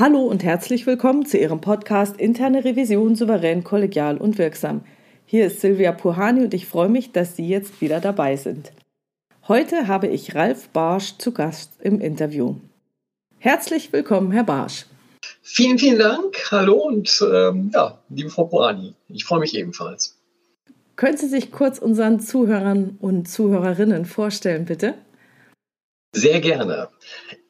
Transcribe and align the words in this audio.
Hallo 0.00 0.20
und 0.20 0.44
herzlich 0.44 0.86
willkommen 0.86 1.26
zu 1.26 1.38
Ihrem 1.38 1.60
Podcast 1.60 2.20
Interne 2.20 2.64
Revision 2.64 3.16
souverän, 3.16 3.64
kollegial 3.64 4.16
und 4.16 4.38
wirksam. 4.38 4.82
Hier 5.26 5.48
ist 5.48 5.60
Silvia 5.60 5.90
Puhani 5.90 6.44
und 6.44 6.54
ich 6.54 6.66
freue 6.66 6.88
mich, 6.88 7.10
dass 7.10 7.34
Sie 7.34 7.48
jetzt 7.48 7.80
wieder 7.80 7.98
dabei 7.98 8.36
sind. 8.36 8.70
Heute 9.48 9.88
habe 9.88 10.06
ich 10.06 10.36
Ralf 10.36 10.68
Barsch 10.68 11.18
zu 11.18 11.32
Gast 11.32 11.72
im 11.80 12.00
Interview. 12.00 12.54
Herzlich 13.38 13.92
willkommen, 13.92 14.30
Herr 14.30 14.44
Barsch. 14.44 14.86
Vielen, 15.42 15.80
vielen 15.80 15.98
Dank. 15.98 16.46
Hallo 16.52 16.74
und 16.74 17.20
ähm, 17.32 17.72
ja, 17.74 17.98
liebe 18.08 18.30
Frau 18.30 18.44
Puhani, 18.44 18.94
ich 19.08 19.24
freue 19.24 19.40
mich 19.40 19.56
ebenfalls. 19.56 20.16
Können 20.94 21.16
Sie 21.16 21.26
sich 21.26 21.50
kurz 21.50 21.80
unseren 21.80 22.20
Zuhörern 22.20 22.96
und 23.00 23.28
Zuhörerinnen 23.28 24.04
vorstellen, 24.04 24.64
bitte? 24.64 24.94
Sehr 26.12 26.40
gerne. 26.40 26.88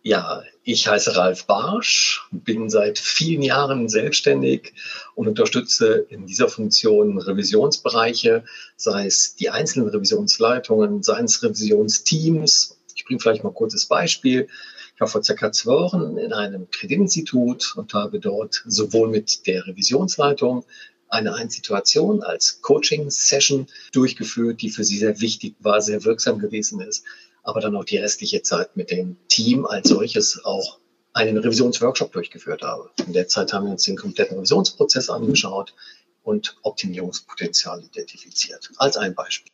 Ja, 0.03 0.43
ich 0.65 0.89
heiße 0.89 1.17
Ralf 1.17 1.47
Barsch, 1.47 2.23
bin 2.33 2.69
seit 2.69 2.99
vielen 2.99 3.43
Jahren 3.43 3.89
selbstständig 3.89 4.73
und 5.15 5.29
unterstütze 5.29 6.07
in 6.09 6.27
dieser 6.27 6.49
Funktion 6.49 7.19
Revisionsbereiche, 7.19 8.45
sei 8.77 9.07
es 9.07 9.37
die 9.37 9.51
einzelnen 9.51 9.89
Revisionsleitungen, 9.89 11.03
seien 11.03 11.27
es 11.27 11.43
Revisionsteams. 11.43 12.79
Ich 12.97 13.05
bringe 13.05 13.21
vielleicht 13.21 13.45
mal 13.45 13.51
ein 13.51 13.55
kurzes 13.55 13.87
Beispiel. 13.87 14.49
Ich 14.95 15.01
war 15.01 15.09
vor 15.09 15.23
circa 15.23 15.53
zwei 15.53 15.73
Wochen 15.73 16.19
in 16.19 16.33
einem 16.33 16.69
Kreditinstitut 16.71 17.77
und 17.77 17.95
habe 17.95 18.19
dort 18.19 18.65
sowohl 18.67 19.09
mit 19.09 19.47
der 19.47 19.67
Revisionsleitung 19.67 20.65
eine 21.09 21.35
Einsituation 21.35 22.23
als 22.23 22.61
Coaching-Session 22.61 23.69
durchgeführt, 23.93 24.61
die 24.61 24.71
für 24.71 24.85
sie 24.85 24.99
sehr 24.99 25.21
wichtig 25.21 25.55
war, 25.61 25.81
sehr 25.81 26.05
wirksam 26.05 26.39
gewesen 26.39 26.81
ist, 26.81 27.05
aber 27.49 27.61
dann 27.61 27.75
auch 27.77 27.85
die 27.85 27.97
restliche 27.97 28.43
Zeit 28.43 28.77
mit 28.77 28.91
dem 28.91 29.17
Team 29.29 29.65
als 29.65 29.89
solches 29.89 30.45
auch 30.45 30.79
einen 31.15 31.39
Revisionsworkshop 31.39 32.13
durchgeführt 32.13 32.61
habe. 32.61 32.91
In 33.07 33.15
der 33.15 33.27
Zeit 33.27 33.55
haben 33.55 33.65
wir 33.65 33.73
uns 33.73 33.85
den 33.85 33.97
kompletten 33.97 34.37
Revisionsprozess 34.37 35.09
angeschaut 35.09 35.75
und 36.23 36.59
Optimierungspotenzial 36.63 37.83
identifiziert. 37.83 38.71
Als 38.77 38.99
ein 38.99 39.15
Beispiel. 39.15 39.51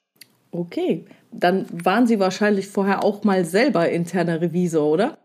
Okay, 0.51 1.05
dann 1.31 1.67
waren 1.85 2.09
Sie 2.09 2.19
wahrscheinlich 2.19 2.67
vorher 2.67 3.05
auch 3.05 3.23
mal 3.23 3.45
selber 3.45 3.89
interner 3.89 4.41
Revisor, 4.41 4.91
oder? 4.91 5.19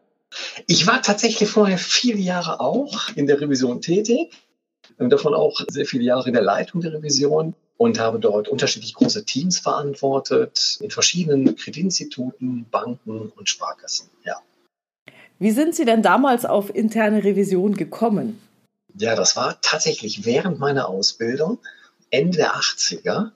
Ich 0.68 0.86
war 0.86 1.02
tatsächlich 1.02 1.50
vorher 1.50 1.80
viele 1.80 2.20
Jahre 2.20 2.60
auch 2.60 3.10
in 3.16 3.26
der 3.26 3.42
Revision 3.42 3.82
tätig 3.82 4.32
und 5.00 5.10
davon 5.10 5.34
auch 5.34 5.60
sehr 5.70 5.86
viele 5.86 6.04
Jahre 6.04 6.28
in 6.28 6.34
der 6.34 6.44
Leitung 6.44 6.82
der 6.82 6.94
Revision 6.94 7.56
und 7.80 7.98
habe 7.98 8.20
dort 8.20 8.50
unterschiedlich 8.50 8.94
große 8.94 9.24
Teams 9.24 9.58
verantwortet 9.60 10.78
in 10.82 10.92
verschiedenen 10.92 11.56
Kreditinstituten, 11.56 12.66
Banken 12.70 13.32
und 13.34 13.48
Sparkassen. 13.48 14.10
Ja. 14.26 14.42
Wie 15.40 15.52
sind 15.52 15.74
Sie 15.74 15.86
denn 15.86 16.02
damals 16.02 16.44
auf 16.44 16.76
interne 16.76 17.24
Revision 17.24 17.76
gekommen? 17.76 18.42
Ja, 18.96 19.16
das 19.16 19.38
war 19.38 19.62
tatsächlich 19.62 20.26
während 20.26 20.60
meiner 20.60 20.90
Ausbildung, 20.90 21.60
Ende 22.10 22.40
der 22.40 22.56
80er. 22.56 23.32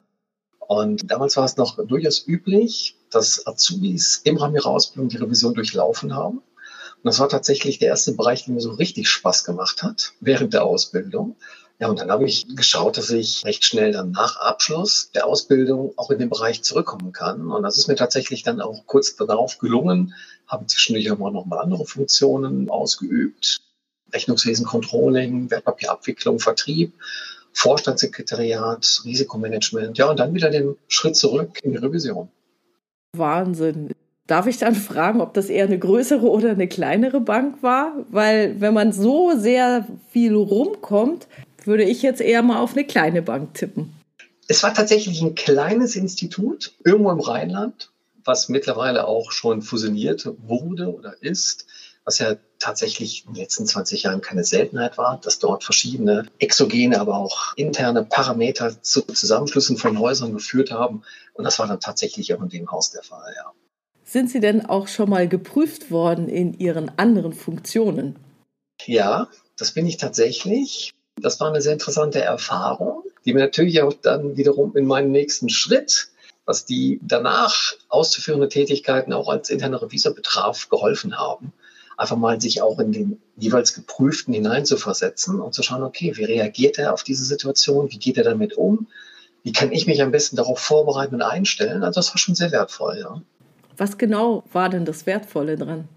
Und 0.60 1.10
damals 1.10 1.38
war 1.38 1.46
es 1.46 1.56
noch 1.56 1.78
durchaus 1.86 2.28
üblich, 2.28 2.98
dass 3.12 3.48
Azubis 3.48 4.20
im 4.26 4.36
Rahmen 4.36 4.56
ihrer 4.56 4.72
Ausbildung 4.72 5.08
die 5.08 5.18
Revision 5.18 5.54
durchlaufen 5.54 6.14
haben. 6.14 6.40
Und 6.40 7.06
das 7.06 7.20
war 7.20 7.30
tatsächlich 7.30 7.80
der 7.80 7.90
erste 7.90 8.12
Bereich, 8.12 8.44
der 8.44 8.56
mir 8.56 8.60
so 8.62 8.72
richtig 8.72 9.08
Spaß 9.08 9.46
gemacht 9.46 9.84
hat 9.84 10.12
während 10.20 10.54
der 10.54 10.66
Ausbildung. 10.66 11.38
Ja, 11.80 11.90
und 11.90 12.00
dann 12.00 12.12
habe 12.12 12.26
ich 12.26 12.56
geschaut, 12.56 12.98
dass 12.98 13.10
ich 13.10 13.44
recht 13.44 13.66
schnell 13.66 13.92
dann 13.92 14.12
nach 14.12 14.38
Abschluss 14.38 15.12
der 15.14 15.26
Ausbildung 15.26 15.94
auch 15.98 16.12
in 16.12 16.20
den 16.20 16.30
Bereich 16.30 16.62
zurückkommen 16.62 17.12
kann. 17.12 17.52
Und 17.52 17.64
das 17.64 17.78
ist 17.78 17.88
mir 17.88 17.96
tatsächlich 17.96 18.44
dann 18.44 18.62
auch 18.62 18.86
kurz 18.86 19.16
darauf 19.16 19.58
gelungen. 19.58 20.14
Habe 20.48 20.68
zwischendurch 20.68 21.12
aber 21.12 21.32
noch 21.32 21.46
mal 21.46 21.60
andere 21.60 21.86
Funktionen 21.86 22.70
ausgeübt. 22.70 23.62
Rechnungswesen, 24.14 24.66
Controlling, 24.66 25.50
Wertpapierabwicklung, 25.50 26.40
Vertrieb, 26.40 26.94
Vorstandssekretariat, 27.54 29.02
Risikomanagement. 29.04 29.98
Ja, 29.98 30.10
und 30.10 30.20
dann 30.20 30.34
wieder 30.34 30.52
den 30.52 30.76
Schritt 30.88 31.16
zurück 31.16 31.60
in 31.64 31.72
die 31.72 31.78
Revision. 31.78 32.30
Wahnsinn. 33.16 33.90
Darf 34.26 34.48
ich 34.48 34.58
dann 34.58 34.74
fragen, 34.74 35.20
ob 35.20 35.34
das 35.34 35.50
eher 35.50 35.66
eine 35.66 35.78
größere 35.78 36.30
oder 36.30 36.52
eine 36.52 36.68
kleinere 36.68 37.20
Bank 37.20 37.62
war? 37.62 38.06
Weil 38.10 38.62
wenn 38.62 38.74
man 38.74 38.94
so 38.94 39.34
sehr 39.36 39.86
viel 40.12 40.34
rumkommt, 40.34 41.28
würde 41.68 41.84
ich 41.84 42.02
jetzt 42.02 42.22
eher 42.22 42.42
mal 42.42 42.60
auf 42.60 42.74
eine 42.74 42.86
kleine 42.86 43.22
Bank 43.22 43.54
tippen. 43.54 43.94
Es 44.48 44.64
war 44.64 44.74
tatsächlich 44.74 45.22
ein 45.22 45.36
kleines 45.36 45.96
Institut 45.96 46.74
irgendwo 46.84 47.12
im 47.12 47.20
Rheinland, 47.20 47.92
was 48.26 48.50
mittlerweile 48.50 49.08
auch 49.08 49.32
schon 49.32 49.62
fusioniert 49.62 50.28
wurde 50.38 50.94
oder 50.94 51.16
ist, 51.22 51.66
was 52.06 52.20
ja 52.20 52.36
tatsächlich 52.60 53.26
in 53.26 53.34
den 53.34 53.42
letzten 53.42 53.66
20 53.66 54.04
Jahren 54.04 54.22
keine 54.22 54.44
Seltenheit 54.44 54.98
war, 54.98 55.20
dass 55.22 55.40
dort 55.40 55.64
verschiedene 55.64 56.26
exogene, 56.40 57.00
aber 57.00 57.18
auch 57.18 57.54
interne 57.56 58.04
Parameter 58.04 58.82
zu 58.82 59.02
Zusammenschlüssen 59.02 59.78
von 59.78 60.00
Häusern 60.00 60.34
geführt 60.34 60.72
haben. 60.72 61.04
Und 61.34 61.46
das 61.46 61.60
war 61.60 61.68
dann 61.68 61.80
tatsächlich 61.80 62.34
auch 62.34 62.42
in 62.42 62.50
dem 62.50 62.72
Haus 62.72 62.92
der 62.92 63.04
Fall, 63.04 63.34
ja. 63.36 63.52
Sind 64.06 64.30
Sie 64.30 64.42
denn 64.42 64.66
auch 64.66 64.88
schon 64.88 65.10
mal 65.10 65.28
geprüft 65.28 65.90
worden 65.90 66.28
in 66.28 66.54
Ihren 66.60 66.92
anderen 66.98 67.34
Funktionen? 67.34 68.18
Ja, 68.86 69.30
das 69.58 69.72
bin 69.72 69.88
ich 69.88 69.98
tatsächlich. 69.98 70.94
Das 71.22 71.40
war 71.40 71.50
eine 71.50 71.62
sehr 71.62 71.74
interessante 71.74 72.22
Erfahrung, 72.22 73.04
die 73.26 73.34
mir 73.34 73.42
natürlich 73.42 73.82
auch 73.82 73.94
dann 73.94 74.36
wiederum 74.38 74.76
in 74.76 74.86
meinem 74.86 75.12
nächsten 75.12 75.50
Schritt, 75.50 76.10
was 76.46 76.66
die 76.66 77.00
danach 77.02 77.74
auszuführende 77.88 78.50
Tätigkeiten 78.50 79.14
auch 79.14 79.30
als 79.30 79.50
interner 79.50 79.82
Revisor 79.82 80.14
betraf, 80.14 80.70
geholfen 80.70 81.18
haben. 81.18 81.54
Einfach 81.96 82.18
mal 82.18 82.42
sich 82.42 82.62
auch 82.62 82.80
in 82.80 82.92
den 82.92 83.22
jeweils 83.38 83.74
geprüften 83.74 84.34
hineinzuversetzen 84.34 85.40
und 85.40 85.54
zu 85.54 85.64
schauen, 85.64 85.84
okay, 85.84 86.18
wie 86.18 86.26
reagiert 86.26 86.80
er 86.80 86.94
auf 86.94 87.04
diese 87.04 87.24
Situation? 87.24 87.92
Wie 87.92 88.00
geht 88.00 88.18
er 88.18 88.24
damit 88.24 88.56
um? 88.58 88.88
Wie 89.44 89.52
kann 89.52 89.72
ich 89.72 89.88
mich 89.88 90.02
am 90.02 90.12
besten 90.12 90.36
darauf 90.36 90.60
vorbereiten 90.60 91.16
und 91.16 91.22
einstellen? 91.22 91.84
Also 91.84 92.00
das 92.00 92.10
war 92.10 92.18
schon 92.18 92.36
sehr 92.36 92.52
wertvoll, 92.52 92.98
ja. 93.00 93.22
Was 93.78 93.98
genau 93.98 94.44
war 94.52 94.70
denn 94.70 94.86
das 94.86 95.06
Wertvolle 95.06 95.58
dran? 95.58 95.88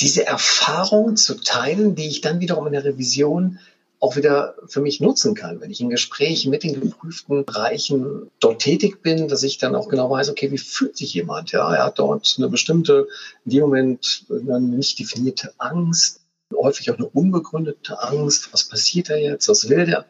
Diese 0.00 0.26
Erfahrung 0.26 1.16
zu 1.16 1.40
teilen, 1.40 1.94
die 1.94 2.08
ich 2.08 2.20
dann 2.20 2.40
wiederum 2.40 2.66
in 2.66 2.72
der 2.72 2.84
Revision 2.84 3.58
auch 4.02 4.16
wieder 4.16 4.56
für 4.66 4.80
mich 4.80 5.00
nutzen 5.00 5.36
kann, 5.36 5.60
wenn 5.60 5.70
ich 5.70 5.80
in 5.80 5.88
Gesprächen 5.88 6.50
mit 6.50 6.64
den 6.64 6.80
geprüften 6.80 7.44
Bereichen 7.44 8.32
dort 8.40 8.60
tätig 8.60 9.00
bin, 9.00 9.28
dass 9.28 9.44
ich 9.44 9.58
dann 9.58 9.76
auch 9.76 9.88
genau 9.88 10.10
weiß, 10.10 10.28
okay, 10.28 10.50
wie 10.50 10.58
fühlt 10.58 10.96
sich 10.96 11.14
jemand? 11.14 11.52
Ja, 11.52 11.72
er 11.72 11.84
hat 11.84 12.00
dort 12.00 12.34
eine 12.36 12.48
bestimmte, 12.48 13.06
in 13.44 13.52
dem 13.52 13.60
Moment 13.60 14.26
eine 14.28 14.58
nicht 14.58 14.98
definierte 14.98 15.54
Angst, 15.58 16.20
häufig 16.52 16.90
auch 16.90 16.96
eine 16.96 17.06
unbegründete 17.06 18.02
Angst. 18.02 18.52
Was 18.52 18.68
passiert 18.68 19.08
da 19.08 19.14
jetzt? 19.14 19.48
Was 19.48 19.68
will 19.68 19.86
der? 19.86 20.06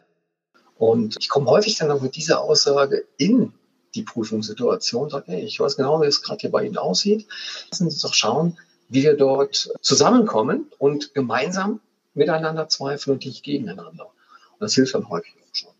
Und 0.75 1.17
ich 1.19 1.29
komme 1.29 1.51
häufig 1.51 1.75
dann 1.77 1.91
auch 1.91 2.01
mit 2.01 2.15
dieser 2.15 2.41
Aussage 2.41 3.05
in 3.17 3.53
die 3.93 4.01
Prüfungssituation, 4.01 5.11
sage, 5.11 5.25
hey, 5.27 5.43
ich 5.43 5.59
weiß 5.59 5.77
genau, 5.77 6.01
wie 6.01 6.07
es 6.07 6.23
gerade 6.23 6.41
hier 6.41 6.51
bei 6.51 6.65
Ihnen 6.65 6.77
aussieht. 6.77 7.27
Lassen 7.69 7.91
Sie 7.91 7.93
uns 7.93 8.01
doch 8.01 8.15
schauen, 8.15 8.57
wie 8.89 9.03
wir 9.03 9.15
dort 9.15 9.71
zusammenkommen 9.81 10.71
und 10.79 11.13
gemeinsam 11.13 11.79
miteinander 12.13 12.67
zweifeln 12.67 13.15
und 13.15 13.25
nicht 13.25 13.43
gegeneinander. 13.43 14.05
Und 14.05 14.59
das 14.59 14.75
hilft 14.75 14.95
dann 14.95 15.09
häufig 15.09 15.33
auch 15.35 15.55
schon. 15.55 15.71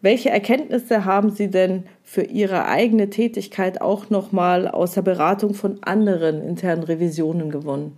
Welche 0.00 0.30
Erkenntnisse 0.30 1.04
haben 1.04 1.30
Sie 1.30 1.50
denn 1.50 1.84
für 2.02 2.22
Ihre 2.22 2.66
eigene 2.66 3.10
Tätigkeit 3.10 3.80
auch 3.80 4.10
nochmal 4.10 4.68
aus 4.68 4.92
der 4.92 5.02
Beratung 5.02 5.54
von 5.54 5.82
anderen 5.82 6.42
internen 6.42 6.82
Revisionen 6.82 7.50
gewonnen? 7.50 7.96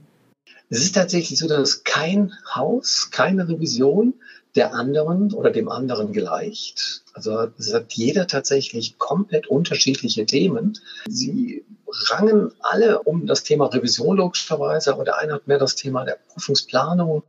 Es 0.70 0.82
ist 0.82 0.94
tatsächlich 0.94 1.38
so, 1.38 1.48
dass 1.48 1.84
kein 1.84 2.32
Haus, 2.54 3.10
keine 3.10 3.48
Revision 3.48 4.14
der 4.54 4.75
anderen 4.75 5.32
oder 5.32 5.50
dem 5.50 5.69
anderen 5.69 6.12
gleicht. 6.12 7.02
Also 7.14 7.48
es 7.58 7.72
hat 7.72 7.92
jeder 7.92 8.26
tatsächlich 8.26 8.98
komplett 8.98 9.46
unterschiedliche 9.46 10.26
Themen. 10.26 10.78
Sie 11.08 11.64
rangen 12.10 12.52
alle 12.60 13.02
um 13.02 13.26
das 13.26 13.42
Thema 13.44 13.66
Revision 13.66 14.16
logischerweise, 14.16 14.92
aber 14.92 15.04
der 15.04 15.19
eine 15.19 15.34
hat 15.34 15.46
mehr 15.46 15.58
das 15.58 15.75
Thema 15.75 16.04
der 16.04 16.19
Prüfungsplanung, 16.28 17.22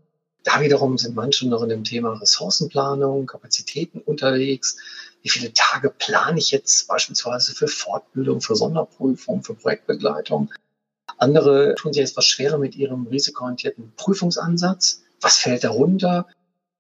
da 0.50 0.62
wiederum 0.62 0.98
sind 0.98 1.16
manche 1.16 1.48
noch 1.48 1.62
in 1.62 1.70
dem 1.70 1.84
Thema 1.84 2.14
Ressourcenplanung, 2.14 3.28
Kapazitäten 3.28 4.00
unterwegs. 4.00 4.78
Wie 5.22 5.30
viele 5.30 5.54
Tage 5.54 5.92
plane 5.92 6.40
ich 6.40 6.50
jetzt 6.50 6.88
beispielsweise 6.88 7.54
für 7.54 7.68
Fortbildung, 7.68 8.42
für 8.42 8.56
Sonderprüfung, 8.56 9.44
für 9.44 9.54
Projektbegleitung? 9.54 10.52
Andere 11.18 11.76
tun 11.76 11.94
sich 11.94 12.04
etwas 12.04 12.26
schwerer 12.26 12.58
mit 12.58 12.76
ihrem 12.76 13.06
risikoorientierten 13.08 13.94
Prüfungsansatz. 13.96 15.04
Was 15.22 15.38
fällt 15.38 15.64
darunter? 15.64 16.26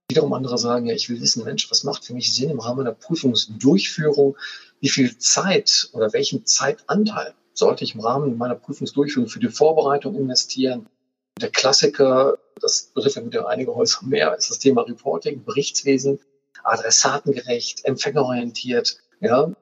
Wiederum 0.09 0.33
andere 0.33 0.57
sagen, 0.57 0.87
ja, 0.87 0.95
ich 0.95 1.07
will 1.09 1.21
wissen, 1.21 1.43
Mensch, 1.43 1.69
was 1.69 1.83
macht 1.83 2.05
für 2.05 2.15
mich 2.15 2.33
Sinn 2.33 2.49
im 2.49 2.59
Rahmen 2.59 2.85
der 2.85 2.93
Prüfungsdurchführung? 2.93 4.35
Wie 4.79 4.89
viel 4.89 5.15
Zeit 5.19 5.89
oder 5.91 6.11
welchen 6.13 6.43
Zeitanteil 6.45 7.35
sollte 7.53 7.83
ich 7.83 7.93
im 7.93 8.01
Rahmen 8.01 8.35
meiner 8.37 8.55
Prüfungsdurchführung 8.55 9.29
für 9.29 9.39
die 9.39 9.49
Vorbereitung 9.49 10.15
investieren? 10.15 10.87
Der 11.39 11.49
Klassiker, 11.49 12.37
das 12.59 12.91
betrifft 12.93 13.15
ja 13.15 13.25
wieder 13.25 13.47
einige 13.47 13.73
Häuser 13.73 13.99
mehr, 14.03 14.35
ist 14.35 14.49
das 14.49 14.59
Thema 14.59 14.81
Reporting, 14.81 15.45
Berichtswesen, 15.45 16.19
adressatengerecht, 16.63 17.85
empfängerorientiert. 17.85 18.97
Ja, 19.21 19.53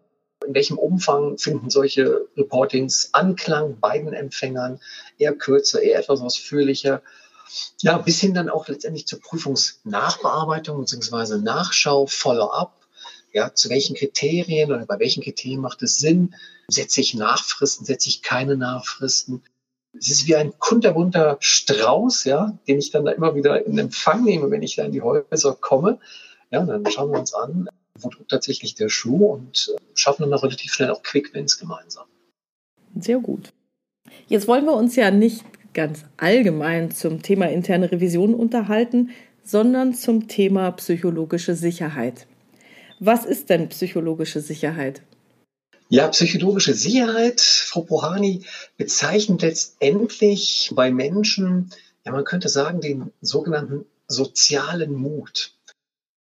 in 0.45 0.53
welchem 0.55 0.79
Umfang 0.79 1.37
finden 1.37 1.69
solche 1.69 2.27
Reportings 2.35 3.09
Anklang 3.13 3.79
beiden 3.79 4.13
Empfängern? 4.13 4.79
Eher 5.19 5.33
kürzer, 5.33 5.81
eher 5.81 5.99
etwas 5.99 6.21
ausführlicher. 6.21 7.03
Ja, 7.81 7.99
bis 7.99 8.19
hin 8.19 8.33
dann 8.33 8.49
auch 8.49 8.67
letztendlich 8.67 9.05
zur 9.05 9.19
Prüfungsnachbearbeitung 9.19 10.79
bzw. 10.79 11.37
Nachschau, 11.37 12.07
Follow-up. 12.07 12.87
Ja, 13.33 13.53
zu 13.53 13.69
welchen 13.69 13.95
Kriterien 13.95 14.71
oder 14.71 14.85
bei 14.87 14.97
welchen 14.97 15.21
Kriterien 15.21 15.61
macht 15.61 15.83
es 15.83 15.97
Sinn? 15.97 16.33
Setze 16.69 17.01
ich 17.01 17.13
Nachfristen, 17.13 17.85
setze 17.85 18.09
ich 18.09 18.23
keine 18.23 18.57
Nachfristen? 18.57 19.43
Es 19.99 20.09
ist 20.09 20.27
wie 20.27 20.35
ein 20.35 20.53
kunterbunter 20.59 21.37
Strauß, 21.39 22.25
ja, 22.25 22.57
den 22.67 22.79
ich 22.79 22.91
dann 22.91 23.05
da 23.05 23.11
immer 23.11 23.35
wieder 23.35 23.65
in 23.65 23.77
Empfang 23.77 24.23
nehme, 24.23 24.51
wenn 24.51 24.63
ich 24.63 24.75
da 24.75 24.83
in 24.83 24.91
die 24.91 25.01
Häuser 25.01 25.57
komme. 25.59 25.99
Ja, 26.51 26.63
dann 26.63 26.85
schauen 26.87 27.11
wir 27.11 27.19
uns 27.19 27.33
an, 27.33 27.67
wo 27.99 28.09
drückt 28.09 28.31
tatsächlich 28.31 28.75
der 28.75 28.89
Schuh 28.89 29.25
und 29.25 29.73
äh, 29.73 29.81
schaffen 29.95 30.23
dann 30.23 30.33
auch 30.33 30.43
relativ 30.43 30.73
schnell 30.73 30.91
auch 30.91 31.03
Quick-Wins 31.03 31.59
gemeinsam. 31.59 32.05
Sehr 32.99 33.19
gut. 33.19 33.53
Jetzt 34.27 34.47
wollen 34.47 34.65
wir 34.65 34.73
uns 34.73 34.95
ja 34.95 35.11
nicht 35.11 35.43
ganz 35.73 36.05
allgemein 36.17 36.91
zum 36.91 37.21
Thema 37.21 37.47
interne 37.49 37.91
Revision 37.91 38.33
unterhalten, 38.33 39.11
sondern 39.43 39.93
zum 39.93 40.27
Thema 40.27 40.71
psychologische 40.71 41.55
Sicherheit. 41.55 42.27
Was 42.99 43.25
ist 43.25 43.49
denn 43.49 43.69
psychologische 43.69 44.41
Sicherheit? 44.41 45.01
Ja, 45.89 46.09
psychologische 46.09 46.73
Sicherheit, 46.73 47.39
Frau 47.39 47.81
Pohani, 47.81 48.43
bezeichnet 48.75 49.41
letztendlich 49.41 50.69
bei 50.75 50.91
Menschen, 50.91 51.69
ja, 52.03 52.11
man 52.11 52.25
könnte 52.25 52.49
sagen, 52.49 52.81
den 52.81 53.13
sogenannten 53.21 53.85
sozialen 54.07 54.93
Mut. 54.93 55.53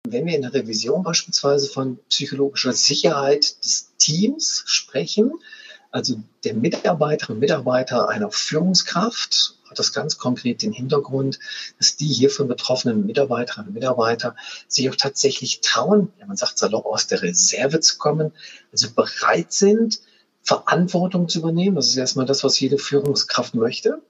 Wenn 0.05 0.25
wir 0.25 0.35
in 0.35 0.41
der 0.41 0.53
Revision 0.53 1.03
beispielsweise 1.03 1.69
von 1.69 1.99
psychologischer 2.09 2.73
Sicherheit 2.73 3.63
des 3.63 3.93
Teams 3.97 4.63
sprechen, 4.65 5.31
also 5.89 6.21
der 6.43 6.53
Mitarbeiterinnen 6.53 7.37
und 7.37 7.39
Mitarbeiter 7.39 8.09
einer 8.09 8.31
Führungskraft, 8.31 9.54
hat 9.69 9.79
das 9.79 9.93
ganz 9.93 10.17
konkret 10.17 10.61
den 10.61 10.71
Hintergrund, 10.71 11.39
dass 11.77 11.95
die 11.95 12.07
hiervon 12.07 12.47
betroffenen 12.47 13.05
Mitarbeiterinnen 13.05 13.69
und 13.69 13.73
Mitarbeiter 13.73 14.35
sich 14.67 14.89
auch 14.89 14.95
tatsächlich 14.95 15.61
trauen, 15.61 16.11
ja, 16.19 16.25
man 16.25 16.37
sagt 16.37 16.57
salopp, 16.57 16.85
aus 16.85 17.07
der 17.07 17.21
Reserve 17.21 17.79
zu 17.79 17.97
kommen, 17.97 18.31
also 18.71 18.89
bereit 18.91 19.51
sind, 19.51 19.99
Verantwortung 20.43 21.27
zu 21.27 21.39
übernehmen. 21.39 21.75
Das 21.75 21.87
ist 21.87 21.97
erstmal 21.97 22.27
das, 22.27 22.43
was 22.43 22.59
jede 22.59 22.77
Führungskraft 22.77 23.55
möchte 23.55 24.01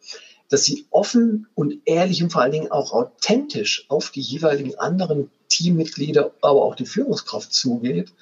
dass 0.50 0.64
sie 0.64 0.86
offen 0.92 1.48
und 1.56 1.80
ehrlich 1.86 2.22
und 2.22 2.32
vor 2.32 2.42
allen 2.42 2.52
Dingen 2.52 2.72
auch 2.72 2.92
authentisch 2.92 3.86
auf 3.90 4.12
die 4.12 4.22
jeweiligen 4.22 4.78
anderen 4.78 5.32
Teammitglieder, 5.50 6.32
aber 6.42 6.64
auch 6.64 6.76
die 6.76 6.86
Führungskraft 6.86 7.54
zugeht, 7.54 8.14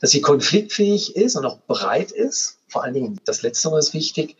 dass 0.00 0.10
sie 0.10 0.20
konfliktfähig 0.20 1.16
ist 1.16 1.36
und 1.36 1.44
auch 1.44 1.58
bereit 1.60 2.12
ist. 2.12 2.58
Vor 2.68 2.84
allen 2.84 2.94
Dingen 2.94 3.20
das 3.24 3.42
Letztere 3.42 3.78
ist 3.78 3.94
wichtig. 3.94 4.36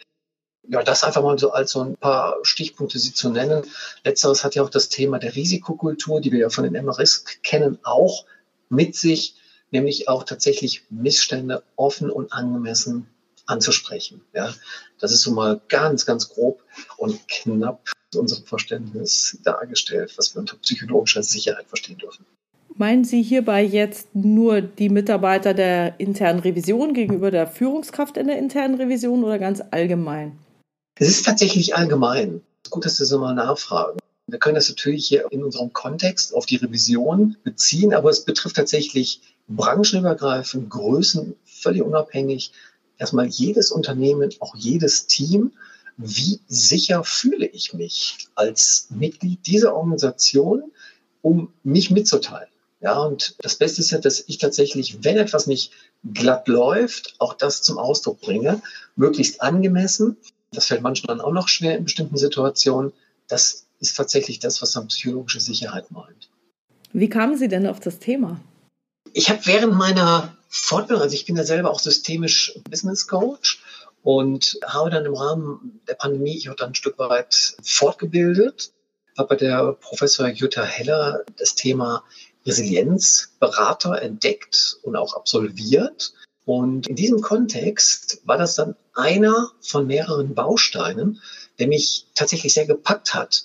Ja, 0.70 0.82
das 0.82 1.02
einfach 1.02 1.22
mal 1.22 1.38
so 1.38 1.52
als 1.52 1.72
so 1.72 1.80
ein 1.80 1.96
paar 1.96 2.36
Stichpunkte 2.42 2.98
sie 2.98 3.14
zu 3.14 3.30
nennen. 3.30 3.62
Letzteres 4.04 4.44
hat 4.44 4.54
ja 4.54 4.62
auch 4.62 4.70
das 4.70 4.90
Thema 4.90 5.18
der 5.18 5.34
Risikokultur, 5.34 6.20
die 6.20 6.30
wir 6.30 6.40
ja 6.40 6.50
von 6.50 6.64
den 6.64 6.84
MRIs 6.84 7.24
kennen, 7.42 7.78
auch 7.84 8.26
mit 8.68 8.94
sich, 8.94 9.36
nämlich 9.70 10.08
auch 10.08 10.24
tatsächlich 10.24 10.84
Missstände 10.90 11.62
offen 11.76 12.10
und 12.10 12.32
angemessen 12.32 13.08
anzusprechen. 13.46 14.20
Ja, 14.34 14.52
das 15.00 15.12
ist 15.12 15.22
so 15.22 15.32
mal 15.32 15.60
ganz, 15.68 16.04
ganz 16.04 16.28
grob 16.28 16.62
und 16.98 17.26
knapp 17.28 17.88
unserem 18.14 18.44
Verständnis 18.44 19.38
dargestellt, 19.44 20.12
was 20.16 20.34
wir 20.34 20.40
unter 20.40 20.56
psychologischer 20.58 21.22
Sicherheit 21.22 21.66
verstehen 21.66 21.98
dürfen. 21.98 22.26
Meinen 22.74 23.04
Sie 23.04 23.22
hierbei 23.22 23.64
jetzt 23.64 24.14
nur 24.14 24.60
die 24.60 24.88
Mitarbeiter 24.88 25.52
der 25.52 25.98
internen 25.98 26.40
Revision 26.40 26.94
gegenüber 26.94 27.30
der 27.30 27.46
Führungskraft 27.46 28.16
in 28.16 28.28
der 28.28 28.38
internen 28.38 28.76
Revision 28.76 29.24
oder 29.24 29.38
ganz 29.38 29.62
allgemein? 29.70 30.38
Es 31.00 31.08
ist 31.08 31.26
tatsächlich 31.26 31.76
allgemein. 31.76 32.42
Gut, 32.70 32.84
dass 32.84 32.96
Sie 32.96 33.04
so 33.04 33.18
mal 33.18 33.34
nachfragen. 33.34 34.00
Wir 34.26 34.40
können 34.40 34.56
das 34.56 34.68
natürlich 34.68 35.06
hier 35.06 35.30
in 35.30 35.44
unserem 35.44 35.72
Kontext 35.72 36.34
auf 36.34 36.44
die 36.44 36.56
Revision 36.56 37.36
beziehen, 37.44 37.94
aber 37.94 38.10
es 38.10 38.24
betrifft 38.24 38.56
tatsächlich 38.56 39.20
branchenübergreifend, 39.46 40.68
Größen 40.68 41.36
völlig 41.44 41.82
unabhängig, 41.82 42.52
erstmal 42.98 43.26
jedes 43.26 43.70
Unternehmen, 43.70 44.30
auch 44.40 44.56
jedes 44.56 45.06
Team, 45.06 45.52
wie 45.96 46.40
sicher 46.48 47.04
fühle 47.04 47.46
ich 47.46 47.74
mich 47.74 48.28
als 48.34 48.88
Mitglied 48.90 49.46
dieser 49.46 49.74
Organisation, 49.74 50.64
um 51.22 51.52
mich 51.62 51.90
mitzuteilen. 51.90 52.48
Ja, 52.80 52.98
und 53.00 53.36
das 53.40 53.56
Beste 53.56 53.80
ist 53.80 53.90
ja, 53.90 53.98
dass 53.98 54.24
ich 54.26 54.38
tatsächlich, 54.38 55.02
wenn 55.02 55.16
etwas 55.16 55.46
nicht 55.46 55.72
glatt 56.12 56.48
läuft, 56.48 57.14
auch 57.18 57.34
das 57.34 57.62
zum 57.62 57.78
Ausdruck 57.78 58.20
bringe, 58.20 58.60
möglichst 58.94 59.40
angemessen. 59.42 60.16
Das 60.52 60.66
fällt 60.66 60.82
manchmal 60.82 61.16
dann 61.16 61.24
auch 61.24 61.32
noch 61.32 61.48
schwer 61.48 61.76
in 61.76 61.84
bestimmten 61.84 62.16
Situationen. 62.16 62.92
Das 63.28 63.66
ist 63.80 63.96
tatsächlich 63.96 64.38
das, 64.38 64.62
was 64.62 64.72
dann 64.72 64.88
psychologische 64.88 65.40
Sicherheit 65.40 65.90
meint. 65.90 66.30
Wie 66.92 67.08
kamen 67.08 67.36
Sie 67.36 67.48
denn 67.48 67.66
auf 67.66 67.80
das 67.80 67.98
Thema? 67.98 68.40
Ich 69.12 69.30
habe 69.30 69.40
während 69.44 69.74
meiner 69.74 70.36
Fortbildung, 70.48 71.02
also 71.02 71.14
ich 71.14 71.26
bin 71.26 71.36
ja 71.36 71.44
selber 71.44 71.70
auch 71.70 71.80
systemisch 71.80 72.58
Business 72.68 73.06
Coach 73.06 73.62
und 74.02 74.58
habe 74.64 74.90
dann 74.90 75.04
im 75.04 75.14
Rahmen 75.14 75.80
der 75.88 75.94
Pandemie 75.94 76.36
ich 76.36 76.48
auch 76.48 76.56
dann 76.56 76.70
ein 76.70 76.74
Stück 76.74 76.98
weit 76.98 77.56
fortgebildet, 77.62 78.72
habe 79.16 79.28
bei 79.28 79.36
der 79.36 79.72
Professor 79.74 80.28
Jutta 80.28 80.62
Heller 80.62 81.24
das 81.36 81.54
Thema 81.54 82.04
Resilienzberater 82.46 84.00
entdeckt 84.00 84.78
und 84.82 84.96
auch 84.96 85.14
absolviert. 85.14 86.14
Und 86.48 86.86
in 86.86 86.96
diesem 86.96 87.20
Kontext 87.20 88.22
war 88.24 88.38
das 88.38 88.54
dann 88.54 88.74
einer 88.94 89.50
von 89.60 89.86
mehreren 89.86 90.34
Bausteinen, 90.34 91.20
der 91.58 91.68
mich 91.68 92.06
tatsächlich 92.14 92.54
sehr 92.54 92.64
gepackt 92.64 93.12
hat. 93.12 93.44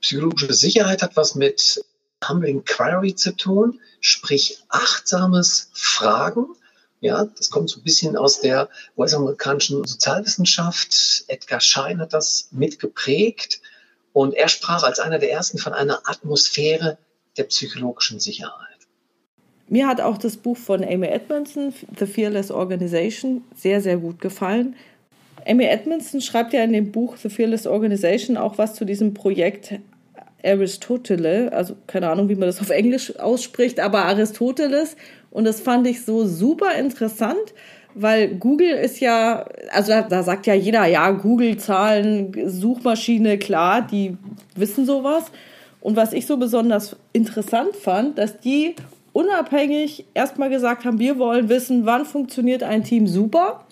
Psychologische 0.00 0.52
Sicherheit 0.52 1.00
hat 1.00 1.14
was 1.14 1.36
mit 1.36 1.80
Humble 2.28 2.48
Inquiry 2.48 3.14
zu 3.14 3.36
tun, 3.36 3.78
sprich 4.00 4.58
achtsames 4.68 5.70
Fragen. 5.74 6.46
Ja, 6.98 7.24
das 7.24 7.50
kommt 7.50 7.70
so 7.70 7.78
ein 7.78 7.84
bisschen 7.84 8.16
aus 8.16 8.40
der 8.40 8.68
US-amerikanischen 8.96 9.86
Sozialwissenschaft. 9.86 11.22
Edgar 11.28 11.60
Schein 11.60 12.00
hat 12.00 12.14
das 12.14 12.48
mitgeprägt 12.50 13.60
und 14.12 14.34
er 14.34 14.48
sprach 14.48 14.82
als 14.82 14.98
einer 14.98 15.20
der 15.20 15.30
ersten 15.30 15.58
von 15.58 15.72
einer 15.72 16.00
Atmosphäre 16.04 16.98
der 17.36 17.44
psychologischen 17.44 18.18
Sicherheit. 18.18 18.67
Mir 19.68 19.86
hat 19.86 20.00
auch 20.00 20.18
das 20.18 20.36
Buch 20.36 20.56
von 20.56 20.82
Amy 20.82 21.06
Edmondson, 21.06 21.74
The 21.98 22.06
Fearless 22.06 22.50
Organization, 22.50 23.42
sehr, 23.54 23.80
sehr 23.80 23.98
gut 23.98 24.20
gefallen. 24.20 24.74
Amy 25.46 25.64
Edmondson 25.64 26.20
schreibt 26.20 26.52
ja 26.52 26.64
in 26.64 26.72
dem 26.72 26.90
Buch 26.90 27.16
The 27.16 27.28
Fearless 27.28 27.66
Organization 27.66 28.36
auch 28.36 28.58
was 28.58 28.74
zu 28.74 28.84
diesem 28.84 29.14
Projekt 29.14 29.74
Aristoteles, 30.44 31.52
also 31.52 31.74
keine 31.86 32.08
Ahnung, 32.08 32.28
wie 32.28 32.34
man 32.34 32.46
das 32.46 32.60
auf 32.60 32.70
Englisch 32.70 33.18
ausspricht, 33.18 33.80
aber 33.80 34.04
Aristoteles. 34.04 34.96
Und 35.30 35.44
das 35.44 35.60
fand 35.60 35.86
ich 35.86 36.04
so 36.04 36.26
super 36.26 36.74
interessant, 36.78 37.54
weil 37.94 38.28
Google 38.28 38.70
ist 38.70 39.00
ja, 39.00 39.46
also 39.72 39.92
da, 39.92 40.02
da 40.02 40.22
sagt 40.22 40.46
ja 40.46 40.54
jeder, 40.54 40.86
ja, 40.86 41.10
Google-Zahlen, 41.10 42.32
Suchmaschine, 42.48 43.38
klar, 43.38 43.82
die 43.82 44.16
wissen 44.54 44.86
sowas. 44.86 45.24
Und 45.80 45.96
was 45.96 46.12
ich 46.12 46.26
so 46.26 46.36
besonders 46.36 46.96
interessant 47.12 47.74
fand, 47.74 48.18
dass 48.18 48.38
die 48.38 48.74
unabhängig 49.18 50.04
erstmal 50.14 50.48
gesagt 50.48 50.84
haben, 50.84 51.00
wir 51.00 51.18
wollen 51.18 51.48
wissen, 51.48 51.86
wann 51.86 52.04
funktioniert 52.04 52.62
ein 52.62 52.84
Team 52.84 53.08
super 53.08 53.64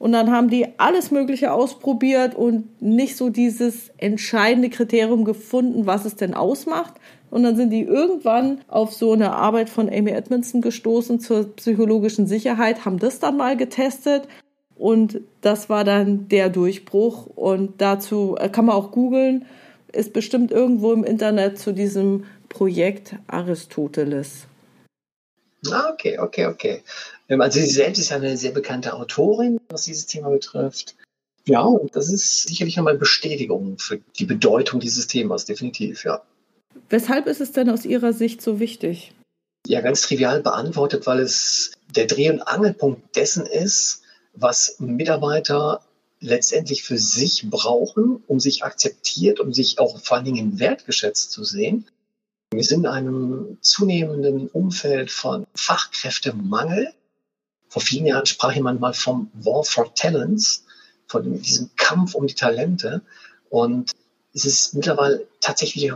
und 0.00 0.10
dann 0.10 0.32
haben 0.32 0.50
die 0.50 0.66
alles 0.78 1.12
Mögliche 1.12 1.52
ausprobiert 1.52 2.34
und 2.34 2.82
nicht 2.82 3.16
so 3.16 3.30
dieses 3.30 3.92
entscheidende 3.98 4.68
Kriterium 4.68 5.24
gefunden, 5.24 5.86
was 5.86 6.06
es 6.06 6.16
denn 6.16 6.34
ausmacht. 6.34 6.94
Und 7.30 7.44
dann 7.44 7.54
sind 7.54 7.70
die 7.70 7.82
irgendwann 7.82 8.62
auf 8.66 8.92
so 8.92 9.12
eine 9.12 9.30
Arbeit 9.30 9.70
von 9.70 9.88
Amy 9.88 10.10
Edmondson 10.10 10.60
gestoßen 10.60 11.20
zur 11.20 11.54
psychologischen 11.54 12.26
Sicherheit, 12.26 12.84
haben 12.84 12.98
das 12.98 13.20
dann 13.20 13.36
mal 13.36 13.56
getestet 13.56 14.26
und 14.74 15.20
das 15.40 15.68
war 15.68 15.84
dann 15.84 16.26
der 16.26 16.48
Durchbruch. 16.48 17.26
Und 17.36 17.74
dazu 17.80 18.34
äh, 18.40 18.48
kann 18.48 18.64
man 18.64 18.74
auch 18.74 18.90
googeln, 18.90 19.44
ist 19.92 20.12
bestimmt 20.12 20.50
irgendwo 20.50 20.92
im 20.92 21.04
Internet 21.04 21.60
zu 21.60 21.72
diesem 21.72 22.24
Projekt 22.48 23.14
Aristoteles. 23.28 24.48
Ah, 25.70 25.90
okay, 25.92 26.18
okay, 26.18 26.46
okay. 26.46 26.82
Ähm, 27.28 27.40
also 27.40 27.60
sie 27.60 27.66
selbst 27.66 27.98
ist 27.98 28.10
ja 28.10 28.16
eine 28.16 28.36
sehr 28.36 28.52
bekannte 28.52 28.94
Autorin, 28.94 29.60
was 29.68 29.82
dieses 29.82 30.06
Thema 30.06 30.30
betrifft. 30.30 30.96
Ja, 31.46 31.62
und 31.62 31.94
das 31.96 32.10
ist 32.10 32.48
sicherlich 32.48 32.76
nochmal 32.76 32.98
Bestätigung 32.98 33.78
für 33.78 33.98
die 34.18 34.26
Bedeutung 34.26 34.80
dieses 34.80 35.06
Themas, 35.06 35.44
definitiv, 35.44 36.04
ja. 36.04 36.22
Weshalb 36.88 37.26
ist 37.26 37.40
es 37.40 37.52
denn 37.52 37.70
aus 37.70 37.84
Ihrer 37.84 38.12
Sicht 38.12 38.42
so 38.42 38.60
wichtig? 38.60 39.12
Ja, 39.66 39.80
ganz 39.80 40.02
trivial 40.02 40.42
beantwortet, 40.42 41.06
weil 41.06 41.20
es 41.20 41.72
der 41.94 42.06
Dreh- 42.06 42.30
und 42.30 42.42
Angelpunkt 42.42 43.14
dessen 43.16 43.46
ist, 43.46 44.02
was 44.34 44.76
Mitarbeiter 44.78 45.82
letztendlich 46.20 46.82
für 46.82 46.98
sich 46.98 47.48
brauchen, 47.48 48.22
um 48.26 48.40
sich 48.40 48.64
akzeptiert, 48.64 49.40
um 49.40 49.52
sich 49.52 49.78
auch 49.78 50.00
vor 50.00 50.18
allen 50.18 50.26
Dingen 50.26 50.60
wertgeschätzt 50.60 51.32
zu 51.32 51.44
sehen. 51.44 51.86
Wir 52.52 52.64
sind 52.64 52.80
in 52.80 52.86
einem 52.86 53.58
zunehmenden 53.60 54.48
Umfeld 54.48 55.12
von 55.12 55.46
Fachkräftemangel. 55.54 56.92
Vor 57.68 57.80
vielen 57.80 58.06
Jahren 58.06 58.26
sprach 58.26 58.52
jemand 58.52 58.80
mal 58.80 58.92
vom 58.92 59.30
War 59.34 59.62
for 59.62 59.94
Talents, 59.94 60.64
von 61.06 61.40
diesem 61.40 61.70
Kampf 61.76 62.14
um 62.14 62.26
die 62.26 62.34
Talente. 62.34 63.02
Und 63.50 63.92
es 64.34 64.44
ist 64.44 64.74
mittlerweile 64.74 65.28
tatsächlich, 65.40 65.92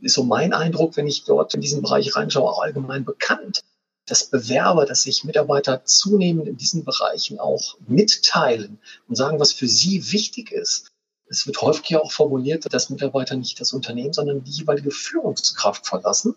ist 0.00 0.14
so 0.14 0.24
mein 0.24 0.52
Eindruck, 0.52 0.96
wenn 0.96 1.06
ich 1.06 1.22
dort 1.22 1.54
in 1.54 1.60
diesen 1.60 1.82
Bereich 1.82 2.16
reinschaue, 2.16 2.60
allgemein 2.60 3.04
bekannt, 3.04 3.62
dass 4.06 4.28
Bewerber, 4.28 4.86
dass 4.86 5.04
sich 5.04 5.22
Mitarbeiter 5.22 5.84
zunehmend 5.84 6.48
in 6.48 6.56
diesen 6.56 6.84
Bereichen 6.84 7.38
auch 7.38 7.76
mitteilen 7.86 8.80
und 9.08 9.14
sagen, 9.14 9.38
was 9.38 9.52
für 9.52 9.68
sie 9.68 10.10
wichtig 10.10 10.50
ist. 10.50 10.91
Es 11.32 11.46
wird 11.46 11.62
häufig 11.62 11.88
ja 11.88 11.98
auch 11.98 12.12
formuliert, 12.12 12.72
dass 12.72 12.90
Mitarbeiter 12.90 13.36
nicht 13.36 13.58
das 13.58 13.72
Unternehmen, 13.72 14.12
sondern 14.12 14.44
die 14.44 14.50
jeweilige 14.50 14.90
Führungskraft 14.90 15.86
verlassen. 15.86 16.34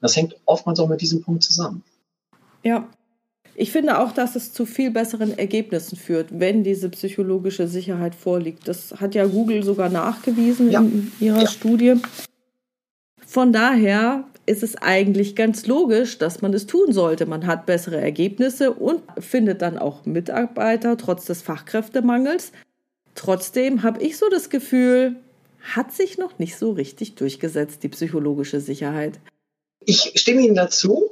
Das 0.00 0.14
hängt 0.14 0.36
oftmals 0.44 0.78
auch 0.78 0.88
mit 0.88 1.00
diesem 1.00 1.20
Punkt 1.20 1.42
zusammen. 1.42 1.82
Ja, 2.62 2.88
ich 3.56 3.72
finde 3.72 3.98
auch, 3.98 4.12
dass 4.12 4.36
es 4.36 4.52
zu 4.52 4.64
viel 4.64 4.92
besseren 4.92 5.36
Ergebnissen 5.36 5.96
führt, 5.96 6.28
wenn 6.30 6.62
diese 6.62 6.88
psychologische 6.90 7.66
Sicherheit 7.66 8.14
vorliegt. 8.14 8.68
Das 8.68 8.92
hat 9.00 9.16
ja 9.16 9.26
Google 9.26 9.64
sogar 9.64 9.88
nachgewiesen 9.88 10.70
ja. 10.70 10.80
in 10.80 11.10
ihrer 11.18 11.42
ja. 11.42 11.48
Studie. 11.48 11.94
Von 13.26 13.52
daher 13.52 14.24
ist 14.46 14.62
es 14.62 14.76
eigentlich 14.76 15.34
ganz 15.34 15.66
logisch, 15.66 16.18
dass 16.18 16.40
man 16.40 16.54
es 16.54 16.66
tun 16.66 16.92
sollte. 16.92 17.26
Man 17.26 17.48
hat 17.48 17.66
bessere 17.66 18.00
Ergebnisse 18.00 18.72
und 18.72 19.02
findet 19.18 19.60
dann 19.60 19.76
auch 19.76 20.06
Mitarbeiter 20.06 20.96
trotz 20.96 21.24
des 21.24 21.42
Fachkräftemangels. 21.42 22.52
Trotzdem 23.16 23.82
habe 23.82 24.02
ich 24.02 24.18
so 24.18 24.28
das 24.28 24.50
Gefühl, 24.50 25.16
hat 25.74 25.92
sich 25.92 26.18
noch 26.18 26.38
nicht 26.38 26.56
so 26.56 26.70
richtig 26.70 27.16
durchgesetzt, 27.16 27.82
die 27.82 27.88
psychologische 27.88 28.60
Sicherheit. 28.60 29.18
Ich 29.80 30.12
stimme 30.14 30.42
Ihnen 30.42 30.54
dazu. 30.54 31.10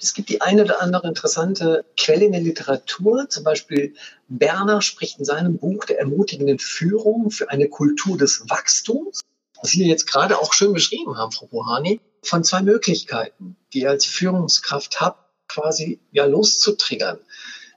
Es 0.00 0.14
gibt 0.14 0.28
die 0.28 0.40
eine 0.40 0.64
oder 0.64 0.82
andere 0.82 1.08
interessante 1.08 1.84
Quelle 1.96 2.26
in 2.26 2.32
der 2.32 2.40
Literatur. 2.40 3.28
Zum 3.28 3.44
Beispiel 3.44 3.94
Berner 4.28 4.82
spricht 4.82 5.18
in 5.18 5.24
seinem 5.24 5.58
Buch 5.58 5.84
der 5.84 6.00
ermutigenden 6.00 6.58
Führung 6.58 7.30
für 7.30 7.50
eine 7.50 7.68
Kultur 7.68 8.18
des 8.18 8.48
Wachstums, 8.48 9.20
was 9.60 9.70
Sie 9.70 9.86
jetzt 9.86 10.06
gerade 10.06 10.38
auch 10.38 10.52
schön 10.52 10.72
beschrieben 10.72 11.16
haben, 11.16 11.32
Frau 11.32 11.46
Bohani, 11.46 12.00
von 12.24 12.44
zwei 12.44 12.62
Möglichkeiten, 12.62 13.56
die 13.72 13.80
ihr 13.80 13.90
als 13.90 14.04
Führungskraft 14.04 15.00
habt, 15.00 15.30
quasi 15.48 16.00
ja 16.10 16.26
loszutriggern. 16.26 17.18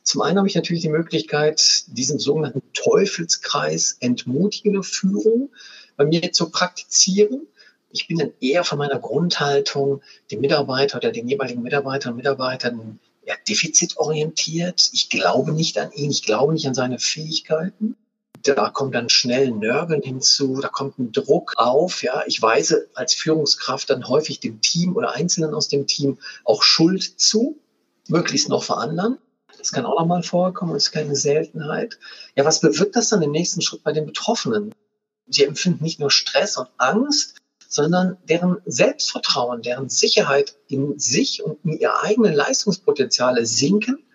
Zum 0.05 0.21
einen 0.21 0.37
habe 0.37 0.47
ich 0.47 0.53
natürlich 0.53 0.83
die 0.83 0.89
Möglichkeit, 0.89 1.83
diesen 1.87 2.19
sogenannten 2.19 2.61
Teufelskreis 2.73 3.97
entmutigende 3.99 4.83
Führung 4.83 5.49
bei 5.97 6.05
mir 6.05 6.31
zu 6.31 6.51
praktizieren. 6.51 7.47
Ich 7.91 8.07
bin 8.07 8.19
dann 8.19 8.31
eher 8.39 8.63
von 8.63 8.77
meiner 8.77 8.99
Grundhaltung 8.99 10.03
dem 10.29 10.41
Mitarbeiter 10.41 10.99
oder 10.99 11.11
den 11.11 11.27
jeweiligen 11.27 11.63
Mitarbeitern 11.63 12.11
und 12.11 12.17
Mitarbeitern 12.17 12.99
ja, 13.25 13.33
defizitorientiert. 13.49 14.91
Ich 14.93 15.09
glaube 15.09 15.51
nicht 15.51 15.75
an 15.79 15.91
ihn, 15.93 16.11
ich 16.11 16.21
glaube 16.21 16.53
nicht 16.53 16.67
an 16.67 16.75
seine 16.75 16.99
Fähigkeiten. 16.99 17.95
Da 18.43 18.69
kommt 18.69 18.93
dann 18.93 19.09
schnell 19.09 19.49
Nörgeln 19.49 20.03
hinzu, 20.03 20.61
da 20.61 20.67
kommt 20.67 20.99
ein 20.99 21.13
Druck 21.13 21.53
auf. 21.55 22.03
Ja, 22.03 22.21
ich 22.27 22.39
weise 22.39 22.89
als 22.93 23.15
Führungskraft 23.15 23.89
dann 23.89 24.07
häufig 24.07 24.39
dem 24.39 24.61
Team 24.61 24.95
oder 24.95 25.13
Einzelnen 25.13 25.55
aus 25.55 25.67
dem 25.67 25.87
Team 25.87 26.19
auch 26.43 26.61
Schuld 26.61 27.19
zu, 27.19 27.57
möglichst 28.07 28.49
noch 28.49 28.63
vor 28.63 28.79
anderen. 28.79 29.17
Das 29.65 29.71
kann 29.71 29.87
auch 29.87 29.99
nochmal 29.99 30.21
vorkommen, 30.21 30.75
ist 30.75 30.91
keine 30.91 31.15
Seltenheit. 31.15 31.97
Ja, 32.35 32.45
was 32.45 32.61
bewirkt 32.61 32.95
das 32.95 33.09
dann 33.09 33.23
im 33.23 33.31
nächsten 33.31 33.63
Schritt 33.63 33.83
bei 33.83 33.93
den 33.93 34.05
Betroffenen? 34.05 34.75
Sie 35.27 35.43
empfinden 35.43 35.83
nicht 35.83 35.99
nur 35.99 36.11
Stress 36.11 36.57
und 36.57 36.67
Angst, 36.77 37.37
sondern 37.67 38.15
deren 38.29 38.57
Selbstvertrauen, 38.67 39.63
deren 39.63 39.89
Sicherheit 39.89 40.55
in 40.67 40.99
sich 40.99 41.41
und 41.41 41.57
in 41.65 41.79
ihre 41.79 41.99
eigenen 42.03 42.35
Leistungspotenziale 42.35 43.47
sinken. 43.47 44.05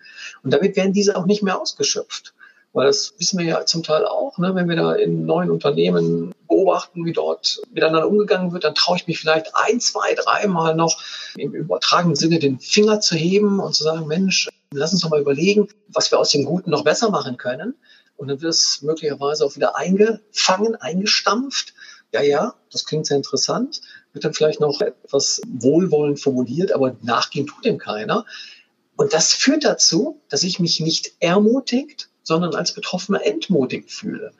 Und 0.41 0.51
damit 0.51 0.77
werden 0.77 0.93
diese 0.93 1.17
auch 1.17 1.25
nicht 1.25 1.43
mehr 1.43 1.59
ausgeschöpft. 1.59 2.33
Weil 2.73 2.87
das 2.87 3.13
wissen 3.17 3.37
wir 3.37 3.45
ja 3.45 3.65
zum 3.65 3.83
Teil 3.83 4.05
auch, 4.05 4.37
ne? 4.37 4.55
wenn 4.55 4.69
wir 4.69 4.77
da 4.77 4.93
in 4.93 5.25
neuen 5.25 5.51
Unternehmen 5.51 6.33
beobachten, 6.47 7.05
wie 7.05 7.11
dort 7.11 7.61
miteinander 7.71 8.07
umgegangen 8.07 8.53
wird, 8.53 8.63
dann 8.63 8.75
traue 8.75 8.95
ich 8.95 9.07
mich 9.07 9.19
vielleicht 9.19 9.55
ein, 9.55 9.81
zwei, 9.81 10.13
dreimal 10.15 10.75
noch 10.75 11.01
im 11.35 11.53
übertragenen 11.53 12.15
Sinne 12.15 12.39
den 12.39 12.59
Finger 12.59 13.01
zu 13.01 13.15
heben 13.15 13.59
und 13.59 13.75
zu 13.75 13.83
sagen, 13.83 14.07
Mensch, 14.07 14.49
lass 14.73 14.93
uns 14.93 15.01
doch 15.01 15.09
mal 15.09 15.19
überlegen, 15.19 15.67
was 15.89 16.11
wir 16.11 16.19
aus 16.19 16.31
dem 16.31 16.45
Guten 16.45 16.69
noch 16.69 16.85
besser 16.85 17.09
machen 17.09 17.35
können. 17.37 17.75
Und 18.15 18.29
dann 18.29 18.41
wird 18.41 18.53
es 18.53 18.81
möglicherweise 18.81 19.45
auch 19.45 19.55
wieder 19.55 19.75
eingefangen, 19.75 20.75
eingestampft. 20.75 21.73
Ja, 22.13 22.21
ja, 22.21 22.53
das 22.71 22.85
klingt 22.85 23.05
sehr 23.05 23.17
interessant. 23.17 23.81
Wird 24.13 24.23
dann 24.23 24.33
vielleicht 24.33 24.59
noch 24.59 24.79
etwas 24.79 25.41
wohlwollend 25.47 26.19
formuliert, 26.19 26.71
aber 26.71 26.95
nachgehen 27.01 27.47
tut 27.47 27.65
dem 27.65 27.77
keiner. 27.77 28.25
Und 28.95 29.13
das 29.13 29.33
führt 29.33 29.65
dazu, 29.65 30.21
dass 30.29 30.43
ich 30.43 30.59
mich 30.59 30.79
nicht 30.79 31.13
ermutigt, 31.19 32.10
sondern 32.23 32.55
als 32.55 32.73
Betroffener 32.73 33.25
entmutigt 33.25 33.91
fühle. 33.91 34.31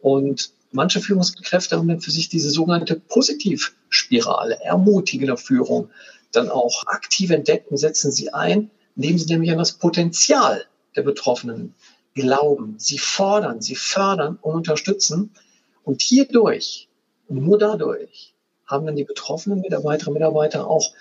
Und 0.00 0.52
manche 0.72 1.00
Führungskräfte 1.00 1.76
haben 1.76 1.88
dann 1.88 2.00
für 2.00 2.10
sich 2.10 2.28
diese 2.28 2.50
sogenannte 2.50 2.96
Positivspirale, 2.96 4.60
ermutigender 4.62 5.36
Führung, 5.36 5.90
dann 6.32 6.48
auch 6.48 6.86
aktiv 6.86 7.30
entdeckt 7.30 7.70
und 7.70 7.76
setzen 7.76 8.12
sie 8.12 8.32
ein, 8.32 8.70
indem 8.96 9.18
sie 9.18 9.26
nämlich 9.26 9.50
an 9.50 9.58
das 9.58 9.72
Potenzial 9.72 10.64
der 10.96 11.02
Betroffenen 11.02 11.74
glauben. 12.14 12.74
Sie 12.78 12.98
fordern, 12.98 13.60
sie 13.60 13.76
fördern 13.76 14.38
und 14.40 14.54
unterstützen. 14.54 15.30
Und 15.84 16.02
hierdurch, 16.02 16.88
nur 17.28 17.58
dadurch, 17.58 18.34
haben 18.66 18.86
dann 18.86 18.96
die 18.96 19.04
betroffenen 19.04 19.60
Mitarbeiterinnen 19.60 20.16
und 20.16 20.20
Mitarbeiter 20.22 20.66
auch 20.66 20.92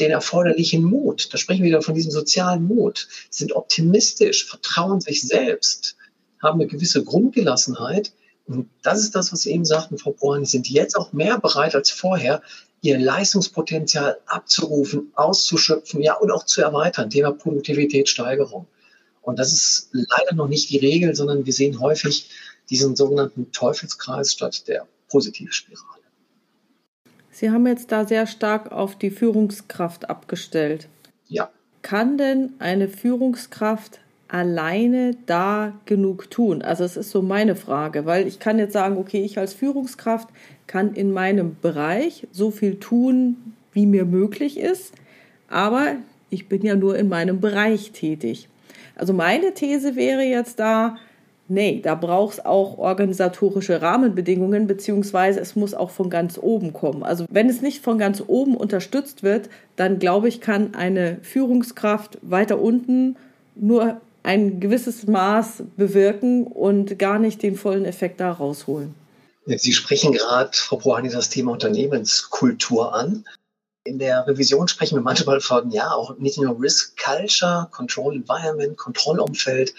den 0.00 0.10
erforderlichen 0.10 0.84
Mut. 0.84 1.32
Da 1.32 1.38
sprechen 1.38 1.62
wir 1.62 1.68
wieder 1.68 1.82
von 1.82 1.94
diesem 1.94 2.12
sozialen 2.12 2.64
Mut. 2.64 3.08
Sie 3.30 3.40
sind 3.40 3.52
optimistisch, 3.52 4.46
vertrauen 4.46 5.00
sich 5.00 5.22
selbst, 5.22 5.96
haben 6.42 6.60
eine 6.60 6.68
gewisse 6.68 7.04
Grundgelassenheit. 7.04 8.12
Und 8.46 8.68
das 8.82 9.00
ist 9.00 9.14
das, 9.14 9.32
was 9.32 9.42
Sie 9.42 9.52
eben 9.52 9.64
sagten, 9.64 9.98
Frau 9.98 10.12
Born, 10.12 10.44
sind 10.44 10.68
jetzt 10.68 10.96
auch 10.96 11.12
mehr 11.12 11.38
bereit 11.38 11.74
als 11.74 11.90
vorher, 11.90 12.42
ihr 12.80 12.98
Leistungspotenzial 12.98 14.18
abzurufen, 14.26 15.10
auszuschöpfen, 15.14 16.00
ja, 16.00 16.14
und 16.14 16.30
auch 16.30 16.44
zu 16.44 16.62
erweitern. 16.62 17.10
Thema 17.10 17.32
Produktivitätssteigerung. 17.32 18.66
Und 19.20 19.38
das 19.38 19.52
ist 19.52 19.88
leider 19.92 20.34
noch 20.34 20.48
nicht 20.48 20.70
die 20.70 20.78
Regel, 20.78 21.14
sondern 21.14 21.44
wir 21.44 21.52
sehen 21.52 21.80
häufig 21.80 22.30
diesen 22.70 22.96
sogenannten 22.96 23.50
Teufelskreis 23.52 24.32
statt 24.32 24.68
der 24.68 24.86
Positivspirale. 25.08 25.97
Sie 27.38 27.52
haben 27.52 27.68
jetzt 27.68 27.92
da 27.92 28.04
sehr 28.04 28.26
stark 28.26 28.72
auf 28.72 28.96
die 28.96 29.10
Führungskraft 29.10 30.10
abgestellt. 30.10 30.88
Ja. 31.28 31.50
Kann 31.82 32.18
denn 32.18 32.54
eine 32.58 32.88
Führungskraft 32.88 34.00
alleine 34.26 35.16
da 35.26 35.72
genug 35.84 36.32
tun? 36.32 36.62
Also 36.62 36.82
es 36.82 36.96
ist 36.96 37.12
so 37.12 37.22
meine 37.22 37.54
Frage, 37.54 38.06
weil 38.06 38.26
ich 38.26 38.40
kann 38.40 38.58
jetzt 38.58 38.72
sagen, 38.72 38.96
okay, 38.96 39.22
ich 39.22 39.38
als 39.38 39.54
Führungskraft 39.54 40.30
kann 40.66 40.94
in 40.94 41.12
meinem 41.12 41.56
Bereich 41.62 42.26
so 42.32 42.50
viel 42.50 42.80
tun, 42.80 43.36
wie 43.72 43.86
mir 43.86 44.04
möglich 44.04 44.58
ist, 44.58 44.94
aber 45.48 45.94
ich 46.30 46.48
bin 46.48 46.62
ja 46.62 46.74
nur 46.74 46.98
in 46.98 47.08
meinem 47.08 47.40
Bereich 47.40 47.92
tätig. 47.92 48.48
Also 48.96 49.12
meine 49.12 49.54
These 49.54 49.94
wäre 49.94 50.24
jetzt 50.24 50.58
da, 50.58 50.96
nee, 51.48 51.80
da 51.82 51.94
braucht 51.94 52.34
es 52.34 52.44
auch 52.44 52.78
organisatorische 52.78 53.82
Rahmenbedingungen, 53.82 54.66
beziehungsweise 54.66 55.40
es 55.40 55.56
muss 55.56 55.74
auch 55.74 55.90
von 55.90 56.10
ganz 56.10 56.38
oben 56.40 56.72
kommen. 56.72 57.02
Also 57.02 57.26
wenn 57.30 57.48
es 57.48 57.62
nicht 57.62 57.82
von 57.82 57.98
ganz 57.98 58.22
oben 58.26 58.56
unterstützt 58.56 59.22
wird, 59.22 59.48
dann 59.76 59.98
glaube 59.98 60.28
ich, 60.28 60.40
kann 60.40 60.74
eine 60.74 61.18
Führungskraft 61.22 62.18
weiter 62.22 62.60
unten 62.60 63.16
nur 63.54 64.00
ein 64.22 64.60
gewisses 64.60 65.06
Maß 65.06 65.62
bewirken 65.76 66.46
und 66.46 66.98
gar 66.98 67.18
nicht 67.18 67.42
den 67.42 67.56
vollen 67.56 67.84
Effekt 67.84 68.20
da 68.20 68.30
rausholen. 68.32 68.94
Sie 69.46 69.72
sprechen 69.72 70.12
gerade, 70.12 70.50
Frau 70.52 70.76
Prohani, 70.76 71.08
das 71.08 71.30
Thema 71.30 71.52
Unternehmenskultur 71.52 72.94
an. 72.94 73.24
In 73.84 73.98
der 73.98 74.26
Revision 74.26 74.68
sprechen 74.68 74.96
wir 74.96 75.02
manchmal 75.02 75.40
von, 75.40 75.70
ja, 75.70 75.92
auch 75.92 76.18
nicht 76.18 76.38
nur 76.38 76.60
Risk 76.60 77.02
Culture, 77.02 77.68
Control 77.70 78.16
Environment, 78.16 78.76
Kontrollumfeld, 78.76 79.72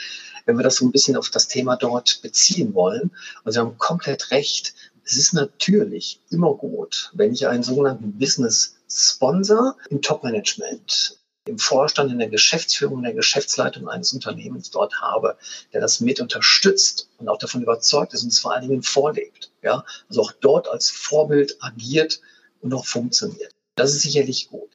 wenn 0.49 0.57
wir 0.57 0.63
das 0.63 0.77
so 0.77 0.85
ein 0.85 0.91
bisschen 0.91 1.15
auf 1.15 1.29
das 1.29 1.47
Thema 1.47 1.75
dort 1.75 2.23
beziehen 2.23 2.73
wollen. 2.73 3.11
Und 3.43 3.51
Sie 3.51 3.59
haben 3.59 3.77
komplett 3.77 4.31
recht. 4.31 4.73
Es 5.05 5.15
ist 5.15 5.33
natürlich 5.33 6.21
immer 6.31 6.55
gut, 6.55 7.11
wenn 7.13 7.33
ich 7.33 7.47
einen 7.47 7.61
sogenannten 7.61 8.17
Business 8.17 8.77
Sponsor 8.89 9.77
im 9.91 10.01
Top-Management 10.01 11.19
im 11.45 11.59
Vorstand, 11.59 12.11
in 12.11 12.17
der 12.17 12.29
Geschäftsführung, 12.29 12.97
in 12.97 13.03
der 13.03 13.13
Geschäftsleitung 13.13 13.87
eines 13.87 14.11
Unternehmens 14.11 14.71
dort 14.71 14.99
habe, 14.99 15.37
der 15.71 15.81
das 15.81 15.99
mit 15.99 16.19
unterstützt 16.19 17.09
und 17.17 17.29
auch 17.29 17.37
davon 17.37 17.61
überzeugt 17.61 18.15
ist 18.15 18.23
und 18.23 18.29
es 18.29 18.39
vor 18.39 18.53
allen 18.53 18.67
Dingen 18.67 18.81
vorlebt. 18.81 19.51
Ja, 19.61 19.85
also 20.09 20.21
auch 20.21 20.31
dort 20.31 20.67
als 20.67 20.89
Vorbild 20.89 21.57
agiert 21.59 22.21
und 22.61 22.73
auch 22.73 22.87
funktioniert. 22.87 23.53
Das 23.75 23.93
ist 23.93 24.01
sicherlich 24.01 24.49
gut. 24.49 24.69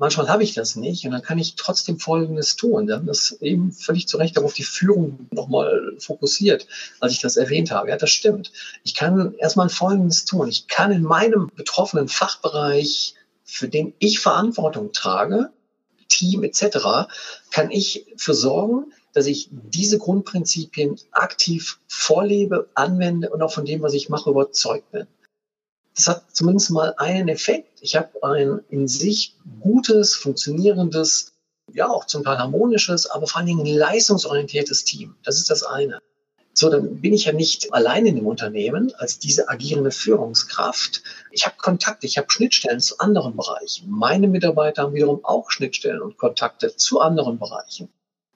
Manchmal 0.00 0.28
habe 0.28 0.44
ich 0.44 0.54
das 0.54 0.76
nicht 0.76 1.04
und 1.04 1.10
dann 1.10 1.22
kann 1.22 1.38
ich 1.38 1.56
trotzdem 1.56 1.98
Folgendes 1.98 2.54
tun. 2.54 2.86
Wir 2.86 2.94
haben 2.94 3.06
das 3.06 3.32
eben 3.40 3.72
völlig 3.72 4.06
zu 4.06 4.16
Recht 4.16 4.38
auf 4.38 4.54
die 4.54 4.62
Führung 4.62 5.26
nochmal 5.32 5.96
fokussiert, 5.98 6.68
als 7.00 7.12
ich 7.12 7.20
das 7.20 7.36
erwähnt 7.36 7.72
habe. 7.72 7.90
Ja, 7.90 7.96
das 7.96 8.10
stimmt. 8.10 8.52
Ich 8.84 8.94
kann 8.94 9.34
erstmal 9.34 9.68
Folgendes 9.68 10.24
tun. 10.24 10.48
Ich 10.48 10.68
kann 10.68 10.92
in 10.92 11.02
meinem 11.02 11.50
betroffenen 11.56 12.06
Fachbereich, 12.06 13.14
für 13.42 13.68
den 13.68 13.92
ich 13.98 14.20
Verantwortung 14.20 14.92
trage, 14.92 15.50
Team 16.08 16.44
etc., 16.44 17.10
kann 17.50 17.72
ich 17.72 18.06
für 18.16 18.34
sorgen, 18.34 18.92
dass 19.14 19.26
ich 19.26 19.48
diese 19.50 19.98
Grundprinzipien 19.98 20.96
aktiv 21.10 21.80
vorlebe, 21.88 22.68
anwende 22.74 23.30
und 23.30 23.42
auch 23.42 23.52
von 23.52 23.64
dem, 23.64 23.82
was 23.82 23.94
ich 23.94 24.08
mache, 24.08 24.30
überzeugt 24.30 24.92
bin. 24.92 25.08
Das 25.98 26.06
hat 26.06 26.24
zumindest 26.32 26.70
mal 26.70 26.94
einen 26.96 27.28
Effekt. 27.28 27.80
Ich 27.80 27.96
habe 27.96 28.22
ein 28.22 28.60
in 28.68 28.86
sich 28.86 29.34
gutes, 29.60 30.14
funktionierendes, 30.14 31.32
ja 31.72 31.88
auch 31.88 32.06
zum 32.06 32.22
Teil 32.22 32.38
harmonisches, 32.38 33.06
aber 33.06 33.26
vor 33.26 33.38
allen 33.38 33.48
Dingen 33.48 33.66
leistungsorientiertes 33.66 34.84
Team. 34.84 35.16
Das 35.24 35.38
ist 35.38 35.50
das 35.50 35.64
eine. 35.64 35.98
So, 36.54 36.70
dann 36.70 37.00
bin 37.00 37.14
ich 37.14 37.24
ja 37.24 37.32
nicht 37.32 37.74
allein 37.74 38.06
in 38.06 38.14
dem 38.14 38.28
Unternehmen 38.28 38.92
als 38.98 39.18
diese 39.18 39.48
agierende 39.48 39.90
Führungskraft. 39.90 41.02
Ich 41.32 41.46
habe 41.46 41.56
Kontakte, 41.58 42.06
ich 42.06 42.16
habe 42.16 42.30
Schnittstellen 42.30 42.78
zu 42.78 42.98
anderen 42.98 43.36
Bereichen. 43.36 43.90
Meine 43.90 44.28
Mitarbeiter 44.28 44.82
haben 44.82 44.94
wiederum 44.94 45.24
auch 45.24 45.50
Schnittstellen 45.50 46.00
und 46.00 46.16
Kontakte 46.16 46.76
zu 46.76 47.00
anderen 47.00 47.40
Bereichen. 47.40 47.88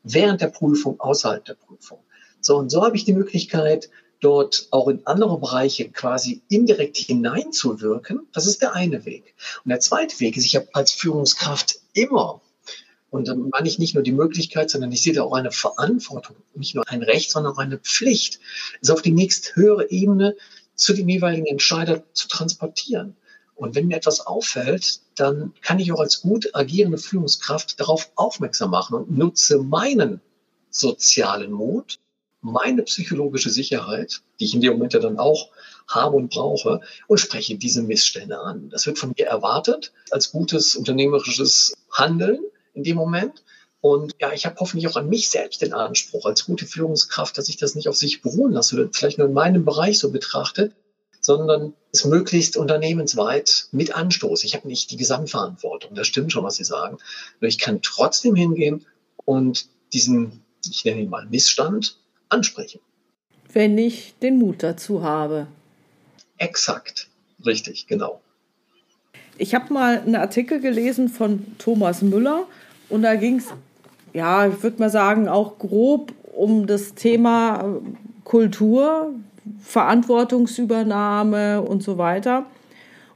Während 0.02 0.40
der 0.40 0.48
Prüfung, 0.48 0.98
außerhalb 0.98 1.44
der 1.44 1.54
Prüfung. 1.54 2.00
So, 2.40 2.56
und 2.56 2.70
so 2.70 2.84
habe 2.84 2.96
ich 2.96 3.04
die 3.04 3.12
Möglichkeit, 3.12 3.88
dort 4.22 4.68
auch 4.70 4.88
in 4.88 5.06
andere 5.06 5.38
Bereiche 5.38 5.90
quasi 5.90 6.42
indirekt 6.48 6.96
hineinzuwirken. 6.96 8.28
Das 8.32 8.46
ist 8.46 8.62
der 8.62 8.74
eine 8.74 9.04
Weg. 9.04 9.34
Und 9.64 9.68
der 9.68 9.80
zweite 9.80 10.18
Weg 10.20 10.36
ist, 10.36 10.46
ich 10.46 10.56
habe 10.56 10.68
als 10.72 10.92
Führungskraft 10.92 11.80
immer 11.92 12.40
und 13.12 13.28
dann 13.28 13.50
meine 13.50 13.68
ich 13.68 13.78
nicht 13.78 13.94
nur 13.94 14.02
die 14.02 14.10
Möglichkeit, 14.10 14.70
sondern 14.70 14.90
ich 14.90 15.02
sehe 15.02 15.12
da 15.12 15.22
auch 15.22 15.34
eine 15.34 15.52
Verantwortung, 15.52 16.36
nicht 16.54 16.74
nur 16.74 16.88
ein 16.88 17.02
Recht, 17.02 17.30
sondern 17.30 17.52
auch 17.52 17.58
eine 17.58 17.76
Pflicht, 17.76 18.40
es 18.80 18.88
auf 18.88 19.02
die 19.02 19.12
nächst 19.12 19.54
höhere 19.54 19.90
Ebene 19.90 20.34
zu 20.74 20.94
dem 20.94 21.10
jeweiligen 21.10 21.44
Entscheider 21.44 22.04
zu 22.14 22.26
transportieren. 22.26 23.14
Und 23.54 23.74
wenn 23.74 23.88
mir 23.88 23.96
etwas 23.96 24.26
auffällt, 24.26 25.00
dann 25.14 25.52
kann 25.60 25.78
ich 25.78 25.92
auch 25.92 26.00
als 26.00 26.22
gut 26.22 26.54
agierende 26.54 26.96
Führungskraft 26.96 27.78
darauf 27.78 28.10
aufmerksam 28.14 28.70
machen 28.70 28.94
und 28.94 29.10
nutze 29.10 29.58
meinen 29.58 30.22
sozialen 30.70 31.52
Mut, 31.52 31.98
meine 32.42 32.82
psychologische 32.82 33.50
Sicherheit, 33.50 34.20
die 34.38 34.44
ich 34.44 34.54
in 34.54 34.60
dem 34.60 34.74
Moment 34.74 34.92
ja 34.92 35.00
dann 35.00 35.18
auch 35.18 35.48
habe 35.88 36.16
und 36.16 36.30
brauche, 36.30 36.80
und 37.06 37.18
spreche 37.18 37.56
diese 37.56 37.82
Missstände 37.82 38.38
an. 38.38 38.68
Das 38.70 38.86
wird 38.86 38.98
von 38.98 39.14
mir 39.16 39.26
erwartet 39.26 39.92
als 40.10 40.32
gutes 40.32 40.76
unternehmerisches 40.76 41.72
Handeln 41.90 42.40
in 42.74 42.82
dem 42.82 42.96
Moment. 42.96 43.42
Und 43.80 44.14
ja, 44.20 44.32
ich 44.32 44.46
habe 44.46 44.56
hoffentlich 44.60 44.88
auch 44.88 44.96
an 44.96 45.08
mich 45.08 45.28
selbst 45.28 45.62
den 45.62 45.72
Anspruch 45.72 46.26
als 46.26 46.44
gute 46.44 46.66
Führungskraft, 46.66 47.36
dass 47.36 47.48
ich 47.48 47.56
das 47.56 47.74
nicht 47.74 47.88
auf 47.88 47.96
sich 47.96 48.22
beruhen 48.22 48.52
lasse 48.52 48.76
oder 48.76 48.88
vielleicht 48.92 49.18
nur 49.18 49.28
in 49.28 49.34
meinem 49.34 49.64
Bereich 49.64 49.98
so 49.98 50.10
betrachte, 50.10 50.72
sondern 51.20 51.74
es 51.92 52.04
möglichst 52.04 52.56
unternehmensweit 52.56 53.66
mit 53.72 53.94
anstoße. 53.94 54.46
Ich 54.46 54.54
habe 54.54 54.68
nicht 54.68 54.90
die 54.90 54.96
Gesamtverantwortung. 54.96 55.94
Das 55.94 56.06
stimmt 56.06 56.32
schon, 56.32 56.44
was 56.44 56.56
Sie 56.56 56.64
sagen. 56.64 56.98
Nur 57.40 57.48
ich 57.48 57.58
kann 57.58 57.82
trotzdem 57.82 58.34
hingehen 58.34 58.86
und 59.24 59.66
diesen, 59.92 60.42
ich 60.68 60.84
nenne 60.84 61.00
ihn 61.02 61.10
mal 61.10 61.26
Missstand, 61.26 61.98
ansprechen. 62.32 62.80
Wenn 63.52 63.78
ich 63.78 64.14
den 64.22 64.38
Mut 64.38 64.62
dazu 64.62 65.02
habe. 65.02 65.46
Exakt. 66.38 67.08
Richtig, 67.44 67.86
genau. 67.86 68.20
Ich 69.38 69.54
habe 69.54 69.72
mal 69.72 69.98
einen 69.98 70.16
Artikel 70.16 70.60
gelesen 70.60 71.08
von 71.08 71.46
Thomas 71.58 72.02
Müller 72.02 72.46
und 72.88 73.02
da 73.02 73.14
ging 73.16 73.38
es, 73.38 73.46
ja, 74.12 74.46
ich 74.46 74.62
würde 74.62 74.78
mal 74.78 74.90
sagen, 74.90 75.28
auch 75.28 75.58
grob 75.58 76.12
um 76.32 76.66
das 76.66 76.94
Thema 76.94 77.60
äh, 77.60 77.80
Kultur, 78.24 79.14
Verantwortungsübernahme 79.60 81.62
und 81.62 81.82
so 81.82 81.98
weiter. 81.98 82.46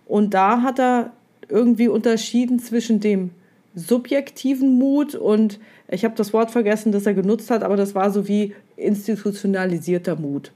Und 0.06 0.34
da 0.34 0.62
hat 0.62 0.78
er 0.78 1.12
irgendwie 1.48 1.88
unterschieden 1.88 2.58
zwischen 2.58 3.00
dem 3.00 3.30
subjektiven 3.74 4.78
Mut 4.78 5.14
und 5.14 5.58
ich 5.88 6.04
habe 6.04 6.14
das 6.16 6.32
Wort 6.32 6.50
vergessen, 6.50 6.92
das 6.92 7.06
er 7.06 7.14
genutzt 7.14 7.50
hat, 7.50 7.62
aber 7.62 7.76
das 7.76 7.94
war 7.94 8.10
so 8.10 8.26
wie 8.26 8.54
institutionalisierter 8.76 10.16
Mut. 10.16 10.52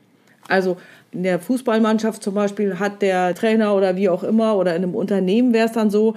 Also 0.48 0.76
in 1.12 1.22
der 1.22 1.38
Fußballmannschaft 1.38 2.22
zum 2.22 2.34
Beispiel 2.34 2.78
hat 2.78 3.02
der 3.02 3.34
Trainer 3.34 3.74
oder 3.74 3.96
wie 3.96 4.08
auch 4.08 4.22
immer 4.22 4.56
oder 4.56 4.74
in 4.76 4.82
einem 4.82 4.94
Unternehmen 4.94 5.52
wäre 5.52 5.66
es 5.66 5.72
dann 5.72 5.90
so, 5.90 6.14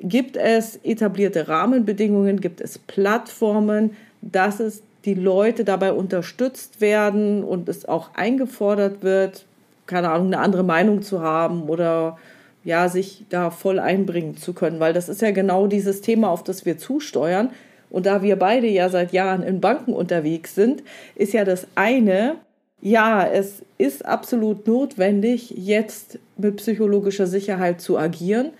gibt 0.00 0.36
es 0.36 0.78
etablierte 0.84 1.48
Rahmenbedingungen, 1.48 2.40
gibt 2.40 2.60
es 2.60 2.78
Plattformen, 2.78 3.96
dass 4.22 4.60
es 4.60 4.82
die 5.04 5.14
Leute 5.14 5.64
dabei 5.64 5.92
unterstützt 5.92 6.80
werden 6.80 7.44
und 7.44 7.68
es 7.68 7.86
auch 7.86 8.10
eingefordert 8.14 9.02
wird, 9.02 9.46
keine 9.86 10.10
Ahnung, 10.10 10.26
eine 10.26 10.38
andere 10.38 10.64
Meinung 10.64 11.02
zu 11.02 11.22
haben 11.22 11.68
oder 11.68 12.18
ja, 12.64 12.88
sich 12.88 13.24
da 13.30 13.50
voll 13.50 13.78
einbringen 13.78 14.36
zu 14.36 14.52
können, 14.52 14.80
weil 14.80 14.92
das 14.92 15.08
ist 15.08 15.22
ja 15.22 15.30
genau 15.30 15.68
dieses 15.68 16.00
Thema, 16.00 16.30
auf 16.30 16.42
das 16.42 16.66
wir 16.66 16.78
zusteuern. 16.78 17.50
Und 17.90 18.06
da 18.06 18.22
wir 18.22 18.36
beide 18.36 18.66
ja 18.66 18.88
seit 18.88 19.12
Jahren 19.12 19.42
in 19.42 19.60
Banken 19.60 19.92
unterwegs 19.92 20.54
sind, 20.54 20.82
ist 21.14 21.32
ja 21.32 21.44
das 21.44 21.66
eine, 21.74 22.36
ja, 22.80 23.26
es 23.26 23.62
ist 23.78 24.04
absolut 24.04 24.66
notwendig, 24.66 25.52
jetzt 25.56 26.18
mit 26.36 26.56
psychologischer 26.56 27.26
Sicherheit 27.26 27.80
zu 27.80 27.98
agieren. 27.98 28.50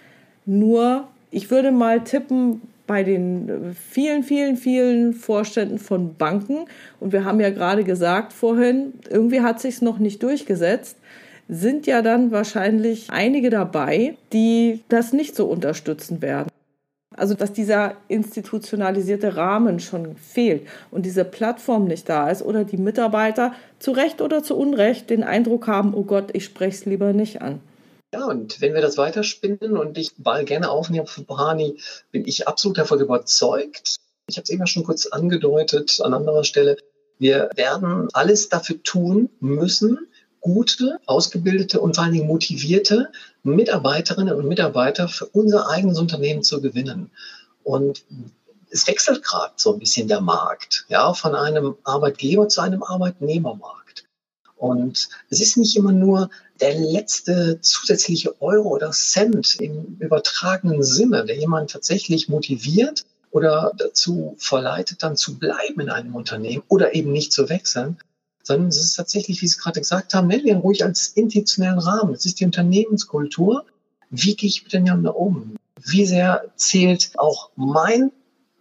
Nur 0.45 1.09
ich 1.31 1.51
würde 1.51 1.73
mal 1.73 2.03
tippen, 2.05 2.63
bei 2.87 3.03
den 3.03 3.75
vielen, 3.91 4.23
vielen, 4.23 4.57
vielen 4.57 5.13
Vorständen 5.13 5.79
von 5.79 6.15
Banken, 6.15 6.67
und 7.01 7.13
wir 7.13 7.25
haben 7.25 7.41
ja 7.41 7.51
gerade 7.51 7.85
gesagt 7.85 8.33
vorhin, 8.33 8.95
irgendwie 9.11 9.41
hat 9.41 9.61
sich 9.61 9.83
noch 9.83 9.99
nicht 9.99 10.23
durchgesetzt, 10.23 10.97
sind 11.49 11.87
ja 11.87 12.03
dann 12.03 12.31
wahrscheinlich 12.31 13.09
einige 13.11 13.51
dabei, 13.51 14.17
die 14.33 14.85
das 14.89 15.13
nicht 15.13 15.37
so 15.37 15.47
unterstützen 15.47 16.23
werden. 16.23 16.49
Also 17.17 17.35
dass 17.35 17.53
dieser 17.53 17.97
institutionalisierte 18.09 19.37
Rahmen 19.37 19.81
schon 19.81 20.17
fehlt 20.17 20.67
und 20.91 21.07
diese 21.07 21.25
Plattform 21.25 21.85
nicht 21.85 22.09
da 22.09 22.31
ist 22.31 22.43
oder 22.43 22.65
die 22.65 22.77
Mitarbeiter 22.77 23.53
zu 23.79 23.93
Recht 23.93 24.21
oder 24.21 24.43
zu 24.43 24.57
Unrecht 24.57 25.11
den 25.11 25.23
Eindruck 25.23 25.67
haben, 25.67 25.95
oh 25.95 26.05
Gott, 26.05 26.31
ich 26.33 26.45
spreche 26.45 26.77
es 26.77 26.85
lieber 26.85 27.13
nicht 27.13 27.43
an. 27.43 27.61
Ja, 28.15 28.27
und 28.27 28.61
wenn 28.61 28.75
wir 28.75 28.81
das 28.81 28.97
weiterspinnen 28.97 29.77
und 29.77 29.99
ich 29.99 30.13
Ball 30.17 30.45
gerne 30.45 30.71
aufnehme 30.71 31.07
von 31.07 31.27
Bahani, 31.27 31.79
bin 32.13 32.27
ich 32.27 32.47
absolut 32.47 32.79
davon 32.79 33.01
überzeugt. 33.01 33.97
Ich 34.29 34.37
habe 34.37 34.45
es 34.45 34.51
eben 34.51 34.67
schon 34.67 34.85
kurz 34.85 35.07
angedeutet 35.07 36.01
an 36.03 36.15
anderer 36.15 36.45
Stelle. 36.45 36.77
Wir 37.19 37.51
werden 37.57 38.09
alles 38.13 38.49
dafür 38.49 38.83
tun 38.83 39.31
müssen, 39.41 40.07
gute, 40.47 40.99
ausgebildete 41.07 41.81
und 41.81 41.97
vor 41.97 42.05
allen 42.05 42.13
Dingen 42.13 42.29
motivierte 42.29 43.11
Mitarbeiterinnen 43.43 44.35
und 44.35 44.47
Mitarbeiter 44.47 45.09
für 45.09 45.27
unser 45.27 45.69
eigenes 45.69 45.99
Unternehmen 45.99 46.45
zu 46.45 46.61
gewinnen. 46.61 47.11
Und 47.65 48.05
es 48.71 48.87
wechselt 48.87 49.25
gerade 49.25 49.55
so 49.57 49.73
ein 49.73 49.81
bisschen 49.81 50.07
der 50.07 50.21
Markt, 50.21 50.87
ja, 50.89 51.13
von 51.15 51.35
einem 51.35 51.77
Arbeitgeber 51.83 52.49
zu 52.49 52.61
einem 52.61 52.83
Arbeitnehmermarkt. 52.83 54.05
Und 54.57 55.09
es 55.31 55.41
ist 55.41 55.57
nicht 55.57 55.77
immer 55.77 55.93
nur 55.93 56.31
der 56.61 56.75
letzte 56.75 57.61
zusätzliche 57.61 58.41
Euro 58.41 58.71
oder 58.71 58.93
Cent 58.93 59.57
im 59.61 59.97
übertragenen 59.99 60.83
Sinne, 60.83 61.25
der 61.25 61.37
jemand 61.37 61.71
tatsächlich 61.71 62.29
motiviert 62.29 63.05
oder 63.31 63.73
dazu 63.77 64.35
verleitet, 64.39 65.03
dann 65.03 65.17
zu 65.17 65.39
bleiben 65.39 65.81
in 65.81 65.91
einem 65.91 66.15
Unternehmen 66.15 66.63
oder 66.69 66.95
eben 66.95 67.13
nicht 67.13 67.33
zu 67.33 67.49
wechseln, 67.49 67.99
sondern 68.47 68.69
es 68.69 68.79
ist 68.79 68.95
tatsächlich, 68.95 69.43
wie 69.43 69.49
Sie 69.49 69.59
gerade 69.59 69.81
gesagt 69.81 70.15
haben, 70.15 70.29
nennen 70.29 70.45
wir 70.45 70.53
ihn 70.53 70.61
ruhig 70.61 70.85
als 70.85 71.09
institutionellen 71.09 71.81
Rahmen. 71.81 72.15
Es 72.15 72.25
ist 72.27 72.39
die 72.39 72.45
Unternehmenskultur. 72.45 73.65
Wie 74.09 74.37
gehe 74.37 74.49
ich 74.49 74.63
miteinander 74.63 75.17
um? 75.17 75.57
Wie 75.85 76.07
sehr 76.07 76.45
zählt 76.55 77.11
auch 77.17 77.51
mein 77.57 78.13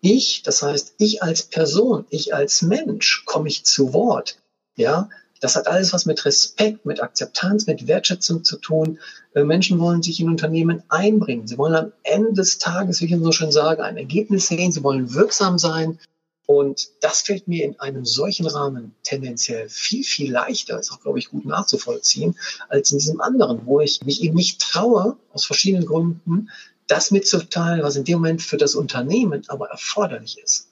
Ich, 0.02 0.42
das 0.44 0.64
heißt, 0.64 0.96
ich 0.98 1.22
als 1.22 1.44
Person, 1.44 2.06
ich 2.10 2.34
als 2.34 2.64
Mensch, 2.64 3.24
komme 3.26 3.48
ich 3.48 3.64
zu 3.64 3.94
Wort? 3.94 4.40
Ja, 4.76 5.08
das 5.40 5.56
hat 5.56 5.68
alles 5.68 5.94
was 5.94 6.08
mit 6.08 6.26
Respekt, 6.26 6.88
mit 6.88 7.04
Akzeptanz, 7.04 7.68
mit 7.68 7.86
Wertschätzung 7.86 8.44
zu 8.44 8.58
tun. 8.58 8.98
Äh, 9.36 9.44
Menschen 9.44 9.80
wollen 9.80 10.02
sich 10.02 10.20
in 10.20 10.30
Unternehmen 10.30 10.82
einbringen. 10.90 11.46
Sie 11.46 11.60
wollen 11.60 11.76
am 11.76 11.92
Ende 12.02 12.34
des 12.34 12.58
Tages, 12.58 13.02
wie 13.02 13.06
ich 13.06 13.20
so 13.20 13.32
schön 13.32 13.52
sage, 13.52 13.84
ein 13.84 13.98
Ergebnis 13.98 14.48
sehen. 14.48 14.72
Sie 14.72 14.84
wollen 14.84 15.14
wirksam 15.14 15.60
sein. 15.60 16.00
Und 16.48 16.90
das 17.02 17.22
fällt 17.22 17.48
mir 17.48 17.66
in 17.66 17.80
einem 17.80 18.06
solchen 18.06 18.46
Rahmen 18.46 18.94
tendenziell 19.04 19.68
viel, 19.70 20.04
viel 20.04 20.32
leichter, 20.32 20.80
ist 20.80 20.92
auch, 20.92 21.02
glaube 21.02 21.20
ich, 21.20 21.30
gut 21.30 21.46
nachzuvollziehen, 21.46 22.38
als 22.70 22.92
in 22.92 23.00
diesem 23.00 23.22
anderen, 23.22 23.66
wo 23.66 23.82
ich 23.82 24.04
mich 24.04 24.22
eben 24.22 24.36
nicht 24.36 24.62
traue, 24.62 25.18
aus 25.34 25.46
verschiedenen 25.46 25.86
Gründen, 25.86 26.50
das 26.88 27.10
mitzuteilen, 27.10 27.82
was 27.82 27.96
in 27.96 28.04
dem 28.04 28.20
Moment 28.20 28.42
für 28.42 28.58
das 28.58 28.76
Unternehmen 28.76 29.44
aber 29.48 29.70
erforderlich 29.70 30.38
ist. 30.38 30.70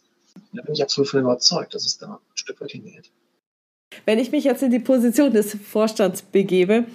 Da 0.54 0.62
bin 0.62 0.74
ich 0.76 0.84
absolut 0.84 1.10
von 1.10 1.22
überzeugt, 1.22 1.74
dass 1.74 1.86
es 1.86 1.98
da 1.98 2.14
ein 2.16 2.38
Stück 2.38 2.62
weit 2.62 2.72
hingeht. 2.72 3.10
Wenn 4.06 4.20
ich 4.20 4.32
mich 4.32 4.44
jetzt 4.44 4.64
in 4.64 4.72
die 4.72 4.80
Position 4.80 5.34
des 5.34 5.56
Vorstands 5.56 6.22
begebe, 6.22 6.86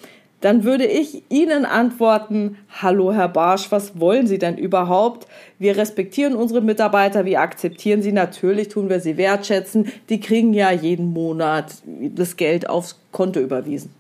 dann 0.40 0.62
würde 0.62 0.87
ich 0.87 1.24
Ihnen 1.31 1.64
antworten, 1.64 2.59
hallo 2.70 3.12
Herr 3.12 3.29
Barsch, 3.29 3.70
was 3.70 3.98
wollen 3.98 4.27
Sie 4.27 4.38
denn 4.38 4.57
überhaupt? 4.57 5.27
Wir 5.59 5.77
respektieren 5.77 6.37
unsere 6.37 6.61
Mitarbeiter, 6.61 7.24
wir 7.24 7.40
akzeptieren 7.40 8.03
sie, 8.03 8.12
natürlich 8.12 8.68
tun 8.68 8.88
wir 8.88 9.01
sie 9.01 9.16
wertschätzen, 9.16 9.92
die 10.09 10.20
kriegen 10.20 10.55
ja 10.55 10.70
jeden 10.70 11.12
Monat 11.12 11.74
das 11.87 12.37
Geld 12.37 12.68
aufs 12.68 12.96
Konto 13.11 13.40
überwiesen. 13.40 13.92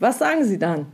Was 0.00 0.18
sagen 0.18 0.44
Sie 0.44 0.58
dann? 0.58 0.86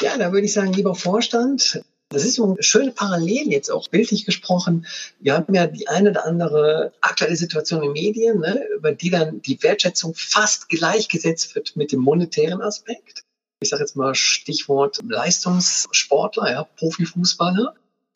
Ja, 0.00 0.16
da 0.16 0.30
würde 0.30 0.46
ich 0.46 0.52
sagen, 0.52 0.72
lieber 0.72 0.94
Vorstand, 0.94 1.82
das 2.10 2.24
ist 2.24 2.36
so 2.36 2.44
eine 2.44 2.62
schöne 2.62 2.92
Parallel 2.92 3.50
jetzt 3.50 3.70
auch 3.70 3.88
bildlich 3.88 4.24
gesprochen. 4.24 4.86
Wir 5.20 5.34
haben 5.34 5.52
ja 5.54 5.66
die 5.66 5.88
eine 5.88 6.10
oder 6.10 6.24
andere 6.24 6.92
aktuelle 7.00 7.36
Situation 7.36 7.82
in 7.82 7.92
Medien, 7.92 8.38
ne, 8.38 8.62
über 8.76 8.92
die 8.92 9.10
dann 9.10 9.42
die 9.42 9.60
Wertschätzung 9.62 10.14
fast 10.14 10.68
gleichgesetzt 10.68 11.54
wird 11.54 11.76
mit 11.76 11.90
dem 11.90 12.00
monetären 12.00 12.62
Aspekt. 12.62 13.24
Ich 13.60 13.70
sage 13.70 13.82
jetzt 13.82 13.96
mal 13.96 14.14
Stichwort 14.14 14.98
Leistungssportler, 15.02 16.50
ja, 16.50 16.64
Profifußballer, 16.64 17.74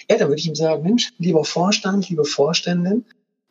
ja, 0.09 0.17
dann 0.17 0.29
würde 0.29 0.41
ich 0.41 0.47
ihm 0.47 0.55
sagen, 0.55 0.83
Mensch, 0.83 1.13
lieber 1.19 1.45
Vorstand, 1.45 2.09
liebe 2.09 2.25
Vorständin, 2.25 3.05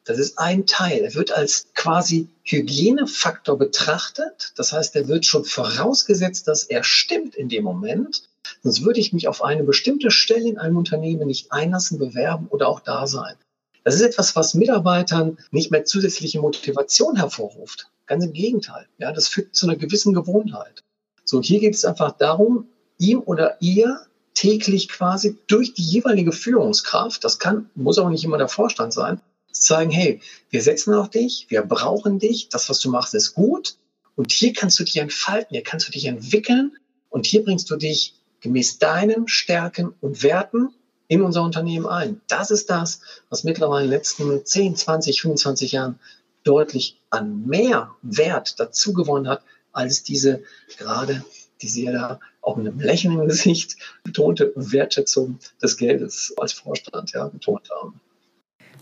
das 0.04 0.17
ist 0.17 0.39
ein 0.39 0.65
Teil. 0.65 1.04
Er 1.04 1.13
wird 1.13 1.32
als 1.32 1.67
quasi 1.75 2.27
Hygienefaktor 2.43 3.58
betrachtet. 3.58 4.51
Das 4.56 4.73
heißt, 4.73 4.95
er 4.95 5.08
wird 5.08 5.25
schon 5.25 5.45
vorausgesetzt, 5.45 6.47
dass 6.47 6.63
er 6.63 6.84
stimmt 6.84 7.36
in 7.36 7.49
dem 7.49 7.63
Moment. 7.63 8.23
Sonst 8.63 8.84
würde 8.84 8.99
ich 8.99 9.13
mich 9.13 9.27
auf 9.27 9.43
eine 9.43 9.63
bestimmte 9.63 10.10
Stelle 10.10 10.49
in 10.49 10.58
einem 10.58 10.77
Unternehmen 10.77 11.27
nicht 11.27 11.51
einlassen, 11.51 11.99
bewerben 11.99 12.47
oder 12.47 12.67
auch 12.67 12.80
da 12.80 13.06
sein. 13.06 13.36
Das 13.84 13.95
ist 13.95 14.01
etwas, 14.01 14.36
was 14.36 14.54
Mitarbeitern 14.56 15.38
nicht 15.51 15.71
mehr 15.71 15.86
zusätzliche 15.86 16.39
Motivation 16.39 17.15
hervorruft. 17.15 17.88
Ganz 18.08 18.25
im 18.25 18.34
Gegenteil. 18.34 18.88
Ja, 18.97 19.12
das 19.12 19.27
führt 19.27 19.56
zu 19.56 19.67
einer 19.67 19.75
gewissen 19.75 20.13
Gewohnheit. 20.13 20.84
So, 21.23 21.41
hier 21.41 21.60
geht 21.60 21.75
es 21.75 21.86
einfach 21.86 22.12
darum, 22.12 22.67
ihm 22.97 23.19
oder 23.19 23.57
ihr 23.62 24.01
täglich 24.34 24.88
quasi 24.89 25.38
durch 25.47 25.73
die 25.73 25.84
jeweilige 25.84 26.31
Führungskraft, 26.31 27.23
das 27.23 27.39
kann, 27.39 27.69
muss 27.75 27.99
auch 27.99 28.10
nicht 28.10 28.23
immer 28.23 28.38
der 28.38 28.47
Vorstand 28.47 28.93
sein, 28.93 29.21
zu 29.51 29.62
sagen, 29.62 29.91
hey, 29.91 30.21
wir 30.49 30.62
setzen 30.62 30.93
auf 30.93 31.10
dich, 31.10 31.47
wir 31.49 31.62
brauchen 31.62 32.19
dich, 32.19 32.49
das, 32.49 32.69
was 32.69 32.79
du 32.79 32.89
machst, 32.89 33.13
ist 33.13 33.34
gut 33.34 33.75
und 34.15 34.31
hier 34.31 34.53
kannst 34.53 34.79
du 34.79 34.84
dich 34.84 34.97
entfalten, 34.97 35.49
hier 35.51 35.63
kannst 35.63 35.88
du 35.88 35.91
dich 35.91 36.05
entwickeln 36.05 36.77
und 37.10 37.25
hier 37.25 37.43
bringst 37.43 37.69
du 37.69 37.75
dich 37.75 38.15
gemäß 38.39 38.79
deinen 38.79 39.27
Stärken 39.27 39.93
und 40.01 40.23
Werten 40.23 40.69
in 41.07 41.21
unser 41.21 41.43
Unternehmen 41.43 41.86
ein. 41.86 42.21
Das 42.27 42.51
ist 42.51 42.69
das, 42.69 43.01
was 43.29 43.43
mittlerweile 43.43 43.84
in 43.84 43.91
den 43.91 43.97
letzten 43.97 44.45
10, 44.45 44.75
20, 44.77 45.21
25 45.21 45.73
Jahren 45.73 45.99
deutlich 46.43 46.99
an 47.10 47.45
mehr 47.45 47.91
Wert 48.01 48.60
dazu 48.60 48.93
gewonnen 48.93 49.27
hat, 49.27 49.43
als 49.71 50.03
diese 50.03 50.43
gerade, 50.77 51.23
die 51.62 51.67
Sie 51.67 51.86
ja 51.86 51.91
da 51.91 52.19
auch 52.41 52.57
mit 52.57 52.67
einem 52.67 52.79
Lächeln 52.79 53.19
im 53.19 53.27
Gesicht 53.27 53.77
betonte 54.03 54.51
Wertschätzung 54.55 55.39
des 55.62 55.77
Geldes 55.77 56.34
als 56.38 56.53
Vorstand 56.53 57.12
ja, 57.13 57.27
betont 57.27 57.69
haben. 57.69 57.99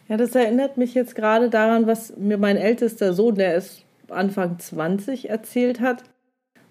Ja, 0.08 0.17
das 0.17 0.34
erinnert 0.34 0.78
mich 0.78 0.93
jetzt 0.93 1.15
gerade 1.15 1.49
daran, 1.49 1.86
was 1.86 2.15
mir 2.17 2.38
mein 2.38 2.58
ältester 2.58 3.13
Sohn, 3.13 3.36
der 3.36 3.56
ist 3.56 3.84
Anfang 4.10 4.58
20, 4.58 5.30
erzählt 5.30 5.82
hat. 5.82 6.04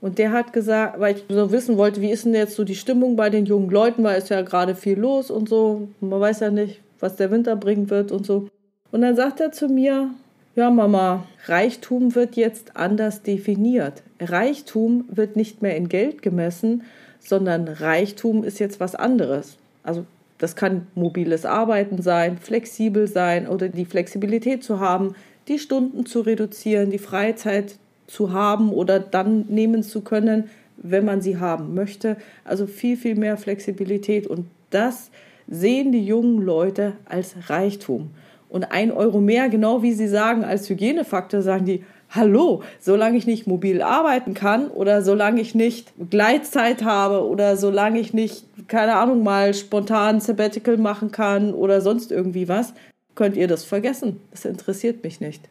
Und 0.00 0.18
der 0.18 0.32
hat 0.32 0.52
gesagt, 0.52 1.00
weil 1.00 1.16
ich 1.16 1.24
so 1.28 1.50
wissen 1.50 1.76
wollte, 1.76 2.00
wie 2.00 2.10
ist 2.10 2.24
denn 2.24 2.34
jetzt 2.34 2.56
so 2.56 2.64
die 2.64 2.76
Stimmung 2.76 3.16
bei 3.16 3.30
den 3.30 3.46
jungen 3.46 3.70
Leuten, 3.70 4.04
weil 4.04 4.18
es 4.18 4.28
ja 4.28 4.42
gerade 4.42 4.74
viel 4.74 4.98
los 4.98 5.30
und 5.30 5.48
so. 5.48 5.88
Man 6.00 6.20
weiß 6.20 6.40
ja 6.40 6.50
nicht, 6.50 6.80
was 7.00 7.16
der 7.16 7.30
Winter 7.30 7.56
bringen 7.56 7.90
wird 7.90 8.12
und 8.12 8.24
so. 8.24 8.48
Und 8.90 9.02
dann 9.02 9.16
sagt 9.16 9.40
er 9.40 9.52
zu 9.52 9.68
mir, 9.68 10.10
ja 10.54 10.70
Mama, 10.70 11.26
Reichtum 11.46 12.14
wird 12.14 12.36
jetzt 12.36 12.76
anders 12.76 13.22
definiert. 13.22 14.02
Reichtum 14.20 15.04
wird 15.08 15.36
nicht 15.36 15.62
mehr 15.62 15.76
in 15.76 15.88
Geld 15.88 16.22
gemessen, 16.22 16.82
sondern 17.20 17.68
Reichtum 17.68 18.44
ist 18.44 18.58
jetzt 18.58 18.80
was 18.80 18.94
anderes. 18.94 19.56
Also 19.82 20.04
das 20.38 20.54
kann 20.56 20.86
mobiles 20.94 21.44
Arbeiten 21.44 22.00
sein, 22.00 22.38
flexibel 22.38 23.08
sein 23.08 23.48
oder 23.48 23.68
die 23.68 23.84
Flexibilität 23.84 24.62
zu 24.62 24.80
haben, 24.80 25.14
die 25.48 25.58
Stunden 25.58 26.06
zu 26.06 26.20
reduzieren, 26.20 26.90
die 26.90 26.98
Freizeit 26.98 27.76
zu 28.06 28.32
haben 28.32 28.72
oder 28.72 29.00
dann 29.00 29.46
nehmen 29.48 29.82
zu 29.82 30.02
können, 30.02 30.50
wenn 30.76 31.04
man 31.04 31.20
sie 31.20 31.38
haben 31.38 31.74
möchte. 31.74 32.16
Also 32.44 32.66
viel, 32.66 32.96
viel 32.96 33.16
mehr 33.16 33.36
Flexibilität. 33.36 34.26
Und 34.26 34.46
das 34.70 35.10
sehen 35.48 35.92
die 35.92 36.04
jungen 36.04 36.42
Leute 36.42 36.92
als 37.04 37.34
Reichtum. 37.48 38.10
Und 38.48 38.72
ein 38.72 38.90
Euro 38.90 39.20
mehr, 39.20 39.48
genau 39.48 39.82
wie 39.82 39.92
Sie 39.92 40.08
sagen, 40.08 40.44
als 40.44 40.68
Hygienefaktor, 40.68 41.42
sagen 41.42 41.66
die, 41.66 41.84
hallo, 42.10 42.62
solange 42.80 43.18
ich 43.18 43.26
nicht 43.26 43.46
mobil 43.46 43.82
arbeiten 43.82 44.34
kann 44.34 44.68
oder 44.68 45.02
solange 45.02 45.40
ich 45.40 45.54
nicht 45.54 45.92
Gleitzeit 46.10 46.82
habe 46.82 47.26
oder 47.26 47.56
solange 47.56 48.00
ich 48.00 48.14
nicht, 48.14 48.44
keine 48.66 48.96
Ahnung, 48.96 49.22
mal 49.22 49.52
spontan 49.54 50.20
Sabbatical 50.20 50.78
machen 50.78 51.10
kann 51.10 51.52
oder 51.52 51.80
sonst 51.80 52.10
irgendwie 52.10 52.48
was, 52.48 52.72
könnt 53.14 53.36
ihr 53.36 53.48
das 53.48 53.64
vergessen. 53.64 54.20
Das 54.30 54.44
interessiert 54.44 55.02
mich 55.04 55.20
nicht. 55.20 55.42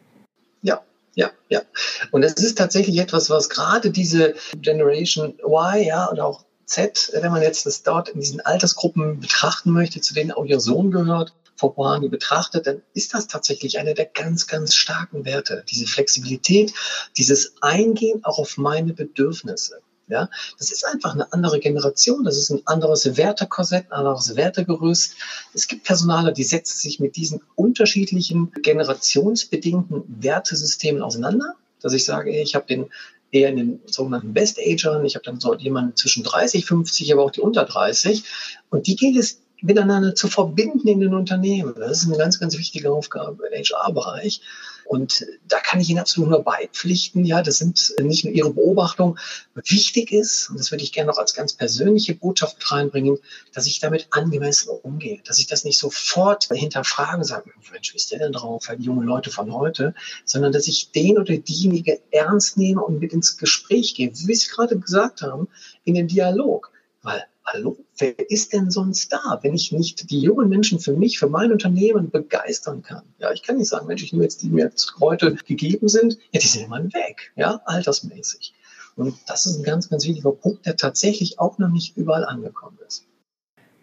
Ja, 0.62 0.80
ja, 1.14 1.30
ja. 1.48 1.62
Und 2.10 2.24
es 2.24 2.34
ist 2.34 2.58
tatsächlich 2.58 2.98
etwas, 2.98 3.30
was 3.30 3.48
gerade 3.48 3.90
diese 3.90 4.34
Generation 4.60 5.34
Y, 5.44 5.84
ja, 5.84 6.10
oder 6.10 6.24
auch 6.24 6.44
Z, 6.64 7.12
wenn 7.14 7.30
man 7.30 7.42
jetzt 7.42 7.66
das 7.66 7.82
dort 7.82 8.10
in 8.10 8.20
diesen 8.20 8.40
Altersgruppen 8.40 9.20
betrachten 9.20 9.70
möchte, 9.70 10.00
zu 10.00 10.12
denen 10.12 10.32
auch 10.32 10.44
ihr 10.44 10.60
Sohn 10.60 10.90
gehört, 10.90 11.32
vor 11.58 11.74
Vorrangig 11.74 12.10
betrachtet, 12.10 12.66
dann 12.66 12.82
ist 12.94 13.12
das 13.14 13.26
tatsächlich 13.26 13.78
einer 13.78 13.94
der 13.94 14.06
ganz, 14.06 14.46
ganz 14.46 14.74
starken 14.74 15.24
Werte. 15.24 15.64
Diese 15.68 15.86
Flexibilität, 15.86 16.72
dieses 17.16 17.54
Eingehen 17.60 18.24
auch 18.24 18.38
auf 18.38 18.56
meine 18.56 18.94
Bedürfnisse. 18.94 19.80
Ja, 20.10 20.30
das 20.58 20.70
ist 20.70 20.86
einfach 20.86 21.12
eine 21.12 21.30
andere 21.34 21.60
Generation, 21.60 22.24
das 22.24 22.38
ist 22.38 22.48
ein 22.48 22.62
anderes 22.64 23.18
Wertekorsett, 23.18 23.92
ein 23.92 23.98
anderes 23.98 24.36
Wertegerüst. 24.36 25.16
Es 25.52 25.68
gibt 25.68 25.84
Personale, 25.84 26.32
die 26.32 26.44
setzen 26.44 26.78
sich 26.78 26.98
mit 26.98 27.16
diesen 27.16 27.42
unterschiedlichen 27.56 28.50
generationsbedingten 28.62 30.04
Wertesystemen 30.08 31.02
auseinander, 31.02 31.56
dass 31.82 31.92
ich 31.92 32.06
sage, 32.06 32.30
ich 32.30 32.54
habe 32.54 32.66
den 32.66 32.86
eher 33.30 33.50
in 33.50 33.56
den 33.56 33.80
sogenannten 33.84 34.32
Best-Agern, 34.32 35.04
ich 35.04 35.14
habe 35.14 35.26
dann 35.26 35.40
so 35.40 35.54
jemanden 35.54 35.94
zwischen 35.94 36.24
30, 36.24 36.64
50, 36.64 37.12
aber 37.12 37.24
auch 37.24 37.30
die 37.30 37.42
unter 37.42 37.66
30 37.66 38.24
und 38.70 38.86
die 38.86 38.96
gilt 38.96 39.18
es 39.18 39.42
miteinander 39.60 40.14
zu 40.14 40.28
verbinden 40.28 40.86
in 40.88 41.00
den 41.00 41.14
Unternehmen. 41.14 41.74
Das 41.76 42.02
ist 42.02 42.08
eine 42.08 42.18
ganz, 42.18 42.38
ganz 42.38 42.56
wichtige 42.56 42.92
Aufgabe 42.92 43.46
im 43.46 43.64
HR-Bereich. 43.64 44.40
Und 44.84 45.26
da 45.46 45.60
kann 45.60 45.80
ich 45.80 45.90
Ihnen 45.90 45.98
absolut 45.98 46.30
nur 46.30 46.42
beipflichten. 46.42 47.24
Ja, 47.26 47.42
das 47.42 47.58
sind 47.58 47.94
nicht 48.00 48.24
nur 48.24 48.32
Ihre 48.32 48.50
Beobachtungen. 48.50 49.18
Wichtig 49.54 50.12
ist, 50.12 50.48
und 50.48 50.58
das 50.58 50.70
würde 50.70 50.82
ich 50.82 50.92
gerne 50.92 51.10
noch 51.10 51.18
als 51.18 51.34
ganz 51.34 51.52
persönliche 51.52 52.14
Botschaft 52.14 52.72
reinbringen, 52.72 53.18
dass 53.52 53.66
ich 53.66 53.80
damit 53.80 54.08
angemessen 54.12 54.70
umgehe. 54.82 55.20
Dass 55.26 55.38
ich 55.38 55.46
das 55.46 55.64
nicht 55.64 55.78
sofort 55.78 56.48
hinterfragen 56.50 57.22
sage, 57.22 57.50
Mensch, 57.70 57.92
wie 57.92 57.98
ist 57.98 58.12
der 58.12 58.20
denn 58.20 58.32
drauf? 58.32 58.70
Die 58.78 58.84
jungen 58.84 59.06
Leute 59.06 59.30
von 59.30 59.52
heute. 59.52 59.94
Sondern 60.24 60.52
dass 60.52 60.68
ich 60.68 60.90
den 60.90 61.18
oder 61.18 61.36
diejenige 61.36 62.00
ernst 62.10 62.56
nehme 62.56 62.82
und 62.82 62.98
mit 63.00 63.12
ins 63.12 63.36
Gespräch 63.36 63.94
gehe. 63.94 64.10
Wie 64.10 64.34
Sie 64.34 64.48
gerade 64.48 64.78
gesagt 64.78 65.20
haben, 65.20 65.48
in 65.84 65.94
den 65.94 66.08
Dialog. 66.08 66.72
Weil 67.02 67.26
hallo, 67.52 67.78
wer 67.96 68.30
ist 68.30 68.52
denn 68.52 68.70
sonst 68.70 69.12
da, 69.12 69.38
wenn 69.42 69.54
ich 69.54 69.72
nicht 69.72 70.10
die 70.10 70.20
jungen 70.20 70.48
Menschen 70.48 70.80
für 70.80 70.92
mich, 70.92 71.18
für 71.18 71.28
mein 71.28 71.50
Unternehmen 71.52 72.10
begeistern 72.10 72.82
kann? 72.82 73.02
Ja, 73.18 73.32
ich 73.32 73.42
kann 73.42 73.56
nicht 73.56 73.68
sagen, 73.68 73.86
Mensch, 73.86 74.02
ich 74.02 74.12
nehme 74.12 74.24
jetzt 74.24 74.42
die 74.42 74.50
mir 74.50 74.64
jetzt 74.64 74.94
heute 75.00 75.34
gegeben 75.34 75.88
sind, 75.88 76.18
ja, 76.32 76.40
die 76.40 76.46
sind 76.46 76.64
immer 76.64 76.82
weg, 76.84 77.32
ja, 77.36 77.60
altersmäßig. 77.64 78.54
Und 78.96 79.16
das 79.26 79.46
ist 79.46 79.58
ein 79.58 79.62
ganz, 79.62 79.88
ganz 79.88 80.06
wichtiger 80.06 80.32
Punkt, 80.32 80.66
der 80.66 80.76
tatsächlich 80.76 81.38
auch 81.38 81.58
noch 81.58 81.68
nicht 81.68 81.96
überall 81.96 82.24
angekommen 82.24 82.78
ist. 82.86 83.07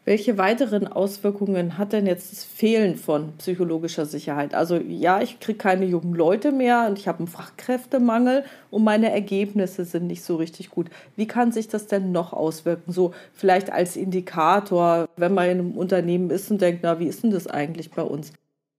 Welche 0.06 0.38
weiteren 0.38 0.88
Auswirkungen 0.88 1.80
hat 1.80 1.91
denn 1.91 2.06
jetzt 2.06 2.32
das 2.32 2.44
Fehlen 2.44 2.96
von 2.96 3.36
psychologischer 3.38 4.06
Sicherheit? 4.06 4.54
Also 4.54 4.76
ja, 4.76 5.20
ich 5.20 5.39
kriege 5.39 5.58
keine 5.58 5.86
jungen 5.86 6.13
Leute 6.13 6.52
mehr 6.52 6.86
und 6.88 7.00
ich 7.00 7.08
habe 7.08 7.20
einen 7.20 7.28
Fachkräftemangel 7.28 8.46
und 8.70 8.84
meine 8.84 9.12
Ergebnisse 9.12 9.84
sind 9.84 10.06
nicht 10.06 10.24
so 10.24 10.36
richtig 10.36 10.70
gut. 10.70 10.91
Wie 11.15 11.26
kann 11.26 11.52
sich 11.52 11.70
das 11.70 11.88
denn 11.88 12.12
noch 12.12 12.34
auswirken? 12.34 12.94
So 12.94 13.15
vielleicht 13.34 13.72
als 13.72 13.96
Indikator, 13.96 15.10
wenn 15.18 15.34
man 15.34 15.46
in 15.46 15.60
einem 15.60 15.72
Unternehmen 15.72 16.30
ist 16.30 16.52
und 16.52 16.62
denkt, 16.62 16.82
na, 16.84 17.00
wie 17.00 17.08
ist 17.08 17.24
denn 17.24 17.32
das 17.32 17.48
eigentlich 17.48 17.89
bei 17.89 18.04
uns? 18.04 18.32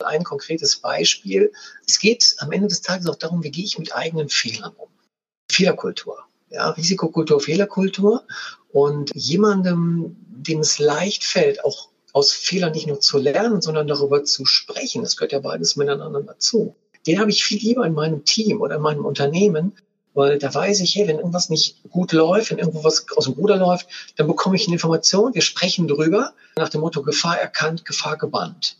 Ein 0.04 0.22
konkretes 0.22 0.76
Beispiel. 0.76 1.50
Es 1.88 1.98
geht 1.98 2.36
am 2.38 2.52
Ende 2.52 2.68
des 2.68 2.82
Tages 2.82 3.08
auch 3.08 3.16
darum, 3.16 3.42
wie 3.42 3.50
gehe 3.50 3.64
ich 3.64 3.80
mit 3.80 3.92
eigenen 3.96 4.28
Fehlern 4.28 4.72
um. 4.76 4.88
Fehlerkultur. 5.50 6.18
Ja, 6.50 6.70
Risikokultur, 6.70 7.40
Fehlerkultur. 7.40 8.22
Und 8.76 9.10
jemandem, 9.14 10.16
dem 10.28 10.60
es 10.60 10.78
leicht 10.78 11.24
fällt, 11.24 11.64
auch 11.64 11.88
aus 12.12 12.32
Fehlern 12.32 12.72
nicht 12.72 12.86
nur 12.86 13.00
zu 13.00 13.16
lernen, 13.16 13.62
sondern 13.62 13.86
darüber 13.86 14.22
zu 14.22 14.44
sprechen, 14.44 15.02
das 15.02 15.16
gehört 15.16 15.32
ja 15.32 15.38
beides 15.38 15.76
miteinander 15.76 16.20
dazu, 16.20 16.76
den 17.06 17.18
habe 17.18 17.30
ich 17.30 17.42
viel 17.42 17.58
lieber 17.58 17.86
in 17.86 17.94
meinem 17.94 18.26
Team 18.26 18.60
oder 18.60 18.76
in 18.76 18.82
meinem 18.82 19.06
Unternehmen, 19.06 19.72
weil 20.12 20.38
da 20.38 20.52
weiß 20.52 20.80
ich, 20.80 20.94
hey, 20.94 21.08
wenn 21.08 21.16
irgendwas 21.16 21.48
nicht 21.48 21.84
gut 21.88 22.12
läuft, 22.12 22.50
wenn 22.50 22.58
irgendwo 22.58 22.84
was 22.84 23.06
aus 23.16 23.24
dem 23.24 23.32
Ruder 23.32 23.56
läuft, 23.56 23.88
dann 24.16 24.26
bekomme 24.26 24.56
ich 24.56 24.66
eine 24.66 24.74
Information, 24.74 25.34
wir 25.34 25.40
sprechen 25.40 25.88
drüber, 25.88 26.34
nach 26.56 26.68
dem 26.68 26.82
Motto 26.82 27.00
Gefahr 27.00 27.40
erkannt, 27.40 27.86
Gefahr 27.86 28.18
gebannt. 28.18 28.76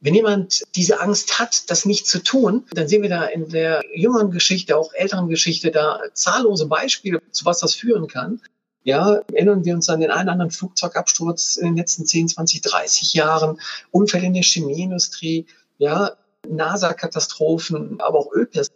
Wenn 0.00 0.14
jemand 0.16 0.64
diese 0.74 0.98
Angst 0.98 1.38
hat, 1.38 1.70
das 1.70 1.84
nicht 1.84 2.08
zu 2.08 2.24
tun, 2.24 2.64
dann 2.72 2.88
sehen 2.88 3.02
wir 3.02 3.08
da 3.08 3.26
in 3.26 3.48
der 3.50 3.82
jüngeren 3.94 4.32
Geschichte, 4.32 4.76
auch 4.76 4.92
älteren 4.94 5.28
Geschichte, 5.28 5.70
da 5.70 6.00
zahllose 6.12 6.66
Beispiele, 6.66 7.22
zu 7.30 7.44
was 7.44 7.60
das 7.60 7.76
führen 7.76 8.08
kann. 8.08 8.40
Ja, 8.84 9.20
erinnern 9.32 9.64
wir 9.64 9.74
uns 9.74 9.88
an 9.88 10.00
den 10.00 10.10
einen 10.10 10.24
oder 10.24 10.32
anderen 10.32 10.50
Flugzeugabsturz 10.50 11.56
in 11.56 11.66
den 11.66 11.76
letzten 11.76 12.06
10, 12.06 12.28
20, 12.28 12.62
30 12.62 13.12
Jahren, 13.12 13.60
Unfälle 13.90 14.26
in 14.26 14.34
der 14.34 14.42
Chemieindustrie, 14.42 15.46
ja, 15.78 16.16
NASA-Katastrophen, 16.48 18.00
aber 18.00 18.18
auch 18.18 18.32
Ölpest. 18.32 18.72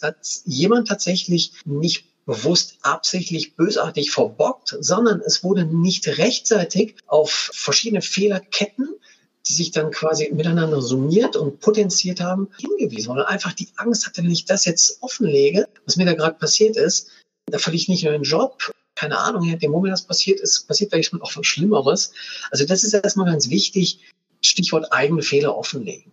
Hat 0.00 0.16
jemand 0.44 0.86
tatsächlich 0.86 1.52
nicht 1.64 2.04
bewusst 2.24 2.76
absichtlich 2.82 3.56
bösartig 3.56 4.12
verbockt, 4.12 4.76
sondern 4.78 5.20
es 5.20 5.42
wurde 5.42 5.64
nicht 5.64 6.06
rechtzeitig 6.18 6.94
auf 7.06 7.50
verschiedene 7.52 8.02
Fehlerketten 8.02 8.98
die 9.48 9.52
sich 9.54 9.70
dann 9.70 9.90
quasi 9.90 10.30
miteinander 10.32 10.82
summiert 10.82 11.36
und 11.36 11.60
potenziert 11.60 12.20
haben, 12.20 12.48
hingewiesen. 12.58 13.14
Weil 13.14 13.24
einfach 13.24 13.52
die 13.52 13.68
Angst 13.76 14.06
hatte, 14.06 14.22
wenn 14.22 14.30
ich 14.30 14.44
das 14.44 14.64
jetzt 14.64 15.02
offenlege, 15.02 15.68
was 15.86 15.96
mir 15.96 16.04
da 16.04 16.12
gerade 16.12 16.36
passiert 16.38 16.76
ist, 16.76 17.08
da 17.46 17.58
verliere 17.58 17.82
ich 17.82 17.88
nicht 17.88 18.04
nur 18.04 18.12
den 18.12 18.22
Job, 18.22 18.70
keine 18.98 19.18
Ahnung, 19.18 19.48
in 19.48 19.58
dem 19.60 19.70
Moment, 19.70 19.92
das 19.92 20.02
passiert 20.02 20.40
ist, 20.40 20.66
passiert 20.66 20.90
vielleicht 20.90 21.10
schon 21.10 21.22
auch 21.22 21.36
was 21.36 21.46
Schlimmeres. 21.46 22.12
Also 22.50 22.66
das 22.66 22.82
ist 22.82 22.94
erstmal 22.94 23.30
ganz 23.30 23.48
wichtig. 23.48 24.00
Stichwort 24.40 24.92
eigene 24.92 25.22
Fehler 25.22 25.56
offenlegen. 25.56 26.10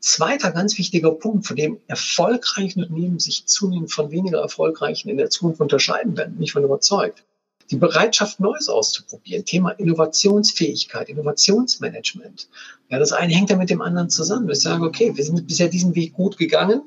Zweiter 0.00 0.50
ganz 0.50 0.76
wichtiger 0.76 1.12
Punkt, 1.12 1.46
von 1.46 1.56
dem 1.56 1.78
erfolgreiche 1.86 2.78
Unternehmen 2.78 3.18
sich 3.18 3.46
zunehmend 3.46 3.90
von 3.90 4.10
weniger 4.10 4.40
erfolgreichen 4.40 5.08
in 5.08 5.16
der 5.16 5.30
Zukunft 5.30 5.62
unterscheiden 5.62 6.14
werden, 6.18 6.34
bin 6.34 6.42
ich 6.42 6.52
von 6.52 6.62
überzeugt. 6.62 7.24
Die 7.70 7.76
Bereitschaft, 7.76 8.38
Neues 8.38 8.68
auszuprobieren. 8.68 9.46
Thema 9.46 9.70
Innovationsfähigkeit, 9.70 11.08
Innovationsmanagement. 11.08 12.48
Ja, 12.90 12.98
das 12.98 13.12
eine 13.12 13.32
hängt 13.32 13.48
ja 13.48 13.56
mit 13.56 13.70
dem 13.70 13.80
anderen 13.80 14.10
zusammen. 14.10 14.50
Ich 14.50 14.60
sage, 14.60 14.84
okay, 14.84 15.16
wir 15.16 15.24
sind 15.24 15.46
bisher 15.46 15.68
diesen 15.68 15.94
Weg 15.94 16.12
gut 16.12 16.36
gegangen. 16.36 16.82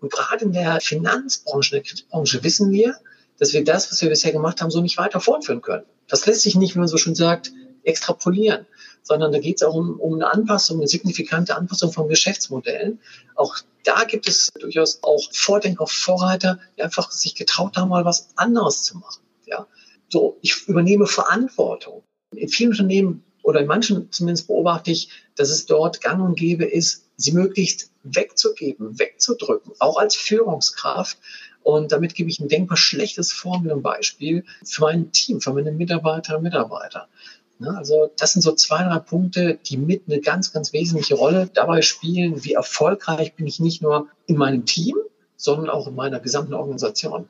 Und 0.00 0.10
gerade 0.10 0.46
in 0.46 0.52
der 0.52 0.80
Finanzbranche, 0.80 1.76
in 1.76 1.82
der 1.82 1.90
Kreditbranche 1.90 2.42
wissen 2.42 2.70
wir, 2.72 2.96
dass 3.38 3.52
wir 3.52 3.64
das, 3.64 3.90
was 3.90 4.00
wir 4.02 4.08
bisher 4.08 4.32
gemacht 4.32 4.60
haben, 4.60 4.70
so 4.70 4.80
nicht 4.80 4.98
weiter 4.98 5.20
fortführen 5.20 5.62
können. 5.62 5.84
Das 6.08 6.26
lässt 6.26 6.42
sich 6.42 6.54
nicht, 6.54 6.74
wie 6.74 6.78
man 6.78 6.88
so 6.88 6.96
schön 6.96 7.14
sagt, 7.14 7.52
extrapolieren, 7.82 8.66
sondern 9.02 9.32
da 9.32 9.38
geht 9.38 9.56
es 9.56 9.62
auch 9.62 9.74
um, 9.74 10.00
um 10.00 10.14
eine 10.14 10.32
Anpassung, 10.32 10.78
eine 10.78 10.88
signifikante 10.88 11.56
Anpassung 11.56 11.92
von 11.92 12.08
Geschäftsmodellen. 12.08 13.00
Auch 13.34 13.56
da 13.84 14.04
gibt 14.04 14.28
es 14.28 14.50
durchaus 14.58 15.02
auch 15.02 15.22
Vordenker, 15.32 15.86
Vorreiter, 15.86 16.58
die 16.76 16.82
einfach 16.82 17.10
sich 17.10 17.34
getraut 17.34 17.76
haben, 17.76 17.90
mal 17.90 18.04
was 18.04 18.30
anderes 18.36 18.82
zu 18.82 18.98
machen. 18.98 19.22
Ja, 19.46 19.66
so, 20.08 20.38
ich 20.42 20.66
übernehme 20.66 21.06
Verantwortung. 21.06 22.02
In 22.34 22.48
vielen 22.48 22.70
Unternehmen 22.70 23.24
oder 23.42 23.60
in 23.60 23.66
manchen 23.66 24.10
zumindest 24.10 24.48
beobachte 24.48 24.90
ich, 24.90 25.10
dass 25.36 25.50
es 25.50 25.66
dort 25.66 26.00
gang 26.00 26.20
und 26.20 26.36
gäbe 26.36 26.64
ist, 26.64 27.04
sie 27.16 27.32
möglichst 27.32 27.92
wegzugeben, 28.02 28.98
wegzudrücken, 28.98 29.72
auch 29.78 29.98
als 29.98 30.16
Führungskraft. 30.16 31.18
Und 31.66 31.90
damit 31.90 32.14
gebe 32.14 32.30
ich 32.30 32.38
ein 32.38 32.46
denkbar 32.46 32.76
schlechtes 32.76 33.32
Vorbild 33.32 33.74
und 33.74 33.82
Beispiel 33.82 34.44
für 34.64 34.82
mein 34.82 35.10
Team, 35.10 35.40
für 35.40 35.52
meine 35.52 35.72
Mitarbeiter 35.72 36.36
und 36.36 36.44
Mitarbeiter. 36.44 37.08
Also 37.60 38.08
das 38.16 38.34
sind 38.34 38.42
so 38.42 38.52
zwei, 38.52 38.84
drei 38.84 39.00
Punkte, 39.00 39.58
die 39.66 39.76
mit 39.76 40.04
eine 40.06 40.20
ganz, 40.20 40.52
ganz 40.52 40.72
wesentliche 40.72 41.16
Rolle 41.16 41.50
dabei 41.52 41.82
spielen, 41.82 42.44
wie 42.44 42.52
erfolgreich 42.52 43.34
bin 43.34 43.48
ich 43.48 43.58
nicht 43.58 43.82
nur 43.82 44.06
in 44.26 44.36
meinem 44.36 44.64
Team, 44.64 44.94
sondern 45.36 45.68
auch 45.68 45.88
in 45.88 45.96
meiner 45.96 46.20
gesamten 46.20 46.54
Organisation. 46.54 47.28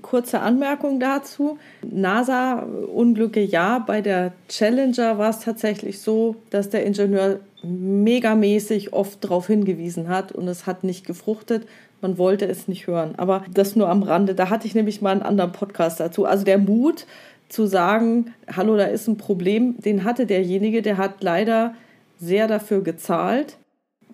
Kurze 0.00 0.40
Anmerkung 0.40 1.00
dazu. 1.00 1.58
NASA-Unglücke 1.82 3.40
ja. 3.40 3.80
Bei 3.80 4.00
der 4.00 4.32
Challenger 4.48 5.18
war 5.18 5.30
es 5.30 5.40
tatsächlich 5.40 6.00
so, 6.00 6.36
dass 6.50 6.70
der 6.70 6.84
Ingenieur 6.84 7.40
megamäßig 7.62 8.92
oft 8.92 9.24
darauf 9.24 9.48
hingewiesen 9.48 10.08
hat 10.08 10.32
und 10.32 10.46
es 10.46 10.66
hat 10.66 10.84
nicht 10.84 11.06
gefruchtet. 11.06 11.66
Man 12.00 12.18
wollte 12.18 12.46
es 12.46 12.68
nicht 12.68 12.86
hören. 12.86 13.14
Aber 13.16 13.44
das 13.52 13.76
nur 13.76 13.88
am 13.88 14.02
Rande. 14.02 14.34
Da 14.34 14.50
hatte 14.50 14.66
ich 14.66 14.74
nämlich 14.74 15.02
mal 15.02 15.10
einen 15.10 15.22
anderen 15.22 15.52
Podcast 15.52 16.00
dazu. 16.00 16.26
Also 16.26 16.44
der 16.44 16.58
Mut 16.58 17.06
zu 17.48 17.66
sagen, 17.66 18.34
hallo, 18.54 18.76
da 18.76 18.84
ist 18.84 19.08
ein 19.08 19.18
Problem, 19.18 19.76
den 19.78 20.04
hatte 20.04 20.26
derjenige, 20.26 20.82
der 20.82 20.96
hat 20.96 21.22
leider 21.22 21.74
sehr 22.18 22.46
dafür 22.48 22.82
gezahlt 22.82 23.58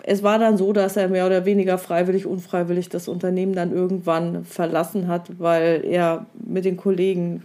es 0.04 0.22
war 0.22 0.38
dann 0.38 0.56
so, 0.56 0.72
dass 0.72 0.96
er 0.96 1.08
mehr 1.08 1.26
oder 1.26 1.44
weniger 1.44 1.78
freiwillig, 1.78 2.26
unfreiwillig 2.26 2.88
das 2.88 3.08
Unternehmen 3.08 3.54
dann 3.54 3.72
irgendwann 3.72 4.44
verlassen 4.44 5.08
hat, 5.08 5.38
weil 5.38 5.84
er 5.84 6.26
mit 6.46 6.64
den 6.64 6.76
Kollegen, 6.76 7.42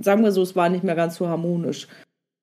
sagen 0.00 0.24
wir 0.24 0.32
so, 0.32 0.42
es 0.42 0.56
war 0.56 0.68
nicht 0.68 0.84
mehr 0.84 0.94
ganz 0.94 1.16
so 1.16 1.28
harmonisch. 1.28 1.88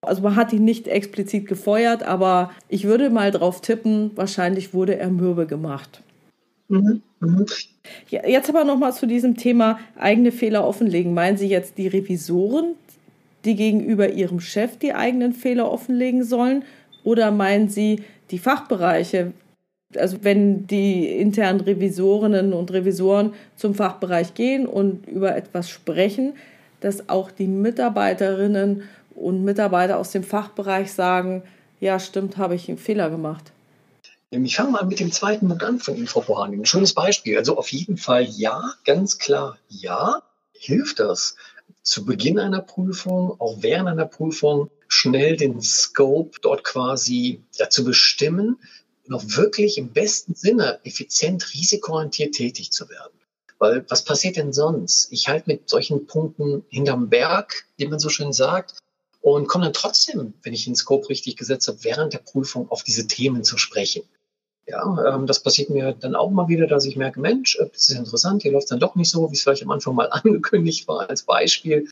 Also 0.01 0.21
man 0.21 0.35
hat 0.35 0.51
ihn 0.51 0.65
nicht 0.65 0.87
explizit 0.87 1.47
gefeuert, 1.47 2.03
aber 2.03 2.51
ich 2.67 2.83
würde 2.83 3.09
mal 3.09 3.31
drauf 3.31 3.61
tippen, 3.61 4.11
wahrscheinlich 4.15 4.73
wurde 4.73 4.97
er 4.97 5.09
mürbe 5.09 5.45
gemacht. 5.47 6.01
Mhm. 6.67 7.01
Mhm. 7.19 7.45
Ja, 8.09 8.27
jetzt 8.27 8.49
aber 8.49 8.63
nochmal 8.63 8.93
zu 8.93 9.05
diesem 9.05 9.37
Thema 9.37 9.79
eigene 9.97 10.31
Fehler 10.31 10.65
offenlegen. 10.65 11.13
Meinen 11.13 11.37
Sie 11.37 11.47
jetzt 11.47 11.77
die 11.77 11.87
Revisoren, 11.87 12.75
die 13.45 13.55
gegenüber 13.55 14.09
ihrem 14.09 14.39
Chef 14.39 14.77
die 14.77 14.93
eigenen 14.93 15.33
Fehler 15.33 15.71
offenlegen 15.71 16.23
sollen? 16.23 16.63
Oder 17.03 17.31
meinen 17.31 17.69
Sie 17.69 18.03
die 18.31 18.39
Fachbereiche, 18.39 19.33
also 19.97 20.17
wenn 20.21 20.67
die 20.67 21.07
internen 21.07 21.61
Revisorinnen 21.61 22.53
und 22.53 22.71
Revisoren 22.71 23.33
zum 23.55 23.75
Fachbereich 23.75 24.33
gehen 24.33 24.65
und 24.65 25.07
über 25.07 25.35
etwas 25.35 25.69
sprechen, 25.69 26.33
dass 26.79 27.09
auch 27.09 27.31
die 27.31 27.47
Mitarbeiterinnen 27.47 28.83
und 29.15 29.43
Mitarbeiter 29.43 29.97
aus 29.97 30.11
dem 30.11 30.23
Fachbereich 30.23 30.91
sagen, 30.91 31.43
ja 31.79 31.99
stimmt, 31.99 32.37
habe 32.37 32.55
ich 32.55 32.69
einen 32.69 32.77
Fehler 32.77 33.09
gemacht. 33.09 33.51
Ich 34.41 34.55
fange 34.55 34.71
mal 34.71 34.85
mit 34.85 34.99
dem 34.99 35.11
zweiten 35.11 35.47
Punkt 35.47 35.63
an 35.63 35.79
von 35.79 35.95
Ihnen, 35.95 36.07
Frau 36.07 36.21
Bohani. 36.21 36.57
Ein 36.57 36.65
schönes 36.65 36.93
Beispiel. 36.93 37.37
Also 37.37 37.55
auf 37.57 37.71
jeden 37.71 37.97
Fall 37.97 38.23
ja, 38.23 38.73
ganz 38.83 39.19
klar 39.19 39.57
ja. 39.69 40.23
Hilft 40.53 40.99
das 40.99 41.35
zu 41.83 42.05
Beginn 42.05 42.39
einer 42.39 42.61
Prüfung, 42.61 43.39
auch 43.39 43.57
während 43.59 43.89
einer 43.89 44.05
Prüfung, 44.05 44.69
schnell 44.87 45.37
den 45.37 45.61
Scope 45.61 46.39
dort 46.41 46.63
quasi 46.63 47.43
ja, 47.55 47.69
zu 47.69 47.83
bestimmen, 47.83 48.57
noch 49.07 49.23
wirklich 49.35 49.77
im 49.77 49.91
besten 49.91 50.35
Sinne 50.35 50.79
effizient, 50.83 51.53
risikoorientiert 51.53 52.35
tätig 52.35 52.71
zu 52.71 52.89
werden. 52.89 53.13
Weil 53.59 53.85
was 53.89 54.03
passiert 54.03 54.37
denn 54.37 54.53
sonst? 54.53 55.11
Ich 55.11 55.27
halte 55.27 55.49
mit 55.49 55.69
solchen 55.69 56.05
Punkten 56.05 56.65
hinterm 56.69 57.09
Berg, 57.09 57.65
wie 57.77 57.87
man 57.87 57.99
so 57.99 58.09
schön 58.09 58.33
sagt, 58.33 58.75
und 59.21 59.47
komme 59.47 59.65
dann 59.65 59.73
trotzdem, 59.73 60.33
wenn 60.43 60.53
ich 60.53 60.65
den 60.65 60.75
Scope 60.75 61.07
richtig 61.09 61.37
gesetzt 61.37 61.67
habe, 61.67 61.83
während 61.83 62.13
der 62.13 62.19
Prüfung 62.19 62.69
auf 62.69 62.83
diese 62.83 63.07
Themen 63.07 63.43
zu 63.43 63.57
sprechen. 63.57 64.03
Ja, 64.65 65.15
ähm, 65.15 65.27
das 65.27 65.41
passiert 65.41 65.69
mir 65.69 65.93
dann 65.93 66.15
auch 66.15 66.29
mal 66.31 66.47
wieder, 66.47 66.67
dass 66.67 66.85
ich 66.85 66.95
merke, 66.95 67.19
Mensch, 67.19 67.57
äh, 67.57 67.69
das 67.71 67.89
ist 67.89 67.97
interessant, 67.97 68.41
hier 68.41 68.51
läuft 68.51 68.65
es 68.65 68.69
dann 68.69 68.79
doch 68.79 68.95
nicht 68.95 69.09
so, 69.09 69.29
wie 69.29 69.35
es 69.35 69.43
vielleicht 69.43 69.63
am 69.63 69.71
Anfang 69.71 69.95
mal 69.95 70.07
angekündigt 70.11 70.87
war 70.87 71.09
als 71.09 71.23
Beispiel. 71.23 71.89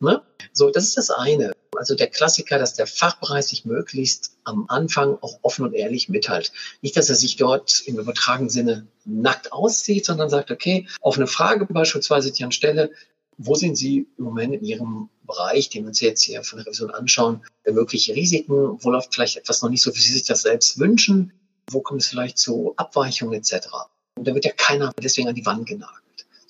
Ne? 0.00 0.22
So, 0.52 0.70
das 0.70 0.84
ist 0.84 0.96
das 0.96 1.10
eine. 1.10 1.52
Also 1.78 1.94
der 1.94 2.08
Klassiker, 2.08 2.58
dass 2.58 2.74
der 2.74 2.86
Fachbereich 2.86 3.46
sich 3.46 3.64
möglichst 3.64 4.36
am 4.44 4.66
Anfang 4.68 5.18
auch 5.20 5.38
offen 5.42 5.64
und 5.64 5.74
ehrlich 5.74 6.08
mitteilt. 6.08 6.52
Nicht, 6.82 6.96
dass 6.96 7.08
er 7.08 7.14
sich 7.14 7.36
dort 7.36 7.82
im 7.86 7.98
übertragenen 7.98 8.50
Sinne 8.50 8.86
nackt 9.04 9.52
auszieht, 9.52 10.04
sondern 10.06 10.30
sagt, 10.30 10.50
okay, 10.50 10.88
auf 11.00 11.16
eine 11.16 11.26
Frage 11.26 11.66
beispielsweise, 11.66 12.32
die 12.32 12.44
anstelle, 12.44 12.90
wo 13.36 13.54
sind 13.54 13.76
Sie 13.76 14.06
im 14.16 14.24
Moment 14.24 14.54
in 14.54 14.64
Ihrem 14.64 15.08
Bereich, 15.24 15.68
den 15.68 15.82
wir 15.82 15.88
uns 15.88 16.00
jetzt 16.00 16.22
hier 16.22 16.42
von 16.44 16.58
der 16.58 16.66
Revision 16.66 16.90
anschauen, 16.90 17.42
mögliche 17.66 18.14
Risiken? 18.14 18.78
Wo 18.82 18.90
läuft 18.90 19.14
vielleicht 19.14 19.36
etwas 19.36 19.62
noch 19.62 19.70
nicht 19.70 19.82
so, 19.82 19.94
wie 19.94 20.00
Sie 20.00 20.12
sich 20.12 20.24
das 20.24 20.42
selbst 20.42 20.78
wünschen? 20.78 21.32
Wo 21.70 21.80
kommt 21.80 22.02
es 22.02 22.08
vielleicht 22.08 22.38
zu 22.38 22.74
Abweichungen 22.76 23.34
etc.? 23.34 23.68
Und 24.16 24.28
da 24.28 24.34
wird 24.34 24.44
ja 24.44 24.52
keiner 24.52 24.92
deswegen 25.02 25.28
an 25.28 25.34
die 25.34 25.46
Wand 25.46 25.66
genagt. 25.66 26.03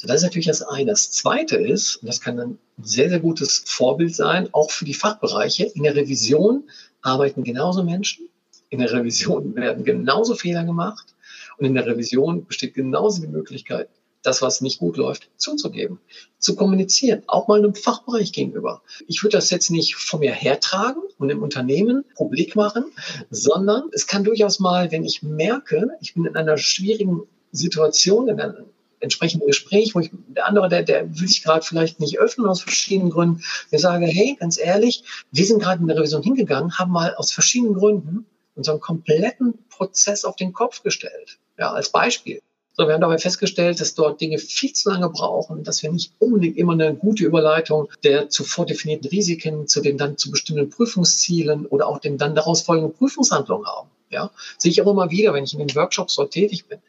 Das 0.06 0.16
ist 0.16 0.22
natürlich 0.22 0.46
das 0.46 0.62
eine. 0.62 0.90
Das 0.90 1.10
zweite 1.10 1.56
ist, 1.56 1.96
und 1.96 2.08
das 2.08 2.20
kann 2.20 2.38
ein 2.38 2.58
sehr, 2.82 3.08
sehr 3.08 3.20
gutes 3.20 3.62
Vorbild 3.66 4.14
sein, 4.14 4.48
auch 4.52 4.70
für 4.70 4.84
die 4.84 4.94
Fachbereiche. 4.94 5.64
In 5.64 5.82
der 5.82 5.96
Revision 5.96 6.64
arbeiten 7.02 7.44
genauso 7.44 7.82
Menschen. 7.82 8.28
In 8.70 8.80
der 8.80 8.92
Revision 8.92 9.54
werden 9.56 9.84
genauso 9.84 10.34
Fehler 10.34 10.64
gemacht. 10.64 11.14
Und 11.58 11.66
in 11.66 11.74
der 11.74 11.86
Revision 11.86 12.44
besteht 12.46 12.74
genauso 12.74 13.22
die 13.22 13.28
Möglichkeit, 13.28 13.88
das, 14.22 14.42
was 14.42 14.60
nicht 14.60 14.78
gut 14.78 14.96
läuft, 14.96 15.30
zuzugeben, 15.36 16.00
zu 16.38 16.56
kommunizieren, 16.56 17.22
auch 17.26 17.46
mal 17.46 17.58
einem 17.58 17.74
Fachbereich 17.74 18.32
gegenüber. 18.32 18.82
Ich 19.06 19.22
würde 19.22 19.36
das 19.36 19.50
jetzt 19.50 19.70
nicht 19.70 19.94
von 19.94 20.20
mir 20.20 20.32
hertragen 20.32 21.02
und 21.18 21.30
im 21.30 21.42
Unternehmen 21.42 22.04
publik 22.16 22.56
machen, 22.56 22.86
sondern 23.30 23.84
es 23.92 24.06
kann 24.06 24.24
durchaus 24.24 24.58
mal, 24.60 24.90
wenn 24.90 25.04
ich 25.04 25.22
merke, 25.22 25.90
ich 26.00 26.14
bin 26.14 26.24
in 26.24 26.36
einer 26.36 26.56
schwierigen 26.56 27.22
Situation, 27.52 28.28
in 28.28 28.40
einer 28.40 28.64
entsprechende 29.04 29.46
Gespräch, 29.46 29.94
wo 29.94 30.00
ich, 30.00 30.10
der 30.28 30.46
andere, 30.46 30.68
der, 30.68 30.82
der 30.82 31.08
will 31.18 31.28
sich 31.28 31.42
gerade 31.42 31.64
vielleicht 31.64 32.00
nicht 32.00 32.18
öffnen 32.18 32.46
aus 32.46 32.62
verschiedenen 32.62 33.10
Gründen. 33.10 33.42
Wir 33.70 33.78
sagen, 33.78 34.06
hey, 34.06 34.36
ganz 34.38 34.58
ehrlich, 34.58 35.04
wir 35.30 35.46
sind 35.46 35.62
gerade 35.62 35.80
in 35.80 35.86
der 35.86 35.96
Revision 35.96 36.22
hingegangen, 36.22 36.78
haben 36.78 36.90
mal 36.90 37.14
aus 37.14 37.32
verschiedenen 37.32 37.74
Gründen 37.74 38.26
unseren 38.56 38.80
kompletten 38.80 39.54
Prozess 39.68 40.24
auf 40.24 40.36
den 40.36 40.52
Kopf 40.52 40.82
gestellt. 40.82 41.38
Ja, 41.58 41.72
als 41.72 41.90
Beispiel. 41.90 42.40
So, 42.76 42.88
wir 42.88 42.94
haben 42.94 43.00
dabei 43.00 43.18
festgestellt, 43.18 43.80
dass 43.80 43.94
dort 43.94 44.20
Dinge 44.20 44.38
viel 44.38 44.72
zu 44.72 44.90
lange 44.90 45.08
brauchen, 45.08 45.62
dass 45.62 45.82
wir 45.84 45.92
nicht 45.92 46.12
unbedingt 46.18 46.56
immer 46.56 46.72
eine 46.72 46.94
gute 46.94 47.24
Überleitung 47.24 47.88
der 48.02 48.30
zuvor 48.30 48.66
definierten 48.66 49.08
Risiken 49.10 49.68
zu 49.68 49.80
den 49.80 49.96
dann 49.96 50.18
zu 50.18 50.32
bestimmten 50.32 50.70
Prüfungszielen 50.70 51.66
oder 51.66 51.86
auch 51.86 52.00
den 52.00 52.18
dann 52.18 52.34
daraus 52.34 52.62
folgenden 52.62 52.92
Prüfungshandlungen 52.96 53.66
haben. 53.66 53.90
Ja, 54.10 54.30
sehe 54.58 54.72
ich 54.72 54.82
auch 54.82 54.90
immer 54.90 55.10
wieder, 55.10 55.32
wenn 55.34 55.44
ich 55.44 55.52
in 55.52 55.60
den 55.60 55.74
Workshops 55.76 56.16
dort 56.16 56.32
tätig 56.32 56.66
bin 56.66 56.80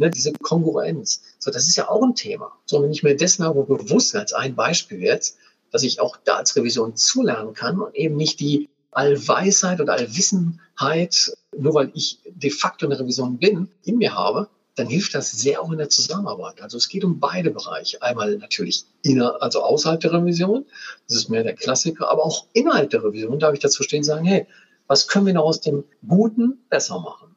ne, 0.00 0.10
diese 0.10 0.32
Kongruenz. 0.32 1.22
So, 1.38 1.50
das 1.50 1.68
ist 1.68 1.76
ja 1.76 1.88
auch 1.88 2.02
ein 2.02 2.14
Thema. 2.14 2.52
So, 2.64 2.82
wenn 2.82 2.90
ich 2.90 3.02
mir 3.02 3.16
dessen 3.16 3.44
aber 3.44 3.64
bewusst 3.64 4.16
als 4.16 4.32
ein 4.32 4.56
Beispiel 4.56 5.00
jetzt, 5.00 5.36
dass 5.70 5.82
ich 5.84 6.00
auch 6.00 6.16
da 6.24 6.36
als 6.36 6.56
Revision 6.56 6.96
zulernen 6.96 7.54
kann 7.54 7.80
und 7.80 7.94
eben 7.94 8.16
nicht 8.16 8.40
die 8.40 8.68
Allweisheit 8.90 9.80
oder 9.80 9.92
Allwissenheit, 9.92 11.32
nur 11.56 11.74
weil 11.74 11.92
ich 11.94 12.18
de 12.26 12.50
facto 12.50 12.86
eine 12.86 12.98
Revision 12.98 13.38
bin, 13.38 13.68
in 13.84 13.98
mir 13.98 14.14
habe, 14.14 14.48
dann 14.74 14.88
hilft 14.88 15.14
das 15.14 15.30
sehr 15.30 15.62
auch 15.62 15.70
in 15.70 15.78
der 15.78 15.90
Zusammenarbeit. 15.90 16.62
Also 16.62 16.78
es 16.78 16.88
geht 16.88 17.04
um 17.04 17.20
beide 17.20 17.50
Bereiche. 17.50 18.02
Einmal 18.02 18.38
natürlich 18.38 18.84
inner, 19.02 19.40
also 19.42 19.62
außerhalb 19.62 20.00
der 20.00 20.12
Revision, 20.12 20.64
das 21.06 21.18
ist 21.18 21.28
mehr 21.28 21.44
der 21.44 21.54
Klassiker, 21.54 22.10
aber 22.10 22.24
auch 22.24 22.46
innerhalb 22.52 22.90
der 22.90 23.04
Revision 23.04 23.38
darf 23.38 23.52
ich 23.52 23.60
dazu 23.60 23.82
stehen 23.82 23.98
und 23.98 24.04
sagen, 24.04 24.24
hey, 24.24 24.46
was 24.86 25.06
können 25.06 25.26
wir 25.26 25.34
noch 25.34 25.44
aus 25.44 25.60
dem 25.60 25.84
Guten 26.08 26.58
besser 26.68 26.98
machen? 26.98 27.29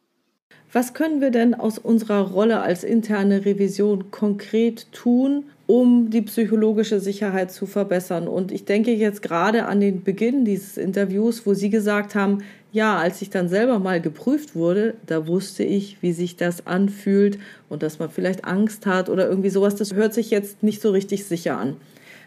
Was 0.73 0.93
können 0.93 1.21
wir 1.21 1.29
denn 1.29 1.53
aus 1.53 1.77
unserer 1.77 2.31
Rolle 2.31 2.61
als 2.61 2.83
interne 2.83 3.45
Revision 3.45 4.11
konkret 4.11 4.91
tun, 4.91 5.45
um 5.67 6.09
die 6.09 6.21
psychologische 6.23 6.99
Sicherheit 6.99 7.51
zu 7.51 7.65
verbessern. 7.65 8.27
Und 8.27 8.51
ich 8.51 8.65
denke 8.65 8.91
jetzt 8.91 9.21
gerade 9.21 9.65
an 9.65 9.79
den 9.79 10.03
Beginn 10.03 10.45
dieses 10.45 10.77
Interviews, 10.77 11.45
wo 11.45 11.53
Sie 11.53 11.69
gesagt 11.69 12.15
haben, 12.15 12.43
ja, 12.71 12.97
als 12.97 13.21
ich 13.21 13.29
dann 13.29 13.49
selber 13.49 13.79
mal 13.79 14.01
geprüft 14.01 14.55
wurde, 14.55 14.95
da 15.05 15.27
wusste 15.27 15.63
ich, 15.63 16.01
wie 16.01 16.11
sich 16.11 16.35
das 16.35 16.67
anfühlt 16.67 17.37
und 17.69 17.83
dass 17.83 17.99
man 17.99 18.09
vielleicht 18.09 18.45
Angst 18.45 18.85
hat 18.85 19.09
oder 19.09 19.29
irgendwie 19.29 19.49
sowas. 19.49 19.75
Das 19.75 19.93
hört 19.93 20.13
sich 20.13 20.31
jetzt 20.31 20.63
nicht 20.63 20.81
so 20.81 20.89
richtig 20.89 21.25
sicher 21.25 21.57
an. 21.57 21.77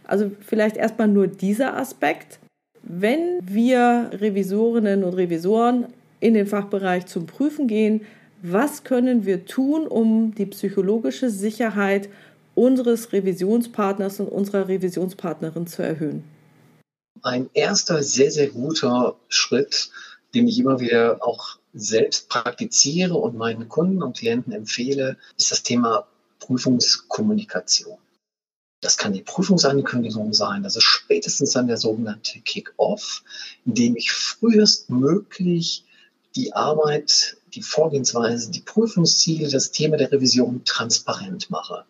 Also 0.04 0.30
vielleicht 0.40 0.76
erstmal 0.76 1.08
nur 1.08 1.26
dieser 1.26 1.76
Aspekt. 1.76 2.38
Wenn 2.82 3.40
wir 3.42 4.10
Revisorinnen 4.12 5.02
und 5.02 5.14
Revisoren 5.14 5.86
in 6.20 6.34
den 6.34 6.46
Fachbereich 6.46 7.06
zum 7.06 7.26
Prüfen 7.26 7.66
gehen, 7.66 8.02
was 8.42 8.84
können 8.84 9.24
wir 9.24 9.46
tun, 9.46 9.86
um 9.86 10.34
die 10.34 10.46
psychologische 10.46 11.30
Sicherheit 11.30 12.08
unseres 12.54 13.12
Revisionspartners 13.12 14.20
und 14.20 14.28
unserer 14.28 14.68
Revisionspartnerin 14.68 15.66
zu 15.66 15.82
erhöhen? 15.82 16.24
Ein 17.22 17.48
erster 17.54 18.02
sehr, 18.02 18.30
sehr 18.30 18.48
guter 18.48 19.16
Schritt, 19.28 19.90
den 20.34 20.48
ich 20.48 20.58
immer 20.58 20.80
wieder 20.80 21.18
auch 21.26 21.58
selbst 21.72 22.28
praktiziere 22.28 23.14
und 23.14 23.36
meinen 23.36 23.68
Kunden 23.68 24.02
und 24.02 24.16
Klienten 24.16 24.52
empfehle, 24.52 25.16
ist 25.38 25.50
das 25.50 25.62
Thema 25.62 26.06
Prüfungskommunikation. 26.40 27.98
Das 28.80 28.96
kann 28.96 29.12
die 29.12 29.22
Prüfungsankündigung 29.22 30.32
sein, 30.32 30.64
ist 30.64 30.82
spätestens 30.82 31.52
dann 31.52 31.66
der 31.66 31.78
sogenannte 31.78 32.40
Kick-Off, 32.40 33.22
in 33.64 33.74
dem 33.74 33.96
ich 33.96 34.12
frühestmöglich 34.12 35.84
die 36.36 36.52
Arbeit, 36.52 37.38
die 37.56 37.62
Vorgehensweise, 37.62 38.50
die 38.50 38.60
Prüfungsziele, 38.60 39.48
das 39.48 39.72
Thema 39.72 39.96
der 39.96 40.12
Revision 40.12 40.62
transparent 40.64 41.50
mache. 41.50 41.84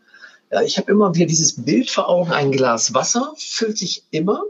Ja, 0.51 0.63
ich 0.63 0.79
habe 0.79 0.91
immer 0.93 1.15
wieder 1.15 1.27
dieses 1.27 1.65
Bild 1.65 1.91
vor 1.91 2.09
Augen, 2.09 2.33
ein 2.33 2.53
Glas 2.53 2.95
Wasser 2.95 3.35
füllt 3.37 3.77
sich 3.77 4.05
immer. 4.11 4.45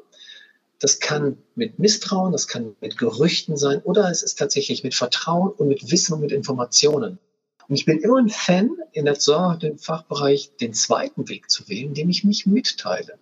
Das 0.79 1.01
kann 1.01 1.39
mit 1.55 1.79
Misstrauen, 1.79 2.33
das 2.33 2.49
kann 2.49 2.77
mit 2.83 2.99
Gerüchten 2.99 3.57
sein 3.57 3.81
oder 3.81 4.11
es 4.11 4.23
ist 4.23 4.39
tatsächlich 4.39 4.85
mit 4.85 4.95
Vertrauen 4.95 5.51
und 5.53 5.69
mit 5.69 5.91
Wissen 5.91 6.13
und 6.13 6.21
mit 6.21 6.33
Informationen. 6.33 7.19
Und 7.67 7.75
ich 7.75 7.87
bin 7.87 7.99
immer 7.99 8.19
ein 8.19 8.29
Fan, 8.29 8.71
in 8.93 9.07
der 9.07 9.17
im 9.63 9.79
Fachbereich 9.79 10.53
den 10.61 10.75
zweiten 10.75 11.29
Weg 11.29 11.51
zu 11.51 11.67
wählen, 11.69 11.89
indem 11.89 12.11
ich 12.11 12.25
mich 12.25 12.47
mitteile. 12.47 13.19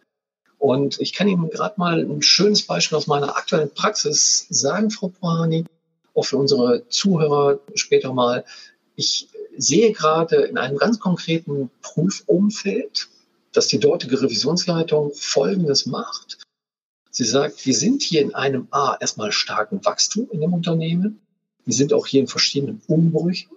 Und 0.59 1.00
ich 1.00 1.12
kann 1.12 1.28
Ihnen 1.28 1.50
gerade 1.50 1.74
mal 1.76 2.00
ein 2.00 2.22
schönes 2.22 2.66
Beispiel 2.66 2.98
aus 2.98 3.07
meiner 3.07 3.37
aktuellen 3.37 3.72
Praxis 3.72 4.46
sagen, 4.50 4.90
Frau 4.90 5.09
Pohani, 5.09 5.64
auch 6.14 6.24
für 6.24 6.37
unsere 6.37 6.88
Zuhörer 6.88 7.61
später 7.74 8.12
mal. 8.12 8.44
Ich 8.96 9.29
sehe 9.57 9.92
gerade 9.92 10.37
in 10.37 10.59
einem 10.59 10.79
ganz 10.79 10.98
konkreten 10.98 11.70
Prüfumfeld, 11.83 13.09
dass 13.53 13.68
die 13.68 13.79
dortige 13.79 14.20
Revisionsleitung 14.20 15.12
Folgendes 15.14 15.87
macht. 15.87 16.38
Sie 17.11 17.24
sagt, 17.24 17.64
wir 17.64 17.74
sind 17.74 18.03
hier 18.03 18.22
in 18.22 18.35
einem 18.35 18.66
A 18.70 18.96
erstmal 19.00 19.31
starken 19.31 19.85
Wachstum 19.85 20.29
in 20.33 20.40
dem 20.40 20.53
Unternehmen. 20.53 21.20
Wir 21.64 21.74
sind 21.74 21.92
auch 21.92 22.07
hier 22.07 22.20
in 22.20 22.27
verschiedenen 22.27 22.83
Umbrüchen. 22.88 23.57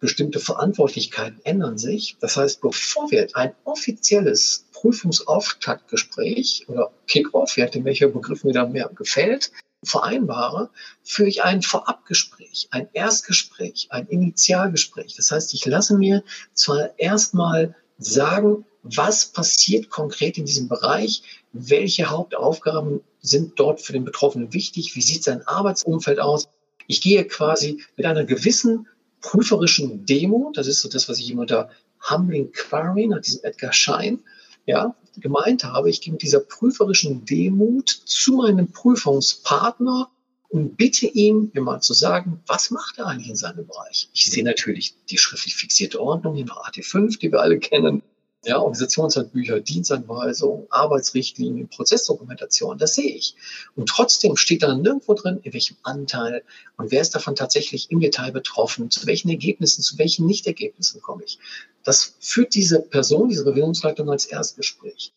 Bestimmte 0.00 0.40
Verantwortlichkeiten 0.40 1.40
ändern 1.44 1.78
sich. 1.78 2.16
Das 2.20 2.36
heißt, 2.36 2.60
bevor 2.60 3.10
wir 3.10 3.28
ein 3.34 3.54
offizielles 3.64 4.66
Prüfungsauftaktgespräch 4.72 6.66
oder 6.68 6.90
Kick-Off, 7.06 7.56
je 7.56 7.64
nachdem 7.64 7.84
welcher 7.84 8.08
Begriff 8.08 8.44
mir 8.44 8.52
da 8.52 8.66
mehr 8.66 8.90
gefällt, 8.94 9.52
vereinbare, 9.84 10.70
führe 11.02 11.28
ich 11.28 11.42
ein 11.42 11.62
Vorabgespräch, 11.62 12.68
ein 12.70 12.88
Erstgespräch, 12.92 13.88
ein 13.90 14.06
Initialgespräch. 14.08 15.14
Das 15.16 15.30
heißt, 15.30 15.54
ich 15.54 15.64
lasse 15.66 15.96
mir 15.96 16.22
zwar 16.52 16.98
erstmal 16.98 17.74
sagen, 17.98 18.64
was 18.82 19.26
passiert 19.26 19.88
konkret 19.88 20.36
in 20.36 20.44
diesem 20.44 20.68
Bereich, 20.68 21.22
welche 21.52 22.10
Hauptaufgaben 22.10 23.00
sind 23.20 23.58
dort 23.58 23.80
für 23.80 23.94
den 23.94 24.04
Betroffenen 24.04 24.52
wichtig, 24.52 24.94
wie 24.94 25.02
sieht 25.02 25.24
sein 25.24 25.46
Arbeitsumfeld 25.46 26.20
aus. 26.20 26.48
Ich 26.86 27.00
gehe 27.00 27.24
quasi 27.24 27.82
mit 27.96 28.04
einer 28.04 28.24
gewissen 28.24 28.86
prüferischen 29.22 30.04
Demo, 30.04 30.52
das 30.54 30.66
ist 30.66 30.82
so 30.82 30.88
das, 30.88 31.08
was 31.08 31.18
ich 31.18 31.30
immer 31.30 31.42
unter 31.42 31.70
Humbling 32.10 32.52
Query, 32.52 33.06
nach 33.06 33.22
diesem 33.22 33.42
Edgar 33.44 33.72
Schein, 33.72 34.22
ja, 34.66 34.94
gemeint 35.16 35.64
habe, 35.64 35.90
ich 35.90 36.00
gehe 36.00 36.12
mit 36.12 36.22
dieser 36.22 36.40
prüferischen 36.40 37.24
Demut 37.24 37.88
zu 37.88 38.34
meinem 38.36 38.72
Prüfungspartner 38.72 40.10
und 40.48 40.76
bitte 40.76 41.06
ihn, 41.06 41.50
mir 41.52 41.62
mal 41.62 41.80
zu 41.80 41.94
sagen, 41.94 42.40
was 42.46 42.70
macht 42.70 42.98
er 42.98 43.06
eigentlich 43.06 43.30
in 43.30 43.36
seinem 43.36 43.66
Bereich? 43.66 44.08
Ich 44.12 44.26
sehe 44.30 44.44
natürlich 44.44 44.94
die 45.10 45.18
schriftlich 45.18 45.56
fixierte 45.56 46.00
Ordnung, 46.00 46.36
noch 46.44 46.64
AT5, 46.64 47.18
die 47.18 47.32
wir 47.32 47.40
alle 47.40 47.58
kennen 47.58 48.02
ja, 48.44 48.58
Organisationshandbücher, 48.58 49.60
Dienstanweisungen, 49.60 50.66
Arbeitsrichtlinien, 50.70 51.68
Prozessdokumentation, 51.68 52.78
das 52.78 52.94
sehe 52.94 53.14
ich. 53.14 53.34
Und 53.76 53.88
trotzdem 53.88 54.36
steht 54.36 54.62
da 54.62 54.74
nirgendwo 54.74 55.14
drin, 55.14 55.40
in 55.42 55.52
welchem 55.52 55.76
Anteil 55.82 56.42
und 56.76 56.90
wer 56.90 57.00
ist 57.00 57.14
davon 57.14 57.34
tatsächlich 57.34 57.90
im 57.90 58.00
Detail 58.00 58.32
betroffen, 58.32 58.90
zu 58.90 59.06
welchen 59.06 59.30
Ergebnissen, 59.30 59.82
zu 59.82 59.98
welchen 59.98 60.26
Nichtergebnissen 60.26 61.00
komme 61.00 61.24
ich. 61.24 61.38
Das 61.82 62.14
führt 62.20 62.54
diese 62.54 62.80
Person, 62.80 63.28
diese 63.28 63.46
Revisionsleitung 63.46 64.10
als 64.10 64.26
Erstgespräch. 64.26 65.12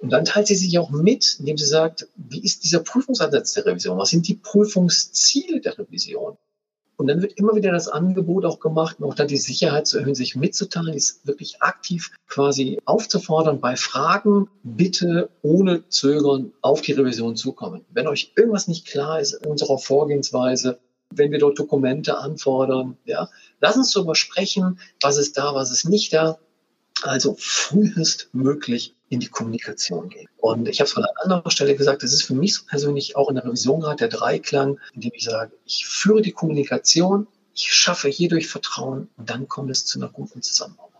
Und 0.00 0.10
dann 0.10 0.24
teilt 0.24 0.46
sie 0.46 0.54
sich 0.54 0.78
auch 0.78 0.90
mit, 0.90 1.36
indem 1.40 1.58
sie 1.58 1.66
sagt, 1.66 2.08
wie 2.16 2.40
ist 2.40 2.62
dieser 2.62 2.80
Prüfungsansatz 2.80 3.54
der 3.54 3.66
Revision? 3.66 3.98
Was 3.98 4.10
sind 4.10 4.28
die 4.28 4.34
Prüfungsziele 4.34 5.60
der 5.60 5.76
Revision? 5.76 6.38
Und 6.98 7.06
dann 7.06 7.22
wird 7.22 7.34
immer 7.34 7.54
wieder 7.54 7.70
das 7.70 7.86
Angebot 7.86 8.44
auch 8.44 8.58
gemacht, 8.58 8.98
noch 8.98 9.14
dann 9.14 9.28
die 9.28 9.36
Sicherheit 9.36 9.86
zu 9.86 9.98
erhöhen, 9.98 10.16
sich 10.16 10.34
mitzuteilen, 10.34 10.94
ist 10.94 11.24
wirklich 11.24 11.62
aktiv 11.62 12.10
quasi 12.26 12.80
aufzufordern, 12.86 13.60
bei 13.60 13.76
Fragen 13.76 14.50
bitte 14.64 15.30
ohne 15.42 15.88
Zögern 15.88 16.52
auf 16.60 16.80
die 16.80 16.92
Revision 16.92 17.36
zukommen. 17.36 17.84
Wenn 17.92 18.08
euch 18.08 18.32
irgendwas 18.34 18.66
nicht 18.66 18.84
klar 18.88 19.20
ist 19.20 19.32
in 19.32 19.48
unserer 19.48 19.78
Vorgehensweise, 19.78 20.80
wenn 21.14 21.30
wir 21.30 21.38
dort 21.38 21.56
Dokumente 21.56 22.18
anfordern, 22.18 22.98
ja, 23.04 23.30
lass 23.60 23.76
uns 23.76 23.92
darüber 23.92 24.16
sprechen, 24.16 24.80
was 25.00 25.18
ist 25.18 25.38
da, 25.38 25.54
was 25.54 25.70
ist 25.70 25.88
nicht 25.88 26.12
da. 26.12 26.38
Also 27.02 27.36
frühestmöglich 27.38 28.96
in 29.08 29.20
die 29.20 29.28
Kommunikation 29.28 30.08
gehen. 30.08 30.28
Und 30.38 30.68
ich 30.68 30.80
habe 30.80 30.86
es 30.86 30.92
von 30.92 31.04
einer 31.04 31.22
anderen 31.22 31.50
Stelle 31.50 31.74
gesagt, 31.74 32.02
das 32.02 32.12
ist 32.12 32.24
für 32.24 32.34
mich 32.34 32.66
persönlich 32.66 33.16
auch 33.16 33.28
in 33.28 33.36
der 33.36 33.44
Revision 33.44 33.80
gerade 33.80 33.96
der 33.96 34.08
Dreiklang, 34.08 34.78
in 34.94 35.00
dem 35.00 35.12
ich 35.14 35.24
sage, 35.24 35.52
ich 35.64 35.86
führe 35.86 36.22
die 36.22 36.32
Kommunikation, 36.32 37.26
ich 37.54 37.72
schaffe 37.72 38.08
hierdurch 38.08 38.48
Vertrauen 38.48 39.08
und 39.16 39.30
dann 39.30 39.48
kommt 39.48 39.70
es 39.70 39.84
zu 39.84 39.98
einer 39.98 40.08
guten 40.08 40.42
Zusammenarbeit. 40.42 40.92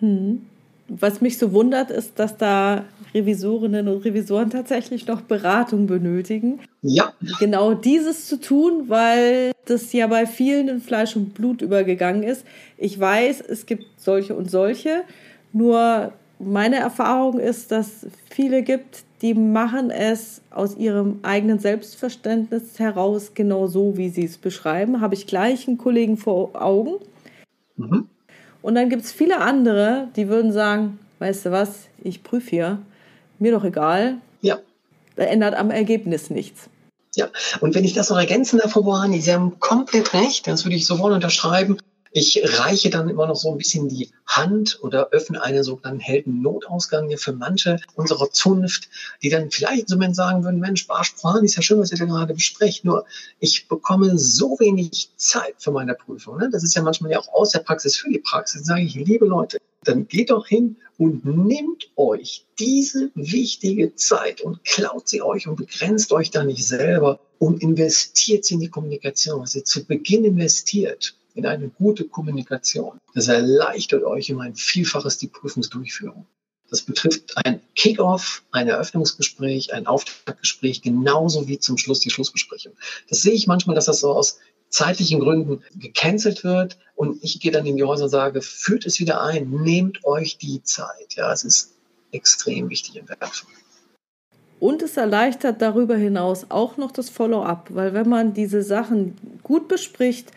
Hm. 0.00 0.46
Was 0.88 1.20
mich 1.20 1.38
so 1.38 1.52
wundert, 1.52 1.92
ist, 1.92 2.18
dass 2.18 2.36
da 2.36 2.84
Revisorinnen 3.14 3.86
und 3.86 4.04
Revisoren 4.04 4.50
tatsächlich 4.50 5.06
noch 5.06 5.20
Beratung 5.20 5.86
benötigen. 5.86 6.58
Ja. 6.82 7.12
Genau 7.38 7.74
dieses 7.74 8.26
zu 8.26 8.40
tun, 8.40 8.88
weil 8.88 9.52
das 9.66 9.92
ja 9.92 10.08
bei 10.08 10.26
vielen 10.26 10.68
in 10.68 10.80
Fleisch 10.80 11.14
und 11.14 11.32
Blut 11.34 11.62
übergegangen 11.62 12.24
ist. 12.24 12.44
Ich 12.76 12.98
weiß, 12.98 13.40
es 13.40 13.66
gibt 13.66 13.84
solche 13.98 14.34
und 14.34 14.50
solche, 14.50 15.04
nur 15.52 16.12
meine 16.40 16.76
Erfahrung 16.76 17.38
ist, 17.38 17.70
dass 17.70 18.06
viele 18.30 18.62
gibt, 18.62 19.04
die 19.22 19.34
machen 19.34 19.90
es 19.90 20.40
aus 20.50 20.76
ihrem 20.76 21.20
eigenen 21.22 21.58
Selbstverständnis 21.58 22.78
heraus 22.78 23.32
genau 23.34 23.66
so, 23.66 23.96
wie 23.96 24.08
sie 24.08 24.24
es 24.24 24.38
beschreiben. 24.38 25.00
Habe 25.00 25.14
ich 25.14 25.26
gleich 25.26 25.68
einen 25.68 25.78
Kollegen 25.78 26.16
vor 26.16 26.60
Augen. 26.60 26.94
Mhm. 27.76 28.08
Und 28.62 28.74
dann 28.74 28.88
gibt 28.88 29.02
es 29.02 29.12
viele 29.12 29.40
andere, 29.40 30.08
die 30.16 30.28
würden 30.28 30.52
sagen, 30.52 30.98
weißt 31.18 31.46
du 31.46 31.50
was, 31.50 31.86
ich 32.02 32.22
prüfe 32.22 32.50
hier, 32.50 32.78
mir 33.38 33.52
doch 33.52 33.64
egal. 33.64 34.16
Ja. 34.40 34.58
Da 35.16 35.24
ändert 35.24 35.54
am 35.54 35.70
Ergebnis 35.70 36.30
nichts. 36.30 36.68
Ja, 37.14 37.28
und 37.60 37.74
wenn 37.74 37.84
ich 37.84 37.92
das 37.92 38.08
noch 38.08 38.18
ergänzen 38.18 38.58
darf, 38.58 38.72
Frau 38.72 38.82
Bohani, 38.82 39.20
Sie 39.20 39.32
haben 39.32 39.58
komplett 39.58 40.14
recht, 40.14 40.46
das 40.46 40.64
würde 40.64 40.76
ich 40.76 40.86
sofort 40.86 41.12
unterschreiben. 41.12 41.78
Ich 42.12 42.40
reiche 42.58 42.90
dann 42.90 43.08
immer 43.08 43.28
noch 43.28 43.36
so 43.36 43.52
ein 43.52 43.58
bisschen 43.58 43.88
die 43.88 44.10
Hand 44.26 44.80
oder 44.82 45.10
öffne 45.10 45.40
einen 45.42 45.62
sogenannten 45.62 46.00
Helden-Notausgang 46.00 47.06
hier 47.06 47.18
für 47.18 47.32
manche 47.32 47.78
unserer 47.94 48.32
Zunft, 48.32 48.88
die 49.22 49.28
dann 49.28 49.52
vielleicht 49.52 49.88
so 49.88 49.96
sagen 50.12 50.42
würden, 50.42 50.58
Mensch, 50.58 50.88
Barspran 50.88 51.44
ist 51.44 51.54
ja 51.54 51.62
schön, 51.62 51.78
was 51.78 51.92
ihr 51.92 51.98
da 51.98 52.06
gerade 52.06 52.34
besprecht, 52.34 52.84
nur 52.84 53.04
ich 53.38 53.68
bekomme 53.68 54.18
so 54.18 54.58
wenig 54.58 55.10
Zeit 55.16 55.54
für 55.58 55.70
meine 55.70 55.94
Prüfung. 55.94 56.38
Ne? 56.38 56.50
Das 56.50 56.64
ist 56.64 56.74
ja 56.74 56.82
manchmal 56.82 57.12
ja 57.12 57.20
auch 57.20 57.32
aus 57.32 57.50
der 57.50 57.60
Praxis 57.60 57.96
für 57.96 58.10
die 58.10 58.18
Praxis. 58.18 58.64
Sage 58.64 58.82
ich, 58.82 58.94
liebe 58.96 59.26
Leute, 59.26 59.58
dann 59.84 60.08
geht 60.08 60.30
doch 60.30 60.48
hin 60.48 60.76
und 60.98 61.24
nehmt 61.24 61.92
euch 61.94 62.44
diese 62.58 63.12
wichtige 63.14 63.94
Zeit 63.94 64.40
und 64.40 64.64
klaut 64.64 65.08
sie 65.08 65.22
euch 65.22 65.46
und 65.46 65.56
begrenzt 65.56 66.12
euch 66.12 66.32
da 66.32 66.42
nicht 66.42 66.66
selber 66.66 67.20
und 67.38 67.62
investiert 67.62 68.44
sie 68.44 68.54
in 68.54 68.60
die 68.60 68.68
Kommunikation, 68.68 69.40
was 69.40 69.54
ihr 69.54 69.64
zu 69.64 69.84
Beginn 69.84 70.24
investiert 70.24 71.14
in 71.40 71.46
eine 71.46 71.68
gute 71.68 72.04
Kommunikation. 72.04 72.98
Das 73.14 73.28
erleichtert 73.28 74.04
euch 74.04 74.32
um 74.32 74.40
ein 74.40 74.54
Vielfaches 74.54 75.18
die 75.18 75.28
Prüfungsdurchführung. 75.28 76.26
Das 76.68 76.82
betrifft 76.82 77.36
ein 77.44 77.60
Kickoff, 77.74 78.44
ein 78.52 78.68
Eröffnungsgespräch, 78.68 79.74
ein 79.74 79.86
Auftaktgespräch, 79.86 80.82
genauso 80.82 81.48
wie 81.48 81.58
zum 81.58 81.78
Schluss 81.78 81.98
die 82.00 82.10
Schlussbesprechung. 82.10 82.72
Das 83.08 83.22
sehe 83.22 83.32
ich 83.32 83.48
manchmal, 83.48 83.74
dass 83.74 83.86
das 83.86 84.00
so 84.00 84.12
aus 84.12 84.38
zeitlichen 84.68 85.18
Gründen 85.18 85.64
gecancelt 85.74 86.44
wird 86.44 86.78
und 86.94 87.24
ich 87.24 87.40
gehe 87.40 87.50
dann 87.50 87.66
in 87.66 87.76
die 87.76 87.82
Häuser 87.82 88.04
und 88.04 88.10
sage, 88.10 88.40
führt 88.40 88.86
es 88.86 89.00
wieder 89.00 89.20
ein, 89.20 89.50
nehmt 89.50 90.04
euch 90.04 90.38
die 90.38 90.62
Zeit. 90.62 91.14
Ja, 91.16 91.32
es 91.32 91.42
ist 91.42 91.74
extrem 92.12 92.70
wichtig 92.70 93.00
und 93.00 93.08
wertvoll. 93.08 93.50
Und 94.60 94.82
es 94.82 94.96
erleichtert 94.96 95.62
darüber 95.62 95.96
hinaus 95.96 96.46
auch 96.50 96.76
noch 96.76 96.92
das 96.92 97.08
Follow-up, 97.08 97.68
weil 97.70 97.94
wenn 97.94 98.08
man 98.08 98.34
diese 98.34 98.62
Sachen 98.62 99.16
gut 99.42 99.68
bespricht, 99.68 100.30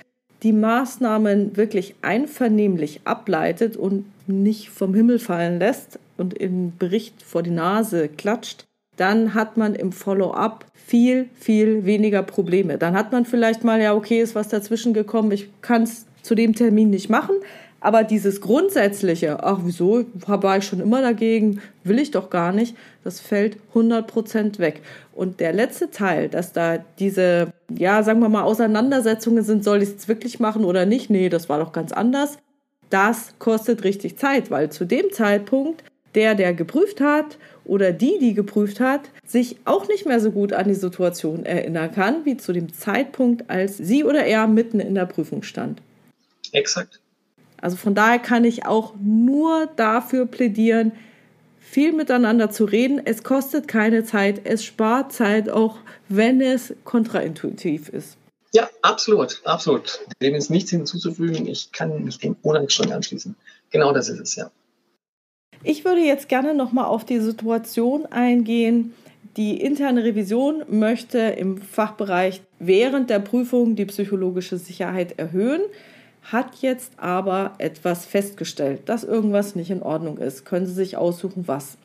die 0.43 0.53
Maßnahmen 0.53 1.55
wirklich 1.55 1.95
einvernehmlich 2.01 3.01
ableitet 3.05 3.77
und 3.77 4.05
nicht 4.27 4.69
vom 4.69 4.93
Himmel 4.93 5.19
fallen 5.19 5.59
lässt 5.59 5.99
und 6.17 6.33
im 6.33 6.77
Bericht 6.77 7.21
vor 7.23 7.43
die 7.43 7.49
Nase 7.49 8.09
klatscht, 8.09 8.65
dann 8.97 9.33
hat 9.33 9.57
man 9.57 9.73
im 9.73 9.91
Follow-up 9.91 10.65
viel, 10.73 11.29
viel 11.39 11.85
weniger 11.85 12.23
Probleme. 12.23 12.77
Dann 12.77 12.95
hat 12.95 13.11
man 13.11 13.25
vielleicht 13.25 13.63
mal, 13.63 13.81
ja, 13.81 13.95
okay, 13.95 14.21
ist 14.21 14.35
was 14.35 14.49
dazwischen 14.49 14.93
gekommen, 14.93 15.31
ich 15.31 15.49
kann 15.61 15.83
es 15.83 16.05
zu 16.21 16.35
dem 16.35 16.53
Termin 16.53 16.89
nicht 16.89 17.09
machen, 17.09 17.35
aber 17.83 18.05
dieses 18.05 18.39
grundsätzliche, 18.39 19.43
ach 19.43 19.59
wieso, 19.63 20.05
war 20.25 20.57
ich 20.57 20.63
schon 20.63 20.79
immer 20.79 21.01
dagegen, 21.01 21.61
will 21.83 21.99
ich 21.99 22.11
doch 22.11 22.29
gar 22.29 22.53
nicht, 22.53 22.77
das 23.03 23.19
fällt 23.19 23.57
100% 23.73 24.57
weg. 24.59 24.81
Und 25.13 25.41
der 25.41 25.51
letzte 25.51 25.91
Teil, 25.91 26.29
dass 26.29 26.53
da 26.53 26.77
diese, 26.97 27.51
ja, 27.69 28.01
sagen 28.01 28.21
wir 28.21 28.29
mal, 28.29 28.43
Auseinandersetzungen 28.43 29.43
sind, 29.43 29.65
soll 29.65 29.83
ich 29.83 29.89
es 29.97 30.07
wirklich 30.07 30.39
machen 30.39 30.63
oder 30.63 30.85
nicht? 30.85 31.09
Nee, 31.09 31.27
das 31.27 31.49
war 31.49 31.59
doch 31.59 31.73
ganz 31.73 31.91
anders. 31.91 32.37
Das 32.89 33.33
kostet 33.37 33.83
richtig 33.83 34.17
Zeit, 34.17 34.49
weil 34.49 34.71
zu 34.71 34.85
dem 34.85 35.11
Zeitpunkt 35.11 35.83
der, 36.15 36.35
der 36.35 36.53
geprüft 36.53 37.01
hat 37.01 37.37
oder 37.65 37.91
die, 37.91 38.17
die 38.17 38.33
geprüft 38.33 38.79
hat, 38.79 39.01
sich 39.25 39.57
auch 39.65 39.89
nicht 39.89 40.05
mehr 40.05 40.21
so 40.21 40.31
gut 40.31 40.53
an 40.53 40.69
die 40.69 40.73
Situation 40.73 41.45
erinnern 41.45 41.91
kann, 41.91 42.23
wie 42.23 42.37
zu 42.37 42.53
dem 42.53 42.73
Zeitpunkt, 42.73 43.49
als 43.49 43.77
sie 43.77 44.05
oder 44.05 44.23
er 44.23 44.47
mitten 44.47 44.79
in 44.79 44.95
der 44.95 45.05
Prüfung 45.05 45.43
stand. 45.43 45.81
Exakt. 46.53 47.01
Also 47.63 47.77
von 47.77 47.95
daher 47.95 48.19
kann 48.19 48.43
ich 48.43 48.65
auch 48.65 48.93
nur 49.01 49.67
dafür 49.77 50.25
plädieren, 50.25 50.91
viel 51.61 51.93
miteinander 51.93 52.51
zu 52.51 52.65
reden. 52.65 53.01
Es 53.05 53.23
kostet 53.23 53.69
keine 53.69 54.03
Zeit, 54.03 54.41
es 54.43 54.65
spart 54.65 55.13
Zeit, 55.13 55.49
auch 55.49 55.77
wenn 56.09 56.41
es 56.41 56.73
kontraintuitiv 56.83 57.87
ist. 57.87 58.17
Ja, 58.51 58.69
absolut, 58.81 59.41
absolut. 59.45 60.01
Dem 60.21 60.35
ist 60.35 60.49
nichts 60.49 60.71
hinzuzufügen. 60.71 61.47
Ich 61.47 61.71
kann 61.71 62.03
mich 62.03 62.19
dem 62.19 62.35
uneingeschränkt 62.41 62.91
anschließen. 62.91 63.33
Genau 63.71 63.93
das 63.93 64.09
ist 64.09 64.19
es, 64.19 64.35
ja. 64.35 64.51
Ich 65.63 65.85
würde 65.85 66.01
jetzt 66.01 66.27
gerne 66.27 66.53
nochmal 66.53 66.85
auf 66.85 67.05
die 67.05 67.21
Situation 67.21 68.05
eingehen. 68.07 68.93
Die 69.37 69.61
interne 69.61 70.03
Revision 70.03 70.63
möchte 70.67 71.17
im 71.17 71.61
Fachbereich 71.61 72.41
während 72.59 73.09
der 73.09 73.19
Prüfung 73.19 73.77
die 73.77 73.85
psychologische 73.85 74.57
Sicherheit 74.57 75.17
erhöhen 75.17 75.61
hat 76.31 76.55
jetzt 76.61 76.93
aber 76.97 77.53
etwas 77.57 78.05
festgestellt, 78.05 78.87
dass 78.87 79.03
irgendwas 79.03 79.55
nicht 79.55 79.69
in 79.69 79.83
Ordnung 79.83 80.17
ist. 80.17 80.45
Können 80.45 80.65
Sie 80.65 80.73
sich 80.73 80.97
aussuchen, 80.97 81.47
was. 81.47 81.77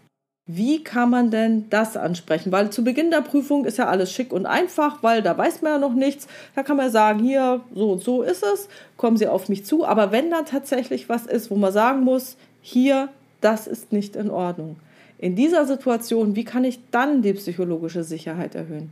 Wie 0.50 0.82
kann 0.82 1.10
man 1.10 1.30
denn 1.30 1.68
das 1.68 1.96
ansprechen? 1.98 2.52
Weil 2.52 2.70
zu 2.70 2.82
Beginn 2.82 3.10
der 3.10 3.20
Prüfung 3.20 3.66
ist 3.66 3.76
ja 3.76 3.86
alles 3.86 4.10
schick 4.10 4.32
und 4.32 4.46
einfach, 4.46 5.02
weil 5.02 5.20
da 5.20 5.36
weiß 5.36 5.60
man 5.60 5.72
ja 5.72 5.78
noch 5.78 5.92
nichts. 5.92 6.26
Da 6.54 6.62
kann 6.62 6.78
man 6.78 6.90
sagen, 6.90 7.20
hier, 7.20 7.60
so 7.74 7.92
und 7.92 8.02
so 8.02 8.22
ist 8.22 8.42
es, 8.42 8.68
kommen 8.96 9.18
Sie 9.18 9.28
auf 9.28 9.50
mich 9.50 9.66
zu. 9.66 9.84
Aber 9.84 10.10
wenn 10.10 10.30
da 10.30 10.42
tatsächlich 10.42 11.10
was 11.10 11.26
ist, 11.26 11.50
wo 11.50 11.56
man 11.56 11.72
sagen 11.72 12.00
muss, 12.00 12.38
hier, 12.62 13.10
das 13.42 13.66
ist 13.66 13.92
nicht 13.92 14.16
in 14.16 14.30
Ordnung. 14.30 14.76
In 15.18 15.36
dieser 15.36 15.66
Situation, 15.66 16.34
wie 16.34 16.44
kann 16.44 16.64
ich 16.64 16.80
dann 16.92 17.20
die 17.20 17.34
psychologische 17.34 18.02
Sicherheit 18.02 18.54
erhöhen? 18.54 18.90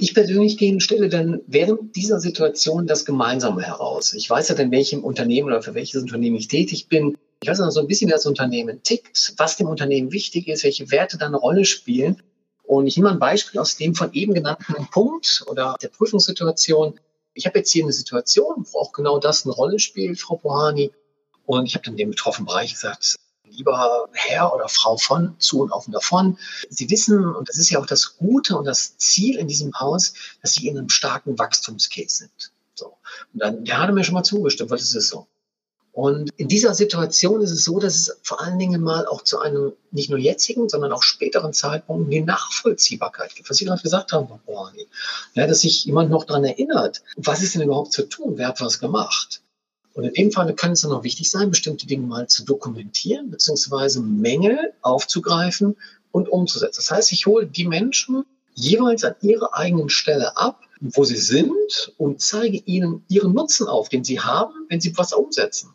Ich 0.00 0.14
persönlich 0.14 0.56
gehe 0.56 0.72
und 0.72 0.80
stelle 0.80 1.08
dann 1.08 1.40
während 1.48 1.96
dieser 1.96 2.20
Situation 2.20 2.86
das 2.86 3.04
Gemeinsame 3.04 3.62
heraus. 3.62 4.12
Ich 4.12 4.30
weiß 4.30 4.48
ja 4.48 4.54
dann, 4.54 4.70
welchem 4.70 5.02
Unternehmen 5.02 5.48
oder 5.48 5.60
für 5.60 5.74
welches 5.74 6.00
Unternehmen 6.00 6.36
ich 6.36 6.46
tätig 6.46 6.86
bin. 6.88 7.18
Ich 7.42 7.48
weiß 7.48 7.58
noch 7.58 7.72
so 7.72 7.80
ein 7.80 7.88
bisschen, 7.88 8.06
wie 8.06 8.12
das 8.12 8.24
Unternehmen 8.24 8.80
tickt, 8.84 9.34
was 9.38 9.56
dem 9.56 9.66
Unternehmen 9.66 10.12
wichtig 10.12 10.46
ist, 10.46 10.62
welche 10.62 10.92
Werte 10.92 11.18
da 11.18 11.26
eine 11.26 11.36
Rolle 11.36 11.64
spielen. 11.64 12.22
Und 12.62 12.86
ich 12.86 12.96
nehme 12.96 13.10
ein 13.10 13.18
Beispiel 13.18 13.58
aus 13.58 13.76
dem 13.76 13.96
von 13.96 14.12
eben 14.12 14.34
genannten 14.34 14.86
Punkt 14.92 15.44
oder 15.48 15.74
der 15.82 15.88
Prüfungssituation. 15.88 17.00
Ich 17.34 17.46
habe 17.46 17.58
jetzt 17.58 17.72
hier 17.72 17.82
eine 17.82 17.92
Situation, 17.92 18.66
wo 18.70 18.78
auch 18.78 18.92
genau 18.92 19.18
das 19.18 19.46
eine 19.46 19.54
Rolle 19.54 19.80
spielt, 19.80 20.20
Frau 20.20 20.36
Pohani. 20.36 20.92
Und 21.44 21.66
ich 21.66 21.74
habe 21.74 21.84
dann 21.84 21.96
dem 21.96 22.10
betroffenen 22.10 22.46
Bereich 22.46 22.72
gesagt, 22.72 23.16
lieber 23.50 24.08
Herr 24.12 24.54
oder 24.54 24.68
Frau 24.68 24.96
von 24.96 25.34
zu 25.38 25.62
und 25.62 25.72
auf 25.72 25.86
und 25.86 25.92
davon. 25.92 26.38
Sie 26.70 26.90
wissen, 26.90 27.34
und 27.34 27.48
das 27.48 27.58
ist 27.58 27.70
ja 27.70 27.78
auch 27.78 27.86
das 27.86 28.16
Gute 28.16 28.56
und 28.56 28.64
das 28.64 28.96
Ziel 28.98 29.38
in 29.38 29.48
diesem 29.48 29.72
Haus, 29.78 30.14
dass 30.42 30.54
Sie 30.54 30.68
in 30.68 30.78
einem 30.78 30.88
starken 30.88 31.38
Wachstumscase 31.38 32.16
sind. 32.16 32.52
So. 32.74 32.96
Und 33.34 33.42
dann, 33.42 33.64
der 33.64 33.78
hatte 33.78 33.92
mir 33.92 34.04
schon 34.04 34.14
mal 34.14 34.22
zugestimmt, 34.22 34.70
weil 34.70 34.78
es 34.78 34.94
ist 34.94 35.08
so. 35.08 35.26
Und 35.98 36.30
in 36.36 36.46
dieser 36.46 36.74
Situation 36.74 37.40
ist 37.40 37.50
es 37.50 37.64
so, 37.64 37.80
dass 37.80 37.96
es 37.96 38.20
vor 38.22 38.40
allen 38.40 38.56
Dingen 38.60 38.80
mal 38.82 39.04
auch 39.06 39.22
zu 39.24 39.40
einem 39.40 39.72
nicht 39.90 40.10
nur 40.10 40.18
jetzigen, 40.20 40.68
sondern 40.68 40.92
auch 40.92 41.02
späteren 41.02 41.52
Zeitpunkt 41.52 42.12
die 42.12 42.20
Nachvollziehbarkeit 42.20 43.34
gibt. 43.34 43.50
Was 43.50 43.56
Sie 43.56 43.64
gerade 43.64 43.82
gesagt 43.82 44.12
haben, 44.12 44.28
Frau. 44.28 44.68
Ja, 45.34 45.48
dass 45.48 45.62
sich 45.62 45.84
jemand 45.86 46.10
noch 46.10 46.22
daran 46.22 46.44
erinnert, 46.44 47.02
was 47.16 47.42
ist 47.42 47.56
denn 47.56 47.62
überhaupt 47.62 47.92
zu 47.92 48.08
tun? 48.08 48.34
Wer 48.36 48.46
hat 48.46 48.60
was 48.60 48.78
gemacht? 48.78 49.40
Und 49.98 50.04
in 50.04 50.12
dem 50.12 50.30
Fall 50.30 50.54
kann 50.54 50.70
es 50.70 50.82
dann 50.82 50.92
auch 50.92 51.02
wichtig 51.02 51.28
sein, 51.28 51.50
bestimmte 51.50 51.88
Dinge 51.88 52.06
mal 52.06 52.28
zu 52.28 52.44
dokumentieren, 52.44 53.32
beziehungsweise 53.32 54.00
Mängel 54.00 54.72
aufzugreifen 54.80 55.74
und 56.12 56.28
umzusetzen. 56.28 56.76
Das 56.76 56.92
heißt, 56.92 57.10
ich 57.10 57.26
hole 57.26 57.48
die 57.48 57.66
Menschen 57.66 58.24
jeweils 58.54 59.02
an 59.02 59.16
ihrer 59.22 59.56
eigenen 59.56 59.88
Stelle 59.88 60.36
ab, 60.36 60.60
wo 60.78 61.02
sie 61.02 61.16
sind 61.16 61.92
und 61.96 62.20
zeige 62.20 62.58
ihnen 62.58 63.04
ihren 63.08 63.34
Nutzen 63.34 63.66
auf, 63.66 63.88
den 63.88 64.04
sie 64.04 64.20
haben, 64.20 64.54
wenn 64.68 64.80
sie 64.80 64.96
was 64.96 65.12
umsetzen. 65.12 65.74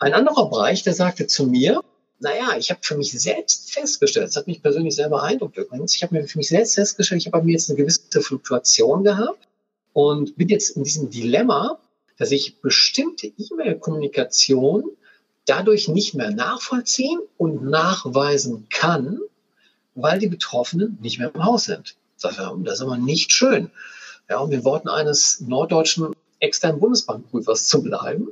Ein 0.00 0.14
anderer 0.14 0.50
Bereich, 0.50 0.82
der 0.82 0.94
sagte 0.94 1.28
zu 1.28 1.46
mir, 1.46 1.80
naja, 2.18 2.56
ich 2.58 2.72
habe 2.72 2.80
für 2.82 2.96
mich 2.96 3.12
selbst 3.12 3.72
festgestellt, 3.72 4.26
das 4.26 4.34
hat 4.34 4.48
mich 4.48 4.62
persönlich 4.62 4.96
sehr 4.96 5.10
beeindruckt 5.10 5.56
übrigens, 5.58 5.94
ich 5.94 6.02
habe 6.02 6.16
mir 6.16 6.26
für 6.26 6.38
mich 6.38 6.48
selbst 6.48 6.74
festgestellt, 6.74 7.20
ich 7.20 7.26
habe 7.28 7.38
bei 7.38 7.44
mir 7.44 7.52
jetzt 7.52 7.70
eine 7.70 7.76
gewisse 7.76 8.20
Fluktuation 8.20 9.04
gehabt 9.04 9.46
und 9.92 10.36
bin 10.36 10.48
jetzt 10.48 10.70
in 10.70 10.82
diesem 10.82 11.08
Dilemma, 11.08 11.78
dass 12.16 12.30
ich 12.30 12.60
bestimmte 12.60 13.26
E-Mail-Kommunikation 13.26 14.84
dadurch 15.46 15.88
nicht 15.88 16.14
mehr 16.14 16.30
nachvollziehen 16.30 17.20
und 17.36 17.64
nachweisen 17.64 18.66
kann, 18.70 19.20
weil 19.94 20.18
die 20.18 20.28
Betroffenen 20.28 20.98
nicht 21.00 21.18
mehr 21.18 21.32
im 21.34 21.44
Haus 21.44 21.64
sind. 21.64 21.96
Das 22.20 22.38
ist 22.38 22.80
aber 22.80 22.96
nicht 22.96 23.32
schön. 23.32 23.70
Ja, 24.28 24.38
um 24.38 24.50
den 24.50 24.64
Worten 24.64 24.88
eines 24.88 25.40
norddeutschen 25.40 26.14
externen 26.40 26.80
Bundesbankprüfers 26.80 27.68
zu 27.68 27.82
bleiben. 27.82 28.28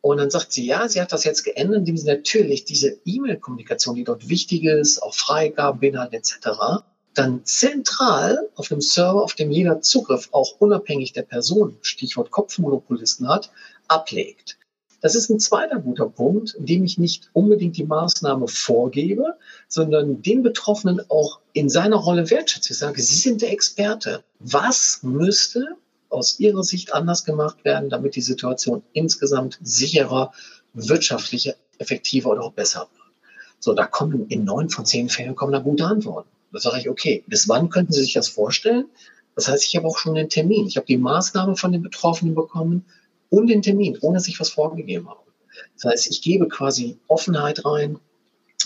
Und 0.00 0.18
dann 0.18 0.30
sagt 0.30 0.52
sie, 0.52 0.64
ja, 0.64 0.88
sie 0.88 1.00
hat 1.00 1.12
das 1.12 1.24
jetzt 1.24 1.42
geändert, 1.42 1.78
indem 1.78 1.96
sie 1.96 2.06
natürlich 2.06 2.64
diese 2.64 2.98
E-Mail-Kommunikation, 3.04 3.96
die 3.96 4.04
dort 4.04 4.28
wichtig 4.28 4.64
ist, 4.64 5.02
auch 5.02 5.14
Freigaben 5.14 5.80
beinhaltet 5.80 6.20
etc., 6.20 6.82
dann 7.18 7.44
zentral 7.44 8.48
auf 8.54 8.70
einem 8.70 8.80
Server, 8.80 9.22
auf 9.22 9.34
dem 9.34 9.50
jeder 9.50 9.80
Zugriff, 9.80 10.28
auch 10.32 10.54
unabhängig 10.60 11.12
der 11.12 11.22
Person, 11.22 11.76
Stichwort 11.82 12.30
Kopfmonopolisten 12.30 13.28
hat, 13.28 13.50
ablegt. 13.88 14.58
Das 15.00 15.14
ist 15.14 15.30
ein 15.30 15.38
zweiter 15.40 15.78
guter 15.78 16.08
Punkt, 16.08 16.54
in 16.54 16.66
dem 16.66 16.84
ich 16.84 16.98
nicht 16.98 17.30
unbedingt 17.32 17.76
die 17.76 17.84
Maßnahme 17.84 18.48
vorgebe, 18.48 19.36
sondern 19.68 20.22
den 20.22 20.42
Betroffenen 20.42 21.00
auch 21.08 21.40
in 21.52 21.68
seiner 21.68 21.96
Rolle 21.96 22.30
wertschätze. 22.30 22.72
Ich 22.72 22.78
sage, 22.78 23.00
Sie 23.00 23.16
sind 23.16 23.42
der 23.42 23.52
Experte. 23.52 24.24
Was 24.40 25.00
müsste 25.02 25.76
aus 26.10 26.40
Ihrer 26.40 26.64
Sicht 26.64 26.94
anders 26.94 27.24
gemacht 27.24 27.64
werden, 27.64 27.90
damit 27.90 28.16
die 28.16 28.22
Situation 28.22 28.82
insgesamt 28.92 29.58
sicherer, 29.62 30.32
wirtschaftlicher, 30.72 31.54
effektiver 31.78 32.30
oder 32.30 32.42
auch 32.42 32.52
besser 32.52 32.80
wird? 32.80 33.12
So, 33.60 33.74
da 33.74 33.86
kommen 33.86 34.26
in 34.28 34.44
neun 34.44 34.68
von 34.68 34.86
zehn 34.86 35.08
Fällen 35.08 35.34
kommen 35.34 35.52
da 35.52 35.58
gute 35.58 35.84
Antworten. 35.84 36.28
Da 36.52 36.60
sage 36.60 36.80
ich, 36.80 36.88
okay, 36.88 37.24
bis 37.26 37.48
wann 37.48 37.68
könnten 37.68 37.92
Sie 37.92 38.02
sich 38.02 38.14
das 38.14 38.28
vorstellen? 38.28 38.86
Das 39.34 39.48
heißt, 39.48 39.64
ich 39.64 39.76
habe 39.76 39.86
auch 39.86 39.98
schon 39.98 40.16
einen 40.16 40.28
Termin. 40.28 40.66
Ich 40.66 40.76
habe 40.76 40.86
die 40.86 40.96
Maßnahme 40.96 41.56
von 41.56 41.72
den 41.72 41.82
Betroffenen 41.82 42.34
bekommen 42.34 42.84
und 43.30 43.48
den 43.48 43.62
Termin, 43.62 43.98
ohne 44.00 44.18
dass 44.18 44.28
ich 44.28 44.40
was 44.40 44.50
vorgegeben 44.50 45.08
habe. 45.08 45.20
Das 45.74 45.84
heißt, 45.84 46.10
ich 46.10 46.22
gebe 46.22 46.48
quasi 46.48 46.98
Offenheit 47.06 47.64
rein, 47.64 47.98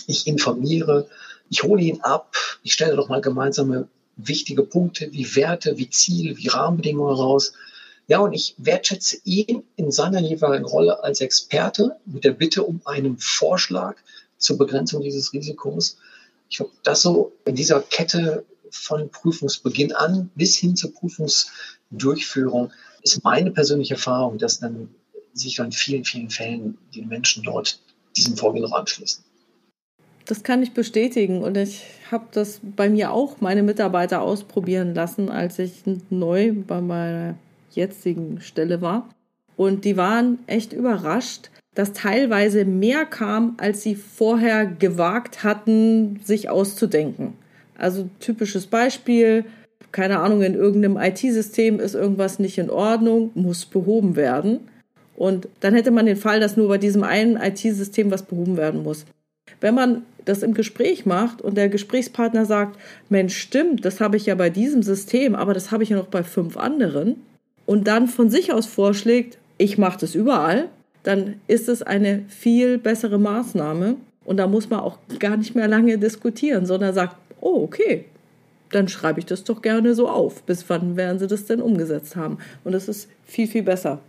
ich 0.07 0.27
informiere, 0.27 1.07
ich 1.49 1.63
hole 1.63 1.81
ihn 1.81 2.01
ab, 2.01 2.35
ich 2.63 2.73
stelle 2.73 2.95
doch 2.95 3.09
mal 3.09 3.21
gemeinsame 3.21 3.87
wichtige 4.15 4.63
Punkte 4.63 5.11
wie 5.11 5.35
Werte, 5.35 5.77
wie 5.77 5.89
Ziele, 5.89 6.37
wie 6.37 6.47
Rahmenbedingungen 6.47 7.15
raus. 7.15 7.53
Ja, 8.07 8.19
und 8.19 8.33
ich 8.33 8.55
wertschätze 8.57 9.17
ihn 9.23 9.63
in 9.75 9.91
seiner 9.91 10.19
jeweiligen 10.19 10.65
Rolle 10.65 11.03
als 11.03 11.21
Experte 11.21 11.97
mit 12.05 12.23
der 12.23 12.31
Bitte 12.31 12.63
um 12.63 12.81
einen 12.85 13.17
Vorschlag 13.17 13.95
zur 14.37 14.57
Begrenzung 14.57 15.01
dieses 15.01 15.33
Risikos. 15.33 15.97
Ich 16.53 16.57
glaube, 16.57 16.71
das 16.83 17.01
so 17.01 17.31
in 17.45 17.55
dieser 17.55 17.81
Kette 17.81 18.45
von 18.69 19.09
Prüfungsbeginn 19.09 19.91
an 19.91 20.29
bis 20.35 20.55
hin 20.55 20.75
zur 20.75 20.93
Prüfungsdurchführung 20.93 22.71
ist 23.01 23.23
meine 23.23 23.49
persönliche 23.49 23.95
Erfahrung, 23.95 24.37
dass 24.37 24.59
dann 24.59 24.93
sich 25.33 25.57
in 25.57 25.71
vielen, 25.71 26.05
vielen 26.05 26.29
Fällen 26.29 26.77
die 26.93 27.01
Menschen 27.01 27.41
dort 27.41 27.79
diesem 28.15 28.37
Vorgehen 28.37 28.61
noch 28.61 28.73
anschließen. 28.73 29.23
Das 30.25 30.43
kann 30.43 30.61
ich 30.61 30.73
bestätigen 30.73 31.41
und 31.41 31.57
ich 31.57 31.81
habe 32.11 32.27
das 32.31 32.59
bei 32.61 32.87
mir 32.87 33.13
auch 33.13 33.41
meine 33.41 33.63
Mitarbeiter 33.63 34.21
ausprobieren 34.21 34.93
lassen, 34.93 35.29
als 35.29 35.57
ich 35.57 35.81
neu 36.11 36.53
bei 36.53 36.81
meiner 36.81 37.33
jetzigen 37.71 38.41
Stelle 38.41 38.79
war. 38.79 39.09
Und 39.57 39.85
die 39.85 39.97
waren 39.97 40.37
echt 40.45 40.71
überrascht, 40.71 41.49
dass 41.75 41.93
teilweise 41.93 42.65
mehr 42.65 43.05
kam, 43.05 43.55
als 43.57 43.81
sie 43.81 43.95
vorher 43.95 44.65
gewagt 44.65 45.43
hatten, 45.43 46.19
sich 46.23 46.49
auszudenken. 46.49 47.33
Also 47.77 48.09
typisches 48.19 48.67
Beispiel, 48.67 49.45
keine 49.91 50.19
Ahnung, 50.19 50.43
in 50.43 50.53
irgendeinem 50.53 50.97
IT-System 50.97 51.79
ist 51.79 51.95
irgendwas 51.95 52.39
nicht 52.39 52.57
in 52.57 52.69
Ordnung, 52.69 53.31
muss 53.33 53.65
behoben 53.65 54.15
werden. 54.15 54.59
Und 55.15 55.47
dann 55.59 55.73
hätte 55.73 55.91
man 55.91 56.05
den 56.05 56.17
Fall, 56.17 56.39
dass 56.39 56.57
nur 56.57 56.67
bei 56.67 56.77
diesem 56.77 57.03
einen 57.03 57.37
IT-System 57.37 58.11
was 58.11 58.23
behoben 58.23 58.57
werden 58.57 58.83
muss. 58.83 59.05
Wenn 59.61 59.75
man 59.75 60.03
das 60.25 60.43
im 60.43 60.53
Gespräch 60.53 61.05
macht 61.05 61.41
und 61.41 61.57
der 61.57 61.69
Gesprächspartner 61.69 62.45
sagt, 62.45 62.79
Mensch, 63.09 63.37
stimmt, 63.37 63.85
das 63.85 63.99
habe 63.99 64.17
ich 64.17 64.25
ja 64.25 64.35
bei 64.35 64.49
diesem 64.49 64.83
System, 64.83 65.35
aber 65.35 65.53
das 65.53 65.71
habe 65.71 65.83
ich 65.83 65.89
ja 65.89 65.97
noch 65.97 66.07
bei 66.07 66.23
fünf 66.23 66.57
anderen, 66.57 67.21
und 67.65 67.87
dann 67.87 68.07
von 68.07 68.29
sich 68.29 68.51
aus 68.51 68.65
vorschlägt, 68.65 69.37
ich 69.57 69.77
mache 69.77 69.99
das 69.99 70.15
überall, 70.15 70.69
dann 71.03 71.41
ist 71.47 71.69
es 71.69 71.83
eine 71.83 72.23
viel 72.29 72.77
bessere 72.77 73.19
Maßnahme. 73.19 73.97
Und 74.25 74.37
da 74.37 74.47
muss 74.47 74.69
man 74.69 74.79
auch 74.79 74.97
gar 75.19 75.37
nicht 75.37 75.53
mehr 75.53 75.67
lange 75.67 75.97
diskutieren, 75.97 76.65
sondern 76.65 76.93
sagt, 76.93 77.17
oh, 77.41 77.61
okay, 77.63 78.05
dann 78.71 78.87
schreibe 78.87 79.19
ich 79.19 79.25
das 79.25 79.43
doch 79.43 79.61
gerne 79.61 79.93
so 79.95 80.09
auf. 80.09 80.43
Bis 80.43 80.69
wann 80.69 80.95
werden 80.95 81.19
sie 81.19 81.27
das 81.27 81.45
denn 81.45 81.61
umgesetzt 81.61 82.15
haben? 82.15 82.37
Und 82.63 82.71
das 82.71 82.87
ist 82.87 83.09
viel, 83.25 83.47
viel 83.47 83.63
besser. 83.63 83.99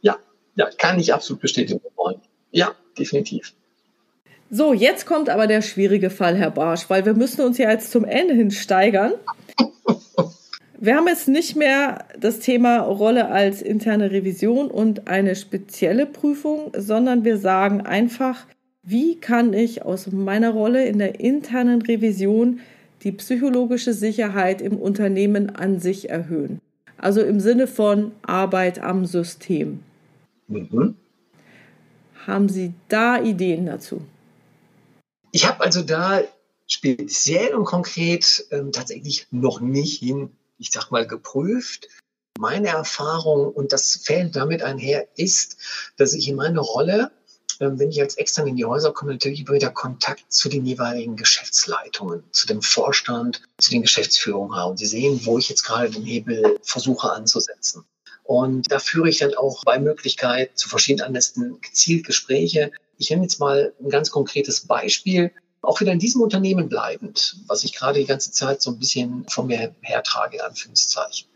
Ja, 0.00 0.16
ja, 0.56 0.68
kann 0.78 0.98
ich 0.98 1.12
absolut 1.12 1.42
bestätigen 1.42 1.80
wollen. 1.96 2.20
Ja, 2.50 2.74
definitiv. 2.98 3.52
So, 4.50 4.72
jetzt 4.72 5.06
kommt 5.06 5.28
aber 5.28 5.46
der 5.46 5.62
schwierige 5.62 6.10
Fall, 6.10 6.36
Herr 6.36 6.50
Barsch, 6.50 6.88
weil 6.88 7.04
wir 7.04 7.14
müssen 7.14 7.44
uns 7.44 7.58
ja 7.58 7.70
jetzt 7.70 7.90
zum 7.90 8.04
Ende 8.04 8.34
hin 8.34 8.50
steigern. 8.50 9.14
Wir 10.84 10.96
haben 10.96 11.08
jetzt 11.08 11.28
nicht 11.28 11.56
mehr 11.56 12.04
das 12.20 12.40
Thema 12.40 12.80
Rolle 12.80 13.30
als 13.30 13.62
interne 13.62 14.10
Revision 14.10 14.70
und 14.70 15.08
eine 15.08 15.34
spezielle 15.34 16.04
Prüfung, 16.04 16.72
sondern 16.76 17.24
wir 17.24 17.38
sagen 17.38 17.80
einfach, 17.80 18.44
wie 18.82 19.18
kann 19.18 19.54
ich 19.54 19.80
aus 19.80 20.08
meiner 20.12 20.50
Rolle 20.50 20.84
in 20.84 20.98
der 20.98 21.20
internen 21.20 21.80
Revision 21.80 22.60
die 23.02 23.12
psychologische 23.12 23.94
Sicherheit 23.94 24.60
im 24.60 24.76
Unternehmen 24.76 25.56
an 25.56 25.80
sich 25.80 26.10
erhöhen? 26.10 26.60
Also 26.98 27.22
im 27.22 27.40
Sinne 27.40 27.66
von 27.66 28.12
Arbeit 28.20 28.78
am 28.78 29.06
System. 29.06 29.80
Mhm. 30.48 30.96
Haben 32.26 32.50
Sie 32.50 32.74
da 32.90 33.22
Ideen 33.22 33.64
dazu? 33.64 34.02
Ich 35.32 35.48
habe 35.48 35.64
also 35.64 35.80
da 35.80 36.20
speziell 36.66 37.54
und 37.54 37.64
konkret 37.64 38.46
ähm, 38.50 38.70
tatsächlich 38.70 39.26
noch 39.30 39.62
nicht 39.62 40.00
hin 40.00 40.28
ich 40.58 40.70
sag 40.72 40.90
mal, 40.90 41.06
geprüft. 41.06 41.88
Meine 42.38 42.68
Erfahrung, 42.68 43.52
und 43.52 43.72
das 43.72 44.00
fällt 44.02 44.34
damit 44.34 44.62
einher, 44.62 45.06
ist, 45.16 45.56
dass 45.96 46.14
ich 46.14 46.28
in 46.28 46.36
meiner 46.36 46.60
Rolle, 46.60 47.12
ähm, 47.60 47.78
wenn 47.78 47.90
ich 47.90 48.00
als 48.00 48.16
extern 48.16 48.48
in 48.48 48.56
die 48.56 48.64
Häuser 48.64 48.92
komme, 48.92 49.12
natürlich 49.12 49.48
wieder 49.48 49.70
Kontakt 49.70 50.32
zu 50.32 50.48
den 50.48 50.66
jeweiligen 50.66 51.16
Geschäftsleitungen, 51.16 52.24
zu 52.32 52.46
dem 52.46 52.60
Vorstand, 52.60 53.42
zu 53.58 53.70
den 53.70 53.82
Geschäftsführungen 53.82 54.56
habe. 54.56 54.72
Und 54.72 54.78
Sie 54.78 54.86
sehen, 54.86 55.20
wo 55.24 55.38
ich 55.38 55.48
jetzt 55.48 55.62
gerade 55.62 55.90
den 55.90 56.04
Hebel 56.04 56.58
versuche 56.62 57.12
anzusetzen. 57.12 57.84
Und 58.24 58.72
da 58.72 58.78
führe 58.78 59.10
ich 59.10 59.18
dann 59.18 59.34
auch 59.34 59.62
bei 59.64 59.78
Möglichkeit 59.78 60.58
zu 60.58 60.68
verschiedenen 60.68 61.08
Anlässen 61.08 61.60
gezielt 61.60 62.06
Gespräche. 62.06 62.72
Ich 62.98 63.10
nehme 63.10 63.22
jetzt 63.22 63.38
mal 63.38 63.74
ein 63.80 63.90
ganz 63.90 64.10
konkretes 64.10 64.66
Beispiel. 64.66 65.30
Auch 65.64 65.80
wieder 65.80 65.92
in 65.92 65.98
diesem 65.98 66.20
Unternehmen 66.20 66.68
bleibend, 66.68 67.36
was 67.46 67.64
ich 67.64 67.74
gerade 67.74 67.98
die 68.00 68.06
ganze 68.06 68.30
Zeit 68.32 68.62
so 68.62 68.70
ein 68.70 68.78
bisschen 68.78 69.26
von 69.28 69.46
mir 69.46 69.74
hertrage, 69.80 70.36
in 70.36 70.42
Anführungszeichen. 70.42 71.28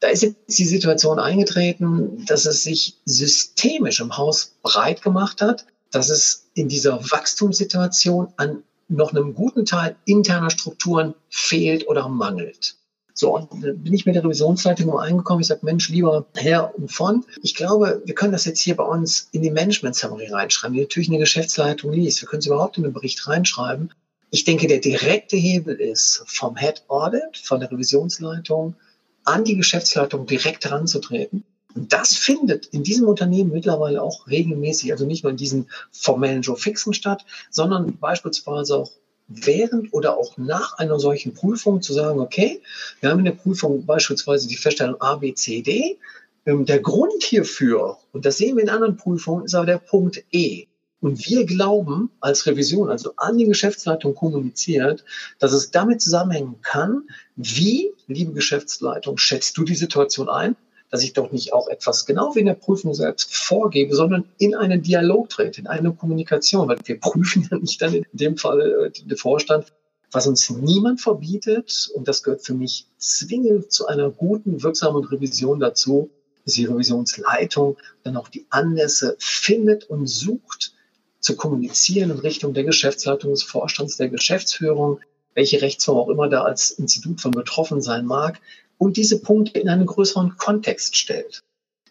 Da 0.00 0.08
ist 0.08 0.22
jetzt 0.22 0.58
die 0.58 0.66
Situation 0.66 1.18
eingetreten, 1.18 2.26
dass 2.26 2.46
es 2.46 2.62
sich 2.62 2.98
systemisch 3.04 4.00
im 4.00 4.16
Haus 4.16 4.52
breit 4.62 5.02
gemacht 5.02 5.40
hat, 5.40 5.66
dass 5.90 6.10
es 6.10 6.50
in 6.54 6.68
dieser 6.68 7.10
Wachstumssituation 7.10 8.32
an 8.36 8.62
noch 8.88 9.12
einem 9.12 9.34
guten 9.34 9.64
Teil 9.64 9.96
interner 10.04 10.50
Strukturen 10.50 11.14
fehlt 11.30 11.88
oder 11.88 12.08
mangelt. 12.08 12.76
So, 13.16 13.36
und 13.36 13.48
dann 13.62 13.78
bin 13.78 13.94
ich 13.94 14.06
mit 14.06 14.16
der 14.16 14.24
Revisionsleitung 14.24 14.98
eingekommen. 14.98 15.40
Ich 15.40 15.46
sage, 15.46 15.60
Mensch, 15.64 15.88
lieber 15.88 16.26
Herr 16.34 16.76
und 16.76 16.90
von, 16.90 17.24
ich 17.42 17.54
glaube, 17.54 18.02
wir 18.04 18.14
können 18.14 18.32
das 18.32 18.44
jetzt 18.44 18.60
hier 18.60 18.74
bei 18.74 18.82
uns 18.82 19.28
in 19.30 19.42
die 19.42 19.52
Management 19.52 19.94
Summary 19.94 20.26
reinschreiben, 20.26 20.74
die 20.74 20.82
natürlich 20.82 21.08
eine 21.08 21.18
Geschäftsleitung 21.18 21.92
liest. 21.92 22.20
Wir 22.20 22.28
können 22.28 22.40
es 22.40 22.46
überhaupt 22.46 22.76
in 22.76 22.82
den 22.82 22.92
Bericht 22.92 23.26
reinschreiben. 23.28 23.94
Ich 24.30 24.42
denke, 24.42 24.66
der 24.66 24.80
direkte 24.80 25.36
Hebel 25.36 25.76
ist 25.76 26.24
vom 26.26 26.56
Head 26.56 26.82
Audit, 26.88 27.38
von 27.38 27.60
der 27.60 27.70
Revisionsleitung 27.70 28.74
an 29.22 29.44
die 29.44 29.56
Geschäftsleitung 29.56 30.26
direkt 30.26 30.64
heranzutreten. 30.64 31.44
Und 31.76 31.92
das 31.92 32.16
findet 32.16 32.66
in 32.66 32.82
diesem 32.82 33.06
Unternehmen 33.06 33.52
mittlerweile 33.52 34.02
auch 34.02 34.26
regelmäßig, 34.26 34.90
also 34.90 35.06
nicht 35.06 35.22
nur 35.22 35.30
in 35.30 35.36
diesen 35.36 35.70
formellen 35.92 36.42
Joe 36.42 36.56
Fixen 36.56 36.94
statt, 36.94 37.24
sondern 37.50 37.96
beispielsweise 37.98 38.76
auch 38.76 38.90
während 39.28 39.92
oder 39.92 40.16
auch 40.16 40.36
nach 40.36 40.78
einer 40.78 40.98
solchen 40.98 41.34
Prüfung 41.34 41.82
zu 41.82 41.92
sagen, 41.92 42.20
okay, 42.20 42.60
wir 43.00 43.10
haben 43.10 43.20
in 43.20 43.24
der 43.24 43.32
Prüfung 43.32 43.86
beispielsweise 43.86 44.48
die 44.48 44.56
Feststellung 44.56 45.00
A, 45.00 45.16
B, 45.16 45.34
C, 45.34 45.62
D. 45.62 45.98
Ähm, 46.46 46.66
der 46.66 46.80
Grund 46.80 47.22
hierfür, 47.22 47.98
und 48.12 48.26
das 48.26 48.36
sehen 48.36 48.56
wir 48.56 48.62
in 48.62 48.70
anderen 48.70 48.96
Prüfungen, 48.96 49.44
ist 49.44 49.54
aber 49.54 49.66
der 49.66 49.78
Punkt 49.78 50.22
E. 50.30 50.66
Und 51.00 51.26
wir 51.28 51.44
glauben 51.44 52.10
als 52.20 52.46
Revision, 52.46 52.90
also 52.90 53.12
an 53.16 53.36
die 53.36 53.44
Geschäftsleitung 53.44 54.14
kommuniziert, 54.14 55.04
dass 55.38 55.52
es 55.52 55.70
damit 55.70 56.00
zusammenhängen 56.00 56.60
kann, 56.62 57.02
wie, 57.36 57.92
liebe 58.06 58.32
Geschäftsleitung, 58.32 59.18
schätzt 59.18 59.56
du 59.58 59.64
die 59.64 59.74
Situation 59.74 60.28
ein? 60.28 60.56
Dass 60.94 61.02
ich 61.02 61.12
doch 61.12 61.32
nicht 61.32 61.52
auch 61.52 61.66
etwas 61.66 62.06
genau 62.06 62.36
wie 62.36 62.38
in 62.38 62.46
der 62.46 62.54
Prüfung 62.54 62.94
selbst 62.94 63.34
vorgebe, 63.34 63.96
sondern 63.96 64.28
in 64.38 64.54
einen 64.54 64.80
Dialog 64.80 65.28
trete, 65.28 65.60
in 65.60 65.66
eine 65.66 65.92
Kommunikation. 65.92 66.68
Weil 66.68 66.78
wir 66.84 67.00
prüfen 67.00 67.48
ja 67.50 67.58
nicht 67.58 67.82
dann 67.82 67.94
in 67.94 68.06
dem 68.12 68.36
Fall 68.36 68.60
äh, 68.60 68.90
den 68.92 69.16
Vorstand, 69.16 69.72
was 70.12 70.28
uns 70.28 70.48
niemand 70.50 71.00
verbietet. 71.00 71.90
Und 71.96 72.06
das 72.06 72.22
gehört 72.22 72.46
für 72.46 72.54
mich 72.54 72.86
zwingend 72.96 73.72
zu 73.72 73.88
einer 73.88 74.08
guten, 74.08 74.62
wirksamen 74.62 75.02
Revision 75.02 75.58
dazu, 75.58 76.10
dass 76.44 76.54
die 76.54 76.66
Revisionsleitung 76.66 77.76
dann 78.04 78.16
auch 78.16 78.28
die 78.28 78.46
Anlässe 78.50 79.16
findet 79.18 79.90
und 79.90 80.06
sucht, 80.06 80.74
zu 81.18 81.34
kommunizieren 81.34 82.12
in 82.12 82.18
Richtung 82.20 82.54
der 82.54 82.62
Geschäftsleitung, 82.62 83.32
des 83.32 83.42
Vorstands, 83.42 83.96
der 83.96 84.10
Geschäftsführung, 84.10 85.00
welche 85.34 85.60
Rechtsform 85.60 85.98
auch 85.98 86.08
immer 86.08 86.28
da 86.28 86.44
als 86.44 86.70
Institut 86.70 87.20
von 87.20 87.32
betroffen 87.32 87.82
sein 87.82 88.06
mag, 88.06 88.40
und 88.84 88.96
diese 88.96 89.20
Punkte 89.20 89.58
in 89.58 89.68
einen 89.68 89.86
größeren 89.86 90.36
Kontext 90.36 90.96
stellt. 90.96 91.42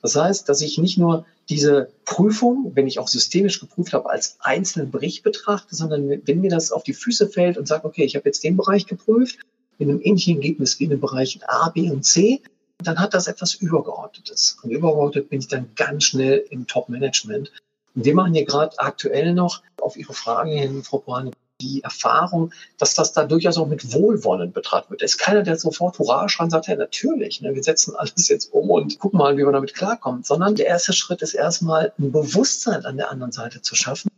Das 0.01 0.15
heißt, 0.15 0.47
dass 0.47 0.61
ich 0.61 0.77
nicht 0.77 0.97
nur 0.97 1.25
diese 1.49 1.89
Prüfung, 2.05 2.71
wenn 2.75 2.87
ich 2.87 2.99
auch 2.99 3.07
systemisch 3.07 3.59
geprüft 3.59 3.93
habe, 3.93 4.09
als 4.09 4.37
einzelnen 4.39 4.91
Bericht 4.91 5.23
betrachte, 5.23 5.75
sondern 5.75 6.21
wenn 6.25 6.41
mir 6.41 6.49
das 6.49 6.71
auf 6.71 6.83
die 6.83 6.93
Füße 6.93 7.29
fällt 7.29 7.57
und 7.57 7.67
sage, 7.67 7.85
okay, 7.85 8.03
ich 8.03 8.15
habe 8.15 8.29
jetzt 8.29 8.43
den 8.43 8.57
Bereich 8.57 8.85
geprüft, 8.85 9.39
in 9.79 9.89
einem 9.89 10.01
ähnlichen 10.01 10.35
Ergebnis 10.35 10.79
wie 10.79 10.83
in 10.83 10.91
den 10.91 10.99
Bereichen 10.99 11.41
A, 11.47 11.69
B 11.69 11.89
und 11.89 12.03
C, 12.03 12.41
dann 12.77 12.99
hat 12.99 13.13
das 13.13 13.27
etwas 13.27 13.55
Übergeordnetes. 13.55 14.57
Und 14.61 14.71
übergeordnet 14.71 15.29
bin 15.29 15.39
ich 15.39 15.47
dann 15.47 15.71
ganz 15.75 16.03
schnell 16.03 16.45
im 16.49 16.67
Top-Management. 16.67 17.51
Und 17.95 18.05
wir 18.05 18.13
machen 18.13 18.33
hier 18.33 18.45
gerade 18.45 18.77
aktuell 18.79 19.33
noch 19.33 19.63
auf 19.81 19.97
Ihre 19.97 20.13
Frage 20.13 20.51
hin, 20.51 20.83
Frau 20.83 20.99
Brane, 20.99 21.31
die 21.63 21.83
Erfahrung, 21.83 22.51
dass 22.77 22.93
das 22.93 23.13
da 23.13 23.25
durchaus 23.25 23.57
auch 23.57 23.67
mit 23.67 23.93
Wohlwollen 23.93 24.51
betrachtet 24.51 24.91
wird. 24.91 25.01
Es 25.01 25.13
ist 25.13 25.17
keiner, 25.17 25.43
der 25.43 25.57
sofort 25.57 25.97
Hurra 25.97 26.27
schreien 26.29 26.49
sagt, 26.49 26.67
ja, 26.67 26.75
natürlich, 26.75 27.41
ne, 27.41 27.55
wir 27.55 27.63
setzen 27.63 27.95
alles 27.95 28.27
jetzt 28.27 28.53
um 28.53 28.69
und 28.69 28.99
gucken 28.99 29.17
mal, 29.17 29.37
wie 29.37 29.45
wir 29.45 29.51
damit 29.51 29.73
klarkommen, 29.73 30.23
sondern 30.23 30.55
der 30.55 30.67
erste 30.67 30.93
Schritt 30.93 31.21
ist 31.21 31.33
erstmal 31.33 31.93
ein 31.97 32.11
Bewusstsein 32.11 32.85
an 32.85 32.97
der 32.97 33.11
anderen 33.11 33.31
Seite 33.31 33.61
zu 33.61 33.75
schaffen. 33.75 34.09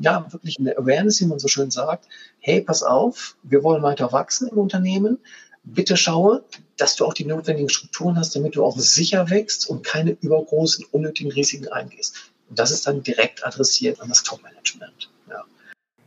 Ja, 0.00 0.26
wirklich 0.32 0.58
eine 0.58 0.76
Awareness, 0.76 1.20
wie 1.20 1.26
man 1.26 1.38
so 1.38 1.48
schön 1.48 1.70
sagt. 1.70 2.06
Hey, 2.40 2.60
pass 2.60 2.82
auf, 2.82 3.36
wir 3.42 3.62
wollen 3.62 3.82
weiter 3.82 4.10
wachsen 4.12 4.48
im 4.48 4.58
Unternehmen. 4.58 5.18
Bitte 5.64 5.96
schaue, 5.96 6.44
dass 6.76 6.96
du 6.96 7.04
auch 7.04 7.14
die 7.14 7.24
notwendigen 7.24 7.68
Strukturen 7.68 8.16
hast, 8.16 8.34
damit 8.34 8.56
du 8.56 8.64
auch 8.64 8.76
sicher 8.76 9.30
wächst 9.30 9.68
und 9.68 9.84
keine 9.84 10.10
übergroßen, 10.20 10.86
unnötigen 10.90 11.30
Risiken 11.30 11.68
eingehst. 11.68 12.32
Und 12.48 12.58
das 12.58 12.72
ist 12.72 12.86
dann 12.86 13.02
direkt 13.02 13.46
adressiert 13.46 14.00
an 14.00 14.08
das 14.08 14.24
Top-Management. 14.24 15.08
Ja. 15.30 15.44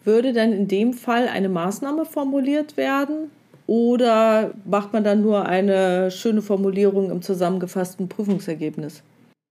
Würde 0.06 0.34
denn 0.34 0.54
in 0.54 0.68
dem 0.68 0.94
Fall 0.94 1.28
eine 1.28 1.50
Maßnahme 1.50 2.06
formuliert 2.06 2.78
werden? 2.78 3.32
Oder 3.68 4.54
macht 4.64 4.94
man 4.94 5.04
dann 5.04 5.24
nur 5.24 5.48
eine 5.48 6.12
schöne 6.12 6.44
Formulierung 6.44 7.10
im 7.10 7.24
zusammengefassten 7.24 8.08
Prüfungsergebnis? 8.08 9.02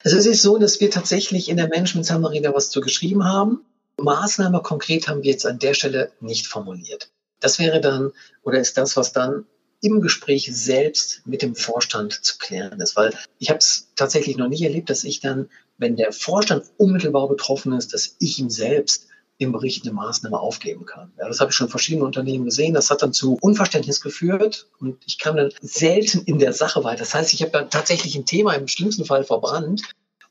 Also 0.05 0.16
es 0.16 0.26
ist 0.26 0.42
so, 0.42 0.57
dass 0.59 0.80
wir 0.80 0.90
tatsächlich 0.90 1.48
in 1.48 1.57
der 1.57 1.68
Management 1.68 2.07
Summary 2.07 2.40
da 2.40 2.55
was 2.55 2.70
zu 2.70 2.80
geschrieben 2.80 3.24
haben. 3.24 3.62
Maßnahme 3.96 4.61
konkret 4.62 5.09
haben 5.09 5.24
wir 5.24 5.32
jetzt 5.32 5.46
an 5.46 5.59
der 5.59 5.74
Stelle 5.74 6.12
nicht 6.20 6.46
formuliert. 6.46 7.11
Das 7.40 7.59
wäre 7.59 7.80
dann 7.80 8.12
oder 8.44 8.61
ist 8.61 8.78
das, 8.78 8.96
was 8.96 9.12
dann 9.12 9.46
im 9.80 10.00
Gespräch 10.00 10.48
selbst 10.55 11.26
mit 11.26 11.42
dem 11.42 11.57
Vorstand 11.57 12.12
zu 12.12 12.38
klären 12.38 12.80
ist. 12.80 12.96
Weil 12.96 13.12
ich 13.38 13.50
habe 13.50 13.59
es 13.59 13.88
tatsächlich 13.96 14.36
noch 14.36 14.48
nicht 14.48 14.62
erlebt, 14.62 14.88
dass 14.88 15.05
ich 15.05 15.20
dann, 15.20 15.48
wenn 15.78 15.96
der 15.96 16.12
Vorstand 16.12 16.64
unmittelbar 16.76 17.28
betroffen 17.28 17.72
ist, 17.72 17.92
dass 17.92 18.16
ich 18.20 18.38
ihm 18.38 18.50
selbst 18.50 19.09
im 19.39 19.53
Bericht 19.53 19.85
eine 19.85 19.95
Maßnahme 19.95 20.39
aufgeben 20.39 20.87
kann. 20.87 21.12
Ja, 21.18 21.26
das 21.26 21.41
habe 21.41 21.51
ich 21.51 21.57
schon 21.57 21.66
in 21.66 21.70
verschiedenen 21.70 22.07
Unternehmen 22.07 22.45
gesehen. 22.45 22.74
Das 22.74 22.91
hat 22.91 23.03
dann 23.03 23.12
zu 23.12 23.37
Unverständnis 23.41 24.01
geführt 24.01 24.68
und 24.78 25.03
ich 25.07 25.18
kam 25.18 25.37
dann 25.37 25.53
selten 25.61 26.22
in 26.22 26.39
der 26.39 26.53
Sache 26.53 26.85
weiter. 26.85 27.01
Das 27.01 27.14
heißt, 27.14 27.32
ich 27.35 27.43
habe 27.43 27.51
dann 27.51 27.70
tatsächlich 27.70 28.14
ein 28.14 28.26
Thema 28.26 28.55
im 28.55 28.68
schlimmsten 28.68 29.05
Fall 29.05 29.24
verbrannt 29.24 29.82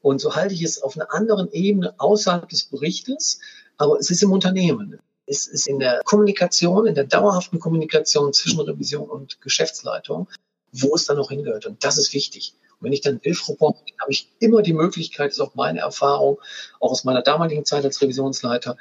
und 0.02 0.20
so 0.20 0.36
halte 0.36 0.54
ich 0.54 0.64
es 0.64 0.82
auf 0.82 0.96
einer 0.96 1.14
anderen 1.14 1.52
Ebene 1.52 1.96
außerhalb 1.98 2.48
des 2.50 2.66
Berichtes, 2.66 3.40
aber 3.78 3.98
es 4.00 4.10
ist 4.10 4.24
im 4.24 4.32
Unternehmen. 4.32 5.00
Es 5.26 5.48
ist 5.48 5.68
in 5.68 5.80
der 5.80 6.02
Kommunikation, 6.04 6.86
in 6.86 6.96
der 6.96 7.06
dauerhaften 7.06 7.60
Kommunikation 7.60 8.34
zwischen 8.34 8.60
Revision 8.60 9.10
und 9.10 9.40
Geschäftsleitung, 9.40 10.28
wo 10.74 10.96
es 10.96 11.06
dann 11.06 11.18
noch 11.18 11.30
hingehört. 11.30 11.66
Und 11.66 11.84
das 11.86 11.98
ist 11.98 12.14
wichtig. 12.14 12.54
Und 12.80 12.86
wenn 12.86 12.94
ich 12.94 13.00
dann 13.00 13.22
Hilfreport 13.24 13.86
bin, 13.86 13.96
habe 14.02 14.12
ich 14.12 14.30
immer 14.40 14.62
die 14.62 14.74
Möglichkeit, 14.74 15.28
das 15.28 15.38
ist 15.38 15.42
auch 15.42 15.56
meine 15.56 15.80
Erfahrung, 15.80 16.40
auch 16.82 16.92
aus 16.92 17.06
meiner 17.06 17.22
damaligen 17.22 17.64
Zeit 17.64 17.86
als 17.86 18.02
Revisionsleiter, 18.02 18.76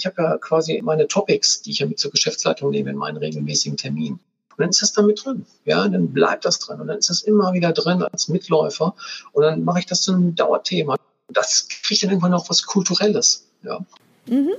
ich 0.00 0.06
habe 0.06 0.22
ja 0.22 0.38
quasi 0.38 0.80
meine 0.82 1.06
Topics, 1.06 1.62
die 1.62 1.70
ich 1.70 1.80
ja 1.80 1.86
mit 1.86 1.98
zur 1.98 2.10
Geschäftsleitung 2.10 2.70
nehme 2.70 2.90
in 2.90 2.96
meinen 2.96 3.18
regelmäßigen 3.18 3.76
Terminen. 3.76 4.18
Und 4.50 4.58
dann 4.58 4.70
ist 4.70 4.82
das 4.82 4.92
da 4.92 5.02
mit 5.02 5.24
drin. 5.24 5.44
Ja, 5.64 5.86
dann 5.86 6.12
bleibt 6.12 6.44
das 6.44 6.58
drin. 6.58 6.80
Und 6.80 6.88
dann 6.88 6.98
ist 6.98 7.10
das 7.10 7.22
immer 7.22 7.52
wieder 7.52 7.72
drin 7.72 8.02
als 8.02 8.28
Mitläufer. 8.28 8.94
Und 9.32 9.42
dann 9.42 9.64
mache 9.64 9.80
ich 9.80 9.86
das 9.86 10.02
zu 10.02 10.12
einem 10.12 10.34
Dauerthema. 10.34 10.96
Das 11.28 11.68
kriegt 11.68 12.02
dann 12.02 12.10
irgendwann 12.10 12.34
auch 12.34 12.48
was 12.48 12.64
Kulturelles. 12.64 13.46
Ja. 13.62 13.84
Mhm. 14.26 14.50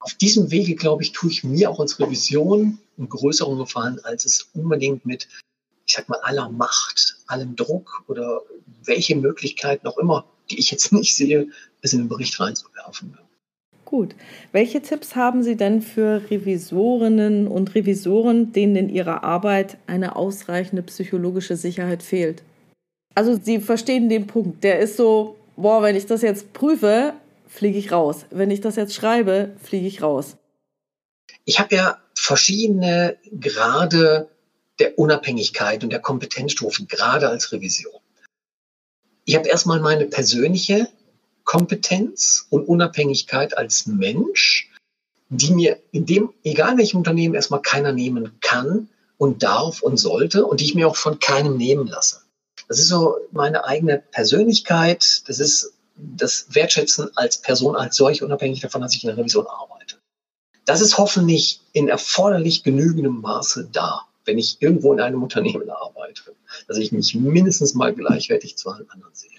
Auf 0.00 0.14
diesem 0.14 0.50
Wege, 0.50 0.74
glaube 0.74 1.02
ich, 1.02 1.12
tue 1.12 1.30
ich 1.30 1.44
mir 1.44 1.70
auch 1.70 1.80
als 1.80 2.00
Revision 2.00 2.78
einen 2.96 3.08
größeren 3.08 3.58
Gefallen, 3.58 4.00
als 4.04 4.24
es 4.24 4.48
unbedingt 4.54 5.04
mit, 5.04 5.28
ich 5.86 5.94
sag 5.94 6.08
mal, 6.08 6.20
aller 6.22 6.48
Macht, 6.48 7.18
allem 7.26 7.54
Druck 7.54 8.04
oder 8.08 8.40
welche 8.84 9.16
Möglichkeiten 9.16 9.86
auch 9.86 9.98
immer, 9.98 10.24
die 10.50 10.58
ich 10.58 10.70
jetzt 10.70 10.92
nicht 10.92 11.14
sehe, 11.14 11.48
es 11.82 11.92
in 11.92 12.00
den 12.00 12.08
Bericht 12.08 12.40
reinzuwerfen. 12.40 13.18
Gut. 13.88 14.14
Welche 14.52 14.82
Tipps 14.82 15.16
haben 15.16 15.42
Sie 15.42 15.56
denn 15.56 15.80
für 15.80 16.20
Revisorinnen 16.30 17.48
und 17.48 17.74
Revisoren, 17.74 18.52
denen 18.52 18.76
in 18.76 18.88
ihrer 18.90 19.24
Arbeit 19.24 19.78
eine 19.86 20.14
ausreichende 20.14 20.82
psychologische 20.82 21.56
Sicherheit 21.56 22.02
fehlt? 22.02 22.42
Also 23.14 23.40
Sie 23.42 23.60
verstehen 23.60 24.10
den 24.10 24.26
Punkt. 24.26 24.62
Der 24.62 24.78
ist 24.78 24.98
so, 24.98 25.36
boah, 25.56 25.82
wenn 25.82 25.96
ich 25.96 26.04
das 26.04 26.20
jetzt 26.20 26.52
prüfe, 26.52 27.14
fliege 27.46 27.78
ich 27.78 27.90
raus. 27.90 28.26
Wenn 28.28 28.50
ich 28.50 28.60
das 28.60 28.76
jetzt 28.76 28.94
schreibe, 28.94 29.56
fliege 29.58 29.86
ich 29.86 30.02
raus. 30.02 30.36
Ich 31.46 31.58
habe 31.58 31.74
ja 31.74 31.96
verschiedene 32.14 33.16
Grade 33.40 34.28
der 34.80 34.98
Unabhängigkeit 34.98 35.82
und 35.82 35.88
der 35.88 36.00
Kompetenzstufen, 36.00 36.88
gerade 36.88 37.30
als 37.30 37.52
Revision. 37.52 38.02
Ich 39.24 39.34
habe 39.34 39.48
erstmal 39.48 39.80
meine 39.80 40.04
persönliche 40.04 40.88
Kompetenz 41.48 42.46
und 42.50 42.68
Unabhängigkeit 42.68 43.56
als 43.56 43.86
Mensch, 43.86 44.70
die 45.30 45.50
mir 45.50 45.78
in 45.92 46.04
dem, 46.04 46.34
egal 46.44 46.76
welchem 46.76 46.98
Unternehmen, 46.98 47.34
erstmal 47.34 47.62
keiner 47.62 47.90
nehmen 47.90 48.36
kann 48.42 48.90
und 49.16 49.42
darf 49.42 49.80
und 49.80 49.96
sollte 49.96 50.44
und 50.44 50.60
die 50.60 50.66
ich 50.66 50.74
mir 50.74 50.86
auch 50.86 50.96
von 50.96 51.20
keinem 51.20 51.56
nehmen 51.56 51.86
lasse. 51.86 52.20
Das 52.68 52.78
ist 52.78 52.88
so 52.88 53.16
meine 53.32 53.64
eigene 53.64 53.98
Persönlichkeit, 53.98 55.22
das 55.26 55.38
ist 55.38 55.72
das 55.96 56.54
Wertschätzen 56.54 57.16
als 57.16 57.38
Person 57.38 57.76
als 57.76 57.96
solch, 57.96 58.22
unabhängig 58.22 58.60
davon, 58.60 58.82
dass 58.82 58.94
ich 58.94 59.02
in 59.02 59.08
der 59.08 59.16
Revision 59.16 59.46
arbeite. 59.46 59.96
Das 60.66 60.82
ist 60.82 60.98
hoffentlich 60.98 61.62
in 61.72 61.88
erforderlich 61.88 62.62
genügendem 62.62 63.22
Maße 63.22 63.70
da, 63.72 64.02
wenn 64.26 64.36
ich 64.36 64.60
irgendwo 64.60 64.92
in 64.92 65.00
einem 65.00 65.22
Unternehmen 65.28 65.70
arbeite, 65.70 66.24
dass 66.66 66.76
ich 66.76 66.92
mich 66.92 67.14
mindestens 67.14 67.72
mal 67.72 67.94
gleichwertig 67.94 68.58
zu 68.58 68.68
allen 68.68 68.90
anderen 68.90 69.14
sehe. 69.14 69.37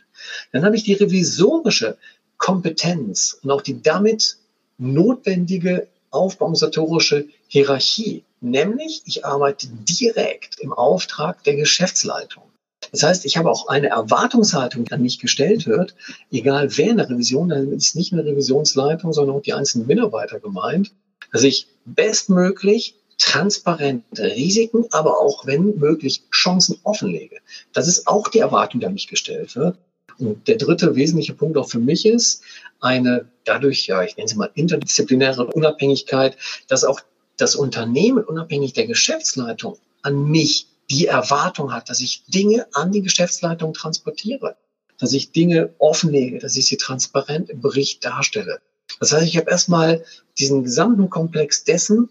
Dann 0.51 0.65
habe 0.65 0.75
ich 0.75 0.83
die 0.83 0.93
revisorische 0.93 1.97
Kompetenz 2.37 3.39
und 3.43 3.51
auch 3.51 3.61
die 3.61 3.81
damit 3.81 4.37
notwendige 4.77 5.87
aufbausatorische 6.11 7.27
Hierarchie. 7.47 8.23
Nämlich, 8.41 9.01
ich 9.05 9.25
arbeite 9.25 9.67
direkt 9.67 10.59
im 10.59 10.71
Auftrag 10.71 11.43
der 11.43 11.55
Geschäftsleitung. 11.55 12.43
Das 12.91 13.03
heißt, 13.03 13.25
ich 13.25 13.37
habe 13.37 13.51
auch 13.51 13.67
eine 13.67 13.89
Erwartungshaltung, 13.89 14.85
die 14.85 14.91
an 14.93 15.01
mich 15.01 15.19
gestellt 15.19 15.67
wird, 15.67 15.95
egal 16.31 16.75
wer 16.77 16.91
in 16.91 16.97
der 16.97 17.09
Revision, 17.09 17.49
dann 17.49 17.71
ist 17.73 17.95
nicht 17.95 18.13
eine 18.13 18.23
Revisionsleitung, 18.23 19.11
sondern 19.11 19.35
auch 19.35 19.41
die 19.41 19.53
einzelnen 19.53 19.87
Mitarbeiter 19.87 20.39
gemeint, 20.39 20.93
dass 21.31 21.43
ich 21.43 21.67
bestmöglich 21.85 22.95
transparente 23.17 24.23
Risiken, 24.23 24.85
aber 24.91 25.19
auch 25.19 25.45
wenn 25.45 25.77
möglich 25.77 26.23
Chancen 26.31 26.79
offenlege. 26.83 27.37
Das 27.73 27.87
ist 27.87 28.07
auch 28.07 28.29
die 28.29 28.39
Erwartung, 28.39 28.79
die 28.79 28.85
an 28.85 28.93
mich 28.93 29.07
gestellt 29.07 29.55
wird. 29.55 29.77
Und 30.19 30.47
der 30.47 30.57
dritte 30.57 30.95
wesentliche 30.95 31.33
Punkt 31.33 31.57
auch 31.57 31.69
für 31.69 31.79
mich 31.79 32.05
ist, 32.05 32.43
eine 32.79 33.29
dadurch, 33.45 33.87
ja, 33.87 34.03
ich 34.03 34.17
nenne 34.17 34.29
sie 34.29 34.35
mal 34.35 34.51
interdisziplinäre 34.53 35.45
Unabhängigkeit, 35.45 36.37
dass 36.67 36.83
auch 36.83 36.99
das 37.37 37.55
Unternehmen 37.55 38.23
unabhängig 38.23 38.73
der 38.73 38.85
Geschäftsleitung 38.85 39.77
an 40.01 40.29
mich 40.29 40.67
die 40.89 41.07
Erwartung 41.07 41.71
hat, 41.73 41.89
dass 41.89 42.01
ich 42.01 42.25
Dinge 42.25 42.67
an 42.73 42.91
die 42.91 43.01
Geschäftsleitung 43.01 43.73
transportiere, 43.73 44.57
dass 44.97 45.13
ich 45.13 45.31
Dinge 45.31 45.73
offenlege, 45.77 46.39
dass 46.39 46.55
ich 46.55 46.67
sie 46.67 46.77
transparent 46.77 47.49
im 47.49 47.61
Bericht 47.61 48.03
darstelle. 48.03 48.59
Das 48.99 49.13
heißt, 49.13 49.27
ich 49.27 49.37
habe 49.37 49.49
erstmal 49.49 50.03
diesen 50.37 50.63
gesamten 50.63 51.09
Komplex 51.09 51.63
dessen, 51.63 52.09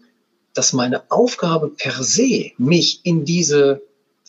dass 0.53 0.73
meine 0.73 1.11
Aufgabe 1.11 1.69
per 1.69 2.03
se 2.03 2.51
mich 2.57 3.01
in 3.03 3.25
diese 3.25 3.81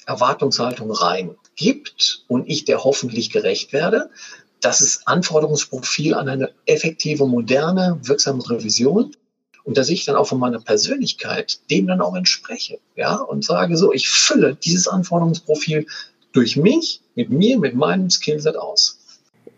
Erwartungshaltung 0.07 0.91
rein 0.91 1.37
gibt 1.61 2.25
und 2.27 2.49
ich 2.49 2.65
der 2.65 2.83
hoffentlich 2.85 3.31
gerecht 3.31 3.73
werde. 3.75 4.09
Das 4.61 4.81
ist 4.81 5.07
Anforderungsprofil 5.07 6.15
an 6.15 6.29
eine 6.29 6.51
effektive, 6.65 7.27
moderne, 7.27 8.01
wirksame 8.03 8.49
Revision. 8.49 9.15
Und 9.65 9.77
dass 9.77 9.91
ich 9.91 10.07
dann 10.07 10.17
auch 10.17 10.27
von 10.27 10.39
meiner 10.39 10.59
Persönlichkeit 10.59 11.61
dem 11.71 11.87
dann 11.87 12.01
auch 12.01 12.17
entspreche, 12.17 12.79
ja, 12.97 13.17
und 13.17 13.45
sage 13.45 13.77
so, 13.77 13.93
ich 13.93 14.09
fülle 14.09 14.57
dieses 14.57 14.89
Anforderungsprofil 14.89 15.87
durch 16.33 16.57
mich, 16.57 17.03
mit 17.15 17.31
mir, 17.31 17.59
mit 17.59 17.75
meinem 17.75 18.09
Skillset 18.09 18.57
aus. 18.57 18.99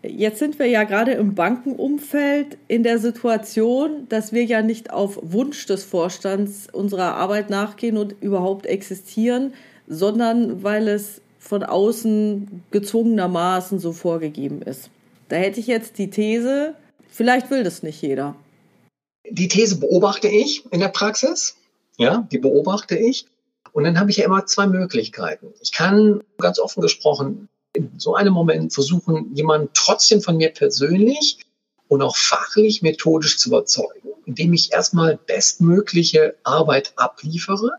Jetzt 0.01 0.39
sind 0.39 0.59
wir 0.59 0.65
ja 0.65 0.83
gerade 0.83 1.13
im 1.13 1.35
Bankenumfeld 1.35 2.57
in 2.67 2.83
der 2.83 2.99
Situation, 2.99 4.07
dass 4.09 4.33
wir 4.33 4.43
ja 4.43 4.61
nicht 4.61 4.91
auf 4.91 5.17
Wunsch 5.21 5.65
des 5.67 5.85
Vorstands 5.85 6.67
unserer 6.69 7.15
Arbeit 7.15 7.49
nachgehen 7.49 7.95
und 7.95 8.13
überhaupt 8.19 8.65
existieren, 8.65 9.53
sondern 9.87 10.63
weil 10.63 10.89
es 10.89 11.21
von 11.43 11.63
außen 11.63 12.63
gezwungenermaßen 12.71 13.77
so 13.77 13.91
vorgegeben 13.91 14.61
ist. 14.61 14.89
Da 15.27 15.35
hätte 15.35 15.59
ich 15.59 15.67
jetzt 15.67 15.97
die 15.97 16.09
These, 16.09 16.75
vielleicht 17.09 17.51
will 17.51 17.63
das 17.63 17.83
nicht 17.83 18.01
jeder. 18.01 18.35
Die 19.29 19.49
These 19.49 19.77
beobachte 19.77 20.29
ich 20.29 20.63
in 20.71 20.79
der 20.79 20.87
Praxis. 20.87 21.57
Ja, 21.97 22.27
die 22.31 22.37
beobachte 22.37 22.97
ich. 22.97 23.25
Und 23.73 23.83
dann 23.83 23.99
habe 23.99 24.09
ich 24.09 24.17
ja 24.17 24.25
immer 24.25 24.45
zwei 24.45 24.67
Möglichkeiten. 24.67 25.53
Ich 25.61 25.73
kann 25.73 26.23
ganz 26.37 26.59
offen 26.59 26.81
gesprochen 26.81 27.49
in 27.73 27.91
so 27.97 28.15
einem 28.15 28.33
Moment 28.33 28.73
versuchen, 28.73 29.35
jemanden 29.35 29.69
trotzdem 29.73 30.21
von 30.21 30.37
mir 30.37 30.49
persönlich 30.49 31.39
und 31.89 32.01
auch 32.01 32.15
fachlich 32.15 32.81
methodisch 32.81 33.37
zu 33.37 33.49
überzeugen, 33.49 34.09
indem 34.25 34.53
ich 34.53 34.71
erstmal 34.71 35.17
bestmögliche 35.17 36.35
Arbeit 36.43 36.93
abliefere 36.95 37.71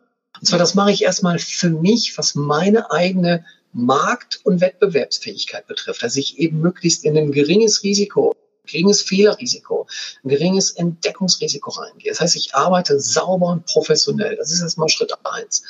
und 0.44 0.48
zwar, 0.48 0.58
das 0.58 0.74
mache 0.74 0.92
ich 0.92 1.04
erstmal 1.04 1.38
für 1.38 1.70
mich, 1.70 2.18
was 2.18 2.34
meine 2.34 2.90
eigene 2.90 3.46
Markt- 3.72 4.40
und 4.44 4.60
Wettbewerbsfähigkeit 4.60 5.66
betrifft, 5.66 6.02
dass 6.02 6.16
ich 6.16 6.38
eben 6.38 6.60
möglichst 6.60 7.06
in 7.06 7.16
ein 7.16 7.32
geringes 7.32 7.82
Risiko, 7.82 8.36
geringes 8.66 9.00
Fehlerrisiko, 9.00 9.86
ein 10.22 10.28
geringes 10.28 10.72
Entdeckungsrisiko 10.72 11.70
reingehe. 11.70 12.10
Das 12.10 12.20
heißt, 12.20 12.36
ich 12.36 12.54
arbeite 12.54 13.00
sauber 13.00 13.46
und 13.46 13.64
professionell. 13.64 14.36
Das 14.36 14.52
ist 14.52 14.60
erstmal 14.60 14.90
Schritt 14.90 15.14
eins. 15.24 15.64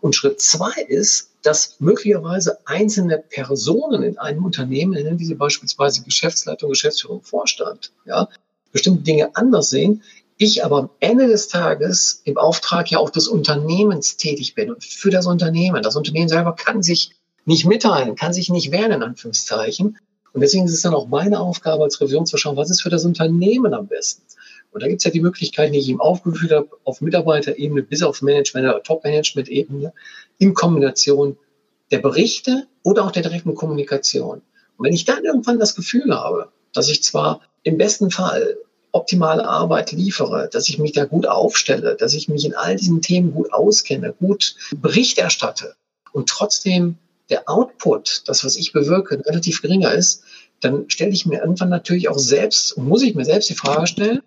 Und 0.00 0.14
Schritt 0.14 0.40
zwei 0.40 0.70
ist, 0.86 1.30
dass 1.42 1.80
möglicherweise 1.80 2.58
einzelne 2.64 3.18
Personen 3.18 4.04
in 4.04 4.18
einem 4.18 4.44
Unternehmen, 4.44 4.92
nennen 4.92 5.18
diese 5.18 5.34
beispielsweise 5.34 6.04
Geschäftsleitung, 6.04 6.70
Geschäftsführung, 6.70 7.22
Vorstand, 7.22 7.90
ja, 8.04 8.28
bestimmte 8.70 9.02
Dinge 9.02 9.34
anders 9.34 9.70
sehen, 9.70 10.04
ich 10.44 10.64
aber 10.64 10.78
am 10.78 10.90
Ende 11.00 11.28
des 11.28 11.48
Tages 11.48 12.22
im 12.24 12.38
Auftrag 12.38 12.90
ja 12.90 12.98
auch 12.98 13.10
des 13.10 13.28
Unternehmens 13.28 14.16
tätig 14.16 14.54
bin 14.54 14.72
und 14.72 14.84
für 14.84 15.10
das 15.10 15.26
Unternehmen. 15.26 15.82
Das 15.82 15.96
Unternehmen 15.96 16.28
selber 16.28 16.54
kann 16.54 16.82
sich 16.82 17.12
nicht 17.44 17.66
mitteilen, 17.66 18.14
kann 18.14 18.32
sich 18.32 18.48
nicht 18.48 18.70
wehren, 18.70 18.92
in 18.92 19.02
Anführungszeichen. 19.02 19.98
Und 20.32 20.40
deswegen 20.40 20.64
ist 20.64 20.72
es 20.72 20.82
dann 20.82 20.94
auch 20.94 21.08
meine 21.08 21.40
Aufgabe 21.40 21.82
als 21.82 22.00
Revision 22.00 22.26
zu 22.26 22.36
schauen, 22.36 22.56
was 22.56 22.70
ist 22.70 22.82
für 22.82 22.88
das 22.88 23.04
Unternehmen 23.04 23.74
am 23.74 23.86
besten. 23.86 24.22
Und 24.70 24.82
da 24.82 24.88
gibt 24.88 25.00
es 25.00 25.04
ja 25.04 25.10
die 25.10 25.20
Möglichkeiten, 25.20 25.74
die 25.74 25.80
ich 25.80 25.88
ihm 25.88 26.00
aufgeführt 26.00 26.52
habe, 26.52 26.68
auf 26.84 27.02
Mitarbeiterebene 27.02 27.82
bis 27.82 28.02
auf 28.02 28.22
Management- 28.22 28.66
oder 28.66 28.82
Top-Management-Ebene, 28.82 29.92
in 30.38 30.54
Kombination 30.54 31.36
der 31.90 31.98
Berichte 31.98 32.66
oder 32.82 33.04
auch 33.04 33.12
der 33.12 33.22
direkten 33.22 33.54
Kommunikation. 33.54 34.40
Und 34.78 34.86
wenn 34.86 34.94
ich 34.94 35.04
dann 35.04 35.24
irgendwann 35.24 35.58
das 35.58 35.74
Gefühl 35.74 36.14
habe, 36.14 36.48
dass 36.72 36.88
ich 36.88 37.02
zwar 37.02 37.42
im 37.64 37.76
besten 37.76 38.10
Fall 38.10 38.56
optimale 38.92 39.48
Arbeit 39.48 39.92
liefere, 39.92 40.48
dass 40.52 40.68
ich 40.68 40.78
mich 40.78 40.92
da 40.92 41.04
gut 41.04 41.26
aufstelle, 41.26 41.96
dass 41.96 42.14
ich 42.14 42.28
mich 42.28 42.44
in 42.44 42.54
all 42.54 42.76
diesen 42.76 43.00
Themen 43.00 43.32
gut 43.32 43.52
auskenne, 43.52 44.12
gut 44.12 44.54
Bericht 44.76 45.18
erstatte 45.18 45.74
und 46.12 46.28
trotzdem 46.28 46.98
der 47.30 47.48
Output, 47.48 48.24
das, 48.26 48.44
was 48.44 48.56
ich 48.56 48.72
bewirke, 48.72 49.24
relativ 49.24 49.62
geringer 49.62 49.92
ist, 49.92 50.22
dann 50.60 50.88
stelle 50.88 51.12
ich 51.12 51.26
mir 51.26 51.40
irgendwann 51.40 51.70
natürlich 51.70 52.08
auch 52.08 52.18
selbst, 52.18 52.76
muss 52.76 53.02
ich 53.02 53.14
mir 53.14 53.24
selbst 53.24 53.48
die 53.48 53.54
Frage 53.54 53.86
stellen, 53.86 54.20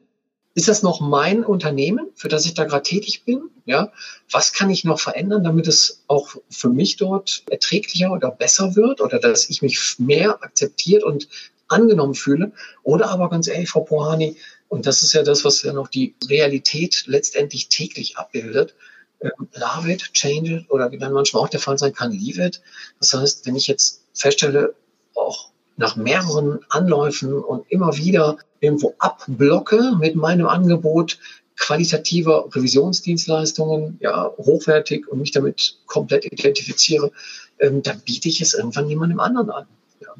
ist 0.55 0.69
das 0.69 0.83
noch 0.83 1.01
mein 1.01 1.43
Unternehmen, 1.43 2.07
für 2.15 2.29
das 2.29 2.45
ich 2.45 2.53
da 2.53 2.63
gerade 2.63 2.83
tätig 2.83 3.23
bin? 3.25 3.49
Ja, 3.65 3.91
was 4.31 4.53
kann 4.53 4.69
ich 4.69 4.85
noch 4.85 4.99
verändern, 4.99 5.43
damit 5.43 5.67
es 5.67 6.03
auch 6.07 6.35
für 6.49 6.69
mich 6.69 6.95
dort 6.95 7.43
erträglicher 7.49 8.11
oder 8.11 8.31
besser 8.31 8.75
wird 8.75 9.01
oder 9.01 9.19
dass 9.19 9.49
ich 9.49 9.61
mich 9.61 9.95
mehr 9.97 10.41
akzeptiert 10.43 11.03
und 11.03 11.27
angenommen 11.67 12.13
fühle? 12.13 12.53
Oder 12.83 13.09
aber 13.09 13.29
ganz 13.29 13.47
ehrlich, 13.47 13.69
Frau 13.69 13.81
Pohani, 13.81 14.37
und 14.75 14.85
das 14.85 15.03
ist 15.03 15.13
ja 15.13 15.23
das, 15.23 15.45
was 15.45 15.63
ja 15.63 15.71
noch 15.71 15.87
die 15.87 16.15
Realität 16.29 17.05
letztendlich 17.07 17.69
täglich 17.69 18.17
abbildet. 18.17 18.75
Ähm, 19.21 19.31
love 19.53 19.89
it, 19.89 20.11
change 20.11 20.53
it 20.53 20.69
oder 20.69 20.91
wie 20.91 20.97
dann 20.97 21.13
manchmal 21.13 21.43
auch 21.43 21.47
der 21.47 21.61
Fall 21.61 21.77
sein 21.77 21.93
kann, 21.93 22.11
leave 22.11 22.43
it. 22.43 22.61
Das 22.99 23.13
heißt, 23.13 23.47
wenn 23.47 23.55
ich 23.55 23.67
jetzt 23.67 24.03
feststelle, 24.13 24.75
auch 25.15 25.51
nach 25.77 25.95
mehreren 25.95 26.59
Anläufen 26.67 27.41
und 27.41 27.65
immer 27.71 27.95
wieder 27.95 28.37
irgendwo 28.59 28.95
abblocke 28.99 29.93
mit 29.97 30.17
meinem 30.17 30.47
Angebot 30.47 31.19
qualitativer 31.55 32.49
Revisionsdienstleistungen, 32.53 33.97
ja, 34.01 34.29
hochwertig 34.37 35.07
und 35.07 35.19
mich 35.19 35.31
damit 35.31 35.79
komplett 35.85 36.25
identifiziere, 36.25 37.13
ähm, 37.59 37.81
dann 37.81 38.01
biete 38.01 38.27
ich 38.27 38.41
es 38.41 38.53
irgendwann 38.53 38.89
jemandem 38.89 39.21
anderen 39.21 39.51
an. 39.51 39.67
Ja. 40.01 40.13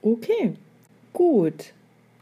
Okay, 0.00 0.54
gut. 1.12 1.74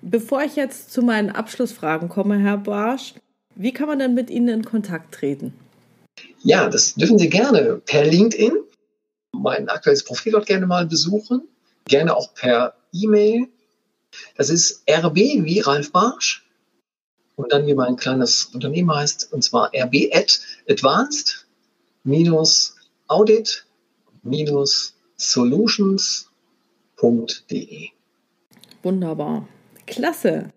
Bevor 0.02 0.42
ich 0.42 0.56
jetzt 0.56 0.92
zu 0.92 1.02
meinen 1.02 1.30
Abschlussfragen 1.30 2.08
komme, 2.08 2.38
Herr 2.38 2.58
Barsch, 2.58 3.14
wie 3.54 3.72
kann 3.72 3.88
man 3.88 3.98
denn 3.98 4.14
mit 4.14 4.30
Ihnen 4.30 4.48
in 4.48 4.64
Kontakt 4.64 5.14
treten? 5.14 5.54
Ja, 6.42 6.68
das 6.68 6.94
dürfen 6.94 7.18
Sie 7.18 7.28
gerne 7.28 7.80
per 7.84 8.04
LinkedIn, 8.04 8.52
mein 9.32 9.68
aktuelles 9.68 10.04
Profil 10.04 10.32
dort 10.32 10.46
gerne 10.46 10.66
mal 10.66 10.86
besuchen, 10.86 11.42
gerne 11.86 12.16
auch 12.16 12.34
per 12.34 12.74
E-Mail. 12.92 13.48
Das 14.36 14.50
ist 14.50 14.82
RB 14.88 15.16
wie 15.16 15.60
Ralf 15.60 15.92
Barsch 15.92 16.46
und 17.36 17.52
dann 17.52 17.66
wie 17.66 17.74
mein 17.74 17.96
kleines 17.96 18.46
Unternehmen 18.46 18.94
heißt, 18.94 19.32
und 19.32 19.42
zwar 19.42 19.70
RB 19.74 20.10
at 20.12 20.40
advanced 20.68 21.46
audit 23.08 23.66
solutions.de. 25.18 27.88
Wunderbar. 28.82 29.48
Klasse. 29.86 30.50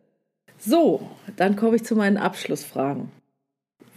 So, 0.60 1.08
dann 1.38 1.56
komme 1.56 1.78
ich 1.78 1.84
zu 1.86 1.96
meinen 1.96 2.18
Abschlussfragen. 2.18 3.12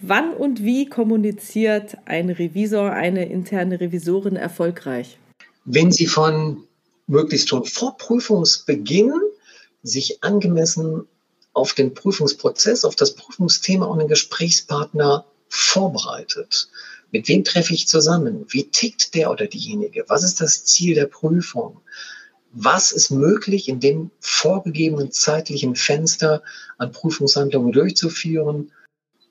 Wann 0.00 0.34
und 0.34 0.62
wie 0.62 0.86
kommuniziert 0.86 1.96
ein 2.06 2.30
Revisor, 2.30 2.90
eine 2.90 3.28
interne 3.28 3.80
Revisorin 3.80 4.36
erfolgreich? 4.36 5.18
Wenn 5.64 5.92
sie 5.92 6.06
von 6.06 6.64
möglichst 7.06 7.48
schon 7.48 7.64
vor 7.64 7.96
Prüfungsbeginn 7.96 9.12
sich 9.82 10.22
angemessen 10.22 11.06
auf 11.52 11.74
den 11.74 11.94
Prüfungsprozess, 11.94 12.84
auf 12.84 12.96
das 12.96 13.14
Prüfungsthema 13.14 13.86
und 13.86 13.98
den 13.98 14.08
Gesprächspartner 14.08 15.26
vorbereitet. 15.48 16.68
Mit 17.10 17.28
wem 17.28 17.44
treffe 17.44 17.74
ich 17.74 17.86
zusammen? 17.86 18.46
Wie 18.48 18.64
tickt 18.64 19.14
der 19.14 19.30
oder 19.30 19.46
diejenige? 19.46 20.04
Was 20.08 20.22
ist 20.22 20.40
das 20.40 20.64
Ziel 20.64 20.94
der 20.94 21.06
Prüfung? 21.06 21.80
Was 22.52 22.92
ist 22.92 23.10
möglich, 23.10 23.68
in 23.68 23.80
dem 23.80 24.10
vorgegebenen 24.20 25.10
zeitlichen 25.10 25.74
Fenster 25.74 26.42
an 26.78 26.92
Prüfungshandlungen 26.92 27.72
durchzuführen? 27.72 28.70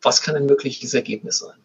Was 0.02 0.22
kann 0.22 0.36
ein 0.36 0.48
mögliches 0.48 0.94
Ergebnis 0.94 1.40
sein? 1.40 1.58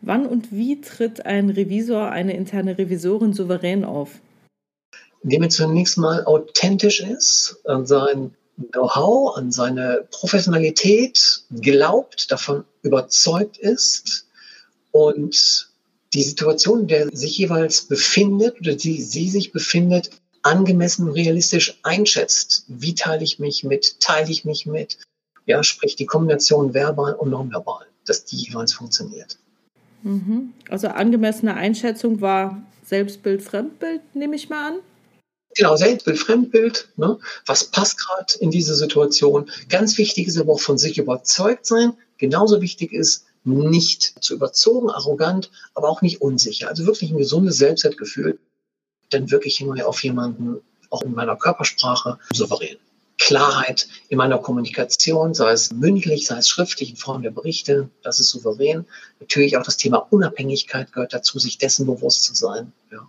Wann 0.00 0.26
und 0.26 0.52
wie 0.52 0.80
tritt 0.80 1.24
ein 1.24 1.50
Revisor, 1.50 2.10
eine 2.10 2.36
interne 2.36 2.78
Revisorin 2.78 3.32
souverän 3.32 3.84
auf? 3.84 4.20
indem 5.24 5.42
er 5.42 5.48
zunächst 5.48 5.98
mal 5.98 6.24
authentisch 6.26 7.00
ist, 7.00 7.56
an 7.64 7.86
sein 7.86 8.34
Know-how, 8.70 9.36
an 9.36 9.50
seine 9.50 10.06
Professionalität 10.10 11.44
glaubt, 11.50 12.30
davon 12.30 12.64
überzeugt 12.82 13.56
ist 13.56 14.26
und 14.92 15.70
die 16.12 16.22
Situation, 16.22 16.82
in 16.82 16.86
der 16.86 17.16
sich 17.16 17.38
jeweils 17.38 17.88
befindet 17.88 18.60
oder 18.60 18.74
die 18.74 19.02
sie 19.02 19.28
sich 19.28 19.50
befindet, 19.50 20.10
angemessen 20.44 21.08
realistisch 21.10 21.78
einschätzt. 21.82 22.64
Wie 22.68 22.94
teile 22.94 23.24
ich 23.24 23.38
mich 23.38 23.64
mit? 23.64 24.00
Teile 24.00 24.30
ich 24.30 24.44
mich 24.44 24.66
mit? 24.66 24.98
Ja, 25.46 25.62
sprich 25.62 25.96
die 25.96 26.06
Kombination 26.06 26.74
verbal 26.74 27.14
und 27.14 27.30
nonverbal, 27.30 27.86
dass 28.06 28.24
die 28.24 28.36
jeweils 28.36 28.72
funktioniert. 28.72 29.38
Mhm. 30.02 30.52
Also 30.68 30.88
angemessene 30.88 31.54
Einschätzung 31.54 32.20
war 32.20 32.62
Selbstbild, 32.84 33.42
Fremdbild, 33.42 34.02
nehme 34.14 34.36
ich 34.36 34.48
mal 34.50 34.72
an. 34.72 34.78
Genau, 35.56 35.76
Selbstbild, 35.76 36.18
Fremdbild. 36.18 36.88
Ne? 36.96 37.18
Was 37.46 37.64
passt 37.64 37.98
gerade 37.98 38.34
in 38.40 38.50
diese 38.50 38.74
Situation? 38.74 39.50
Ganz 39.68 39.96
wichtig 39.98 40.26
ist 40.26 40.38
aber 40.38 40.52
auch 40.54 40.60
von 40.60 40.78
sich 40.78 40.98
überzeugt 40.98 41.64
sein. 41.64 41.94
Genauso 42.18 42.60
wichtig 42.60 42.92
ist, 42.92 43.24
nicht 43.44 44.22
zu 44.22 44.34
überzogen, 44.34 44.90
arrogant, 44.90 45.50
aber 45.74 45.88
auch 45.88 46.02
nicht 46.02 46.20
unsicher. 46.20 46.68
Also 46.68 46.86
wirklich 46.86 47.10
ein 47.10 47.18
gesundes 47.18 47.58
Selbstwertgefühl. 47.58 48.38
Dann 49.14 49.30
wirklich 49.30 49.60
immer 49.60 49.86
auf 49.86 50.02
jemanden, 50.02 50.60
auch 50.90 51.02
in 51.02 51.14
meiner 51.14 51.36
Körpersprache, 51.36 52.18
souverän. 52.32 52.76
Klarheit 53.18 53.86
in 54.08 54.18
meiner 54.18 54.38
Kommunikation, 54.38 55.34
sei 55.34 55.52
es 55.52 55.72
mündlich, 55.72 56.26
sei 56.26 56.38
es 56.38 56.48
schriftlich 56.48 56.90
in 56.90 56.96
Form 56.96 57.22
der 57.22 57.30
Berichte, 57.30 57.88
das 58.02 58.18
ist 58.18 58.30
souverän. 58.30 58.86
Natürlich 59.20 59.56
auch 59.56 59.62
das 59.62 59.76
Thema 59.76 59.98
Unabhängigkeit 60.10 60.92
gehört 60.92 61.14
dazu, 61.14 61.38
sich 61.38 61.58
dessen 61.58 61.86
bewusst 61.86 62.24
zu 62.24 62.34
sein. 62.34 62.72
Ja. 62.90 63.08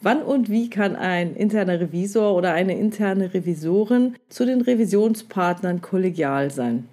Wann 0.00 0.22
und 0.22 0.50
wie 0.50 0.70
kann 0.70 0.94
ein 0.94 1.34
interner 1.34 1.80
Revisor 1.80 2.34
oder 2.34 2.52
eine 2.52 2.78
interne 2.78 3.34
Revisorin 3.34 4.16
zu 4.28 4.46
den 4.46 4.60
Revisionspartnern 4.60 5.82
kollegial 5.82 6.52
sein? 6.52 6.88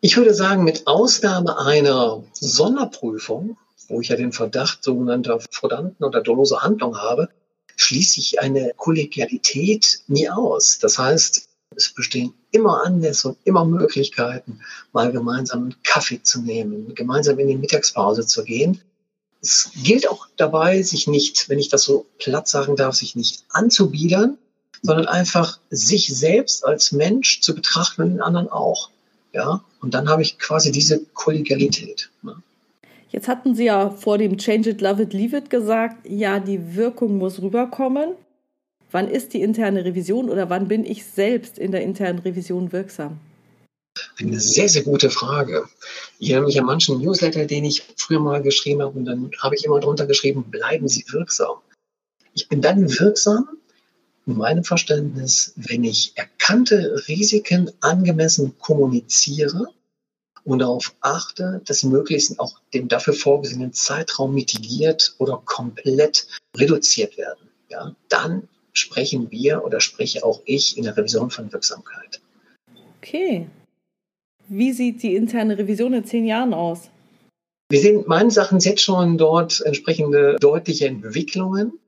Ich 0.00 0.16
würde 0.16 0.34
sagen, 0.34 0.62
mit 0.62 0.86
Ausnahme 0.86 1.58
einer 1.58 2.22
Sonderprüfung, 2.32 3.56
wo 3.88 4.00
ich 4.00 4.08
ja 4.08 4.16
den 4.16 4.32
Verdacht 4.32 4.84
sogenannter 4.84 5.40
Fraudanten 5.50 6.04
oder 6.04 6.20
dolose 6.20 6.62
Handlung 6.62 6.96
habe, 6.98 7.28
schließe 7.76 8.20
ich 8.20 8.40
eine 8.40 8.72
Kollegialität 8.76 10.00
nie 10.08 10.28
aus. 10.28 10.78
Das 10.78 10.98
heißt, 10.98 11.48
es 11.76 11.94
bestehen 11.94 12.32
immer 12.50 12.84
Anlässe 12.84 13.28
und 13.28 13.38
immer 13.44 13.64
Möglichkeiten, 13.64 14.60
mal 14.92 15.12
gemeinsam 15.12 15.62
einen 15.62 15.82
Kaffee 15.82 16.22
zu 16.22 16.40
nehmen, 16.40 16.94
gemeinsam 16.94 17.38
in 17.38 17.48
die 17.48 17.56
Mittagspause 17.56 18.26
zu 18.26 18.44
gehen 18.44 18.80
es 19.46 19.70
gilt 19.82 20.08
auch 20.08 20.26
dabei, 20.36 20.82
sich 20.82 21.06
nicht, 21.06 21.48
wenn 21.48 21.58
ich 21.58 21.68
das 21.68 21.82
so 21.82 22.06
platt 22.18 22.48
sagen 22.48 22.76
darf, 22.76 22.94
sich 22.94 23.16
nicht 23.16 23.44
anzubiedern, 23.50 24.38
sondern 24.82 25.06
einfach 25.06 25.60
sich 25.70 26.08
selbst 26.14 26.64
als 26.64 26.92
Mensch 26.92 27.40
zu 27.40 27.54
betrachten 27.54 28.02
und 28.02 28.10
den 28.10 28.20
anderen 28.20 28.48
auch. 28.48 28.90
Ja, 29.32 29.64
und 29.80 29.94
dann 29.94 30.08
habe 30.08 30.22
ich 30.22 30.38
quasi 30.38 30.72
diese 30.72 31.04
Kollegialität. 31.12 32.10
Ne? 32.22 32.42
Jetzt 33.16 33.28
hatten 33.28 33.54
Sie 33.54 33.64
ja 33.64 33.88
vor 33.88 34.18
dem 34.18 34.36
Change 34.36 34.68
it, 34.68 34.82
love 34.82 35.02
it, 35.02 35.14
leave 35.14 35.34
it 35.34 35.48
gesagt, 35.48 36.06
ja, 36.06 36.38
die 36.38 36.76
Wirkung 36.76 37.16
muss 37.16 37.40
rüberkommen. 37.40 38.10
Wann 38.90 39.08
ist 39.08 39.32
die 39.32 39.40
interne 39.40 39.86
Revision 39.86 40.28
oder 40.28 40.50
wann 40.50 40.68
bin 40.68 40.84
ich 40.84 41.06
selbst 41.06 41.58
in 41.58 41.72
der 41.72 41.80
internen 41.80 42.18
Revision 42.18 42.72
wirksam? 42.72 43.18
Eine 44.18 44.38
sehr, 44.38 44.68
sehr 44.68 44.82
gute 44.82 45.08
Frage. 45.08 45.64
Ich 46.18 46.28
erinnere 46.28 46.48
mich 46.48 46.60
an 46.60 46.66
manchen 46.66 47.00
Newsletter, 47.00 47.46
den 47.46 47.64
ich 47.64 47.84
früher 47.96 48.20
mal 48.20 48.42
geschrieben 48.42 48.82
habe, 48.82 48.98
und 48.98 49.06
dann 49.06 49.30
habe 49.42 49.54
ich 49.54 49.64
immer 49.64 49.80
drunter 49.80 50.06
geschrieben, 50.06 50.44
bleiben 50.50 50.86
Sie 50.86 51.02
wirksam. 51.08 51.56
Ich 52.34 52.50
bin 52.50 52.60
dann 52.60 52.86
wirksam, 53.00 53.48
in 54.26 54.36
meinem 54.36 54.62
Verständnis, 54.62 55.54
wenn 55.56 55.84
ich 55.84 56.12
erkannte 56.16 57.02
Risiken 57.08 57.70
angemessen 57.80 58.58
kommuniziere 58.58 59.68
und 60.46 60.60
darauf 60.60 60.94
achte, 61.00 61.60
dass 61.66 61.80
sie 61.80 61.88
möglichst 61.88 62.38
auch 62.38 62.60
dem 62.72 62.88
dafür 62.88 63.14
vorgesehenen 63.14 63.72
Zeitraum 63.72 64.32
mitigiert 64.32 65.14
oder 65.18 65.42
komplett 65.44 66.26
reduziert 66.56 67.18
werden. 67.18 67.48
Ja, 67.68 67.94
dann 68.08 68.48
sprechen 68.72 69.30
wir 69.30 69.64
oder 69.64 69.80
spreche 69.80 70.24
auch 70.24 70.40
ich 70.44 70.78
in 70.78 70.84
der 70.84 70.96
Revision 70.96 71.30
von 71.30 71.52
Wirksamkeit. 71.52 72.20
Okay, 72.98 73.48
wie 74.48 74.72
sieht 74.72 75.02
die 75.02 75.16
interne 75.16 75.58
Revision 75.58 75.92
in 75.92 76.04
zehn 76.04 76.24
Jahren 76.24 76.54
aus? 76.54 76.90
Wir 77.68 77.80
sehen 77.80 78.04
meines 78.06 78.36
Erachtens 78.36 78.64
jetzt 78.64 78.82
schon 78.82 79.18
dort 79.18 79.60
entsprechende 79.62 80.36
deutliche 80.40 80.86
Entwicklungen. 80.86 81.80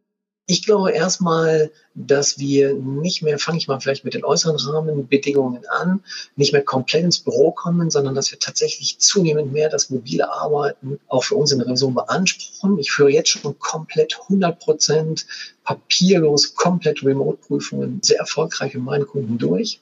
Ich 0.50 0.64
glaube 0.64 0.92
erstmal, 0.92 1.70
dass 1.94 2.38
wir 2.38 2.72
nicht 2.72 3.20
mehr, 3.22 3.38
fange 3.38 3.58
ich 3.58 3.68
mal 3.68 3.80
vielleicht 3.80 4.06
mit 4.06 4.14
den 4.14 4.24
äußeren 4.24 4.56
Rahmenbedingungen 4.56 5.66
an, 5.66 6.02
nicht 6.36 6.54
mehr 6.54 6.64
komplett 6.64 7.04
ins 7.04 7.18
Büro 7.18 7.52
kommen, 7.52 7.90
sondern 7.90 8.14
dass 8.14 8.32
wir 8.32 8.38
tatsächlich 8.38 8.98
zunehmend 8.98 9.52
mehr 9.52 9.68
das 9.68 9.90
mobile 9.90 10.32
Arbeiten 10.32 11.00
auch 11.06 11.24
für 11.24 11.34
uns 11.34 11.52
in 11.52 11.58
der 11.58 11.68
Revision 11.68 11.94
beanspruchen. 11.94 12.78
Ich 12.78 12.90
führe 12.90 13.10
jetzt 13.10 13.28
schon 13.28 13.58
komplett 13.58 14.18
100 14.22 14.58
Prozent 14.58 15.26
papierlos, 15.64 16.54
komplett 16.54 17.04
Remote-Prüfungen 17.04 18.00
sehr 18.02 18.18
erfolgreich 18.18 18.72
mit 18.72 18.84
meinen 18.84 19.06
Kunden 19.06 19.36
durch 19.36 19.80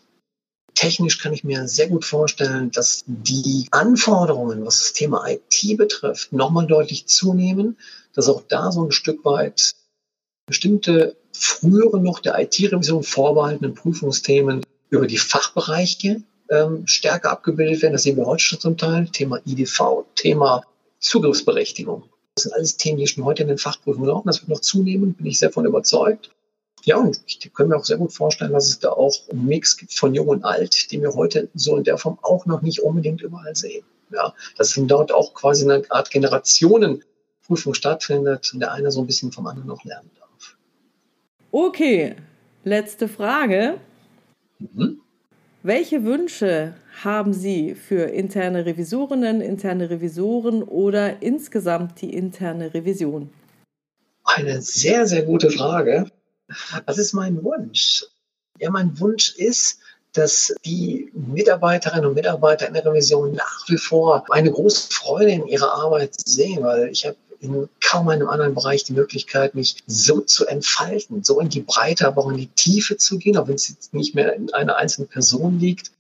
technisch 0.75 1.19
kann 1.19 1.33
ich 1.33 1.43
mir 1.43 1.67
sehr 1.69 1.89
gut 1.89 2.05
vorstellen, 2.05 2.71
dass 2.71 3.03
die 3.07 3.67
Anforderungen, 3.71 4.67
was 4.67 4.81
das 4.81 4.93
Thema 4.93 5.27
IT 5.27 5.79
betrifft, 5.79 6.35
nochmal 6.35 6.67
deutlich 6.67 7.07
zunehmen, 7.07 7.79
dass 8.15 8.29
auch 8.29 8.43
da 8.47 8.71
so 8.71 8.85
ein 8.85 8.93
Stück 8.93 9.25
weit 9.25 9.75
bestimmte 10.47 11.17
frühere 11.33 12.01
noch 12.01 12.21
der 12.21 12.39
IT-Revision 12.39 13.03
vorbehaltenen 13.03 13.75
Prüfungsthemen 13.75 14.65
über 14.91 15.07
die 15.07 15.19
Fachbereiche 15.19 16.23
ähm, 16.51 16.87
stärker 16.87 17.31
abgebildet 17.31 17.83
werden. 17.83 17.93
Das 17.93 18.05
sehen 18.05 18.17
wir 18.17 18.27
heute 18.27 18.43
schon 18.43 18.61
zum 18.61 18.77
Teil. 18.77 19.09
Thema 19.09 19.41
IDV, 19.45 20.05
Thema 20.15 20.63
Zugriffsberechtigung. 21.01 22.05
Das 22.35 22.45
sind 22.45 22.53
alles 22.53 22.77
Themen, 22.77 22.99
die 22.99 23.07
schon 23.07 23.25
heute 23.25 23.43
in 23.43 23.49
den 23.49 23.59
Fachprüfungen 23.59 24.09
laufen. 24.09 24.29
Das 24.29 24.41
wird 24.41 24.49
noch 24.49 24.61
zunehmen, 24.61 25.15
bin 25.15 25.27
ich 25.27 25.39
sehr 25.39 25.51
von 25.51 25.67
überzeugt. 25.67 26.31
Ja, 26.85 26.99
und 26.99 27.21
ich 27.27 27.53
kann 27.53 27.69
mir 27.69 27.77
auch 27.77 27.85
sehr 27.85 27.97
gut 27.97 28.13
vorstellen, 28.13 28.53
dass 28.53 28.69
es 28.69 28.79
da 28.79 28.91
auch 28.91 29.13
einen 29.31 29.47
Mix 29.47 29.77
gibt 29.77 29.93
von 29.93 30.15
Jung 30.15 30.29
und 30.29 30.45
Alt, 30.45 30.93
die 30.93 31.01
wir 31.01 31.15
heute 31.15 31.49
so 31.55 31.77
in 31.77 31.85
der 31.85 31.99
Form 31.99 32.19
auch 32.23 32.47
noch 32.47 32.63
nicht 32.63 32.81
unbedingt 32.81 33.23
überall 33.23 33.57
sehen. 33.57 33.85
Ja, 34.13 34.35
dass 34.57 34.75
dort 34.77 35.11
auch 35.11 35.35
quasi 35.35 35.65
eine 35.65 35.83
Art 35.91 36.11
Generationenprüfung 36.11 37.75
stattfindet 37.75 38.53
und 38.53 38.61
der 38.61 38.73
eine 38.73 38.93
so 38.93 39.01
ein 39.01 39.07
bisschen 39.07 39.33
vom 39.33 39.49
anderen 39.49 39.67
noch 39.67 39.83
lernen 39.85 40.11
darf. 40.17 40.26
Okay, 41.59 42.15
letzte 42.65 43.09
Frage. 43.09 43.81
Mhm. 44.59 45.01
Welche 45.63 46.05
Wünsche 46.05 46.75
haben 47.03 47.33
Sie 47.33 47.75
für 47.75 48.11
interne 48.11 48.67
Revisorinnen, 48.67 49.41
interne 49.41 49.89
Revisoren 49.89 50.63
oder 50.63 51.23
insgesamt 51.23 52.03
die 52.03 52.13
interne 52.13 52.75
Revision? 52.75 53.31
Eine 54.25 54.61
sehr, 54.61 55.07
sehr 55.07 55.23
gute 55.23 55.51
Frage. 55.51 56.11
Was 56.85 56.99
ist 56.99 57.15
mein 57.15 57.43
Wunsch? 57.43 58.05
Ja, 58.59 58.71
mein 58.71 59.01
Wunsch 59.01 59.35
ist, 59.37 59.79
dass 60.13 60.55
die 60.67 61.11
Mitarbeiterinnen 61.15 62.05
und 62.05 62.17
Mitarbeiter 62.17 62.69
in 62.69 62.75
der 62.75 62.85
Revision 62.85 63.33
nach 63.33 63.67
wie 63.69 63.79
vor 63.79 64.27
eine 64.29 64.51
große 64.51 64.93
Freude 64.93 65.31
in 65.31 65.47
ihrer 65.47 65.73
Arbeit 65.73 66.21
sehen, 66.29 66.63
weil 66.63 66.91
ich 66.91 67.07
habe 67.07 67.17
in 67.47 67.69
kaum 67.81 68.09
einem 68.09 68.29
anderen 68.29 68.55
Bereich 68.55 68.85
die 68.85 68.93
Möglichkeit, 68.93 69.55
mich 69.55 69.77
so 69.87 70.21
zu 70.21 70.47
entfalten, 70.47 71.25
so 71.25 71.41
in 71.41 71.49
die 71.49 71.63
Breite, 71.63 72.07
aber 72.07 72.25
auch 72.25 72.31
in 72.31 72.37
die 72.37 72.49
Tiefe 72.49 72.97
zu 72.97 73.19
gehen, 73.19 73.37
auch 73.37 73.49
wenn 73.49 73.55
es 73.55 73.69
jetzt 73.69 73.95
nicht 73.95 74.15
mehr 74.15 74.35
in 74.35 74.53
einer 74.53 74.77
einzelnen 74.77 75.09
Person 75.09 75.59
liegt. 75.59 75.93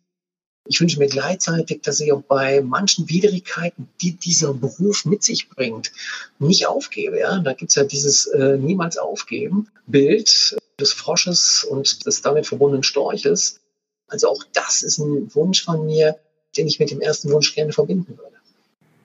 Ich 0.68 0.80
wünsche 0.80 0.98
mir 0.98 1.06
gleichzeitig, 1.06 1.82
dass 1.82 2.00
ich 2.00 2.12
auch 2.12 2.22
bei 2.22 2.60
manchen 2.60 3.08
Widrigkeiten, 3.08 3.88
die 4.00 4.12
dieser 4.12 4.52
Beruf 4.52 5.04
mit 5.04 5.22
sich 5.22 5.48
bringt, 5.48 5.92
nicht 6.38 6.66
aufgebe. 6.66 7.20
Ja? 7.20 7.38
Da 7.38 7.52
gibt 7.52 7.70
es 7.70 7.76
ja 7.76 7.84
dieses 7.84 8.26
äh, 8.26 8.56
Niemals 8.56 8.98
aufgeben 8.98 9.68
Bild 9.86 10.56
des 10.80 10.92
Frosches 10.92 11.64
und 11.64 12.04
des 12.06 12.22
damit 12.22 12.46
verbundenen 12.46 12.82
Storches. 12.82 13.60
Also 14.08 14.28
auch 14.28 14.42
das 14.52 14.82
ist 14.82 14.98
ein 14.98 15.34
Wunsch 15.34 15.64
von 15.64 15.86
mir, 15.86 16.18
den 16.56 16.66
ich 16.66 16.78
mit 16.78 16.90
dem 16.90 17.00
ersten 17.00 17.30
Wunsch 17.30 17.54
gerne 17.54 17.72
verbinden 17.72 18.18
würde. 18.18 18.36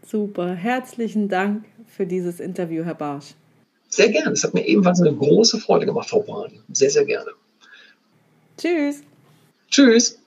Super, 0.06 0.56
herzlichen 0.56 1.30
Dank 1.30 1.66
für 2.02 2.08
dieses 2.08 2.40
Interview, 2.40 2.84
Herr 2.84 2.96
Barsch. 2.96 3.36
Sehr 3.90 4.10
gerne. 4.10 4.32
Es 4.32 4.44
hat 4.44 4.56
mir 4.56 4.66
ebenfalls 4.66 5.00
eine 5.02 5.16
große 5.16 5.60
Freude 5.60 5.86
gemacht, 5.86 6.10
Frau 6.10 6.22
Bahn. 6.22 6.52
Sehr, 6.74 6.90
sehr 6.90 7.06
gerne. 7.06 7.30
Tschüss. 8.58 9.04
Tschüss. 9.70 10.20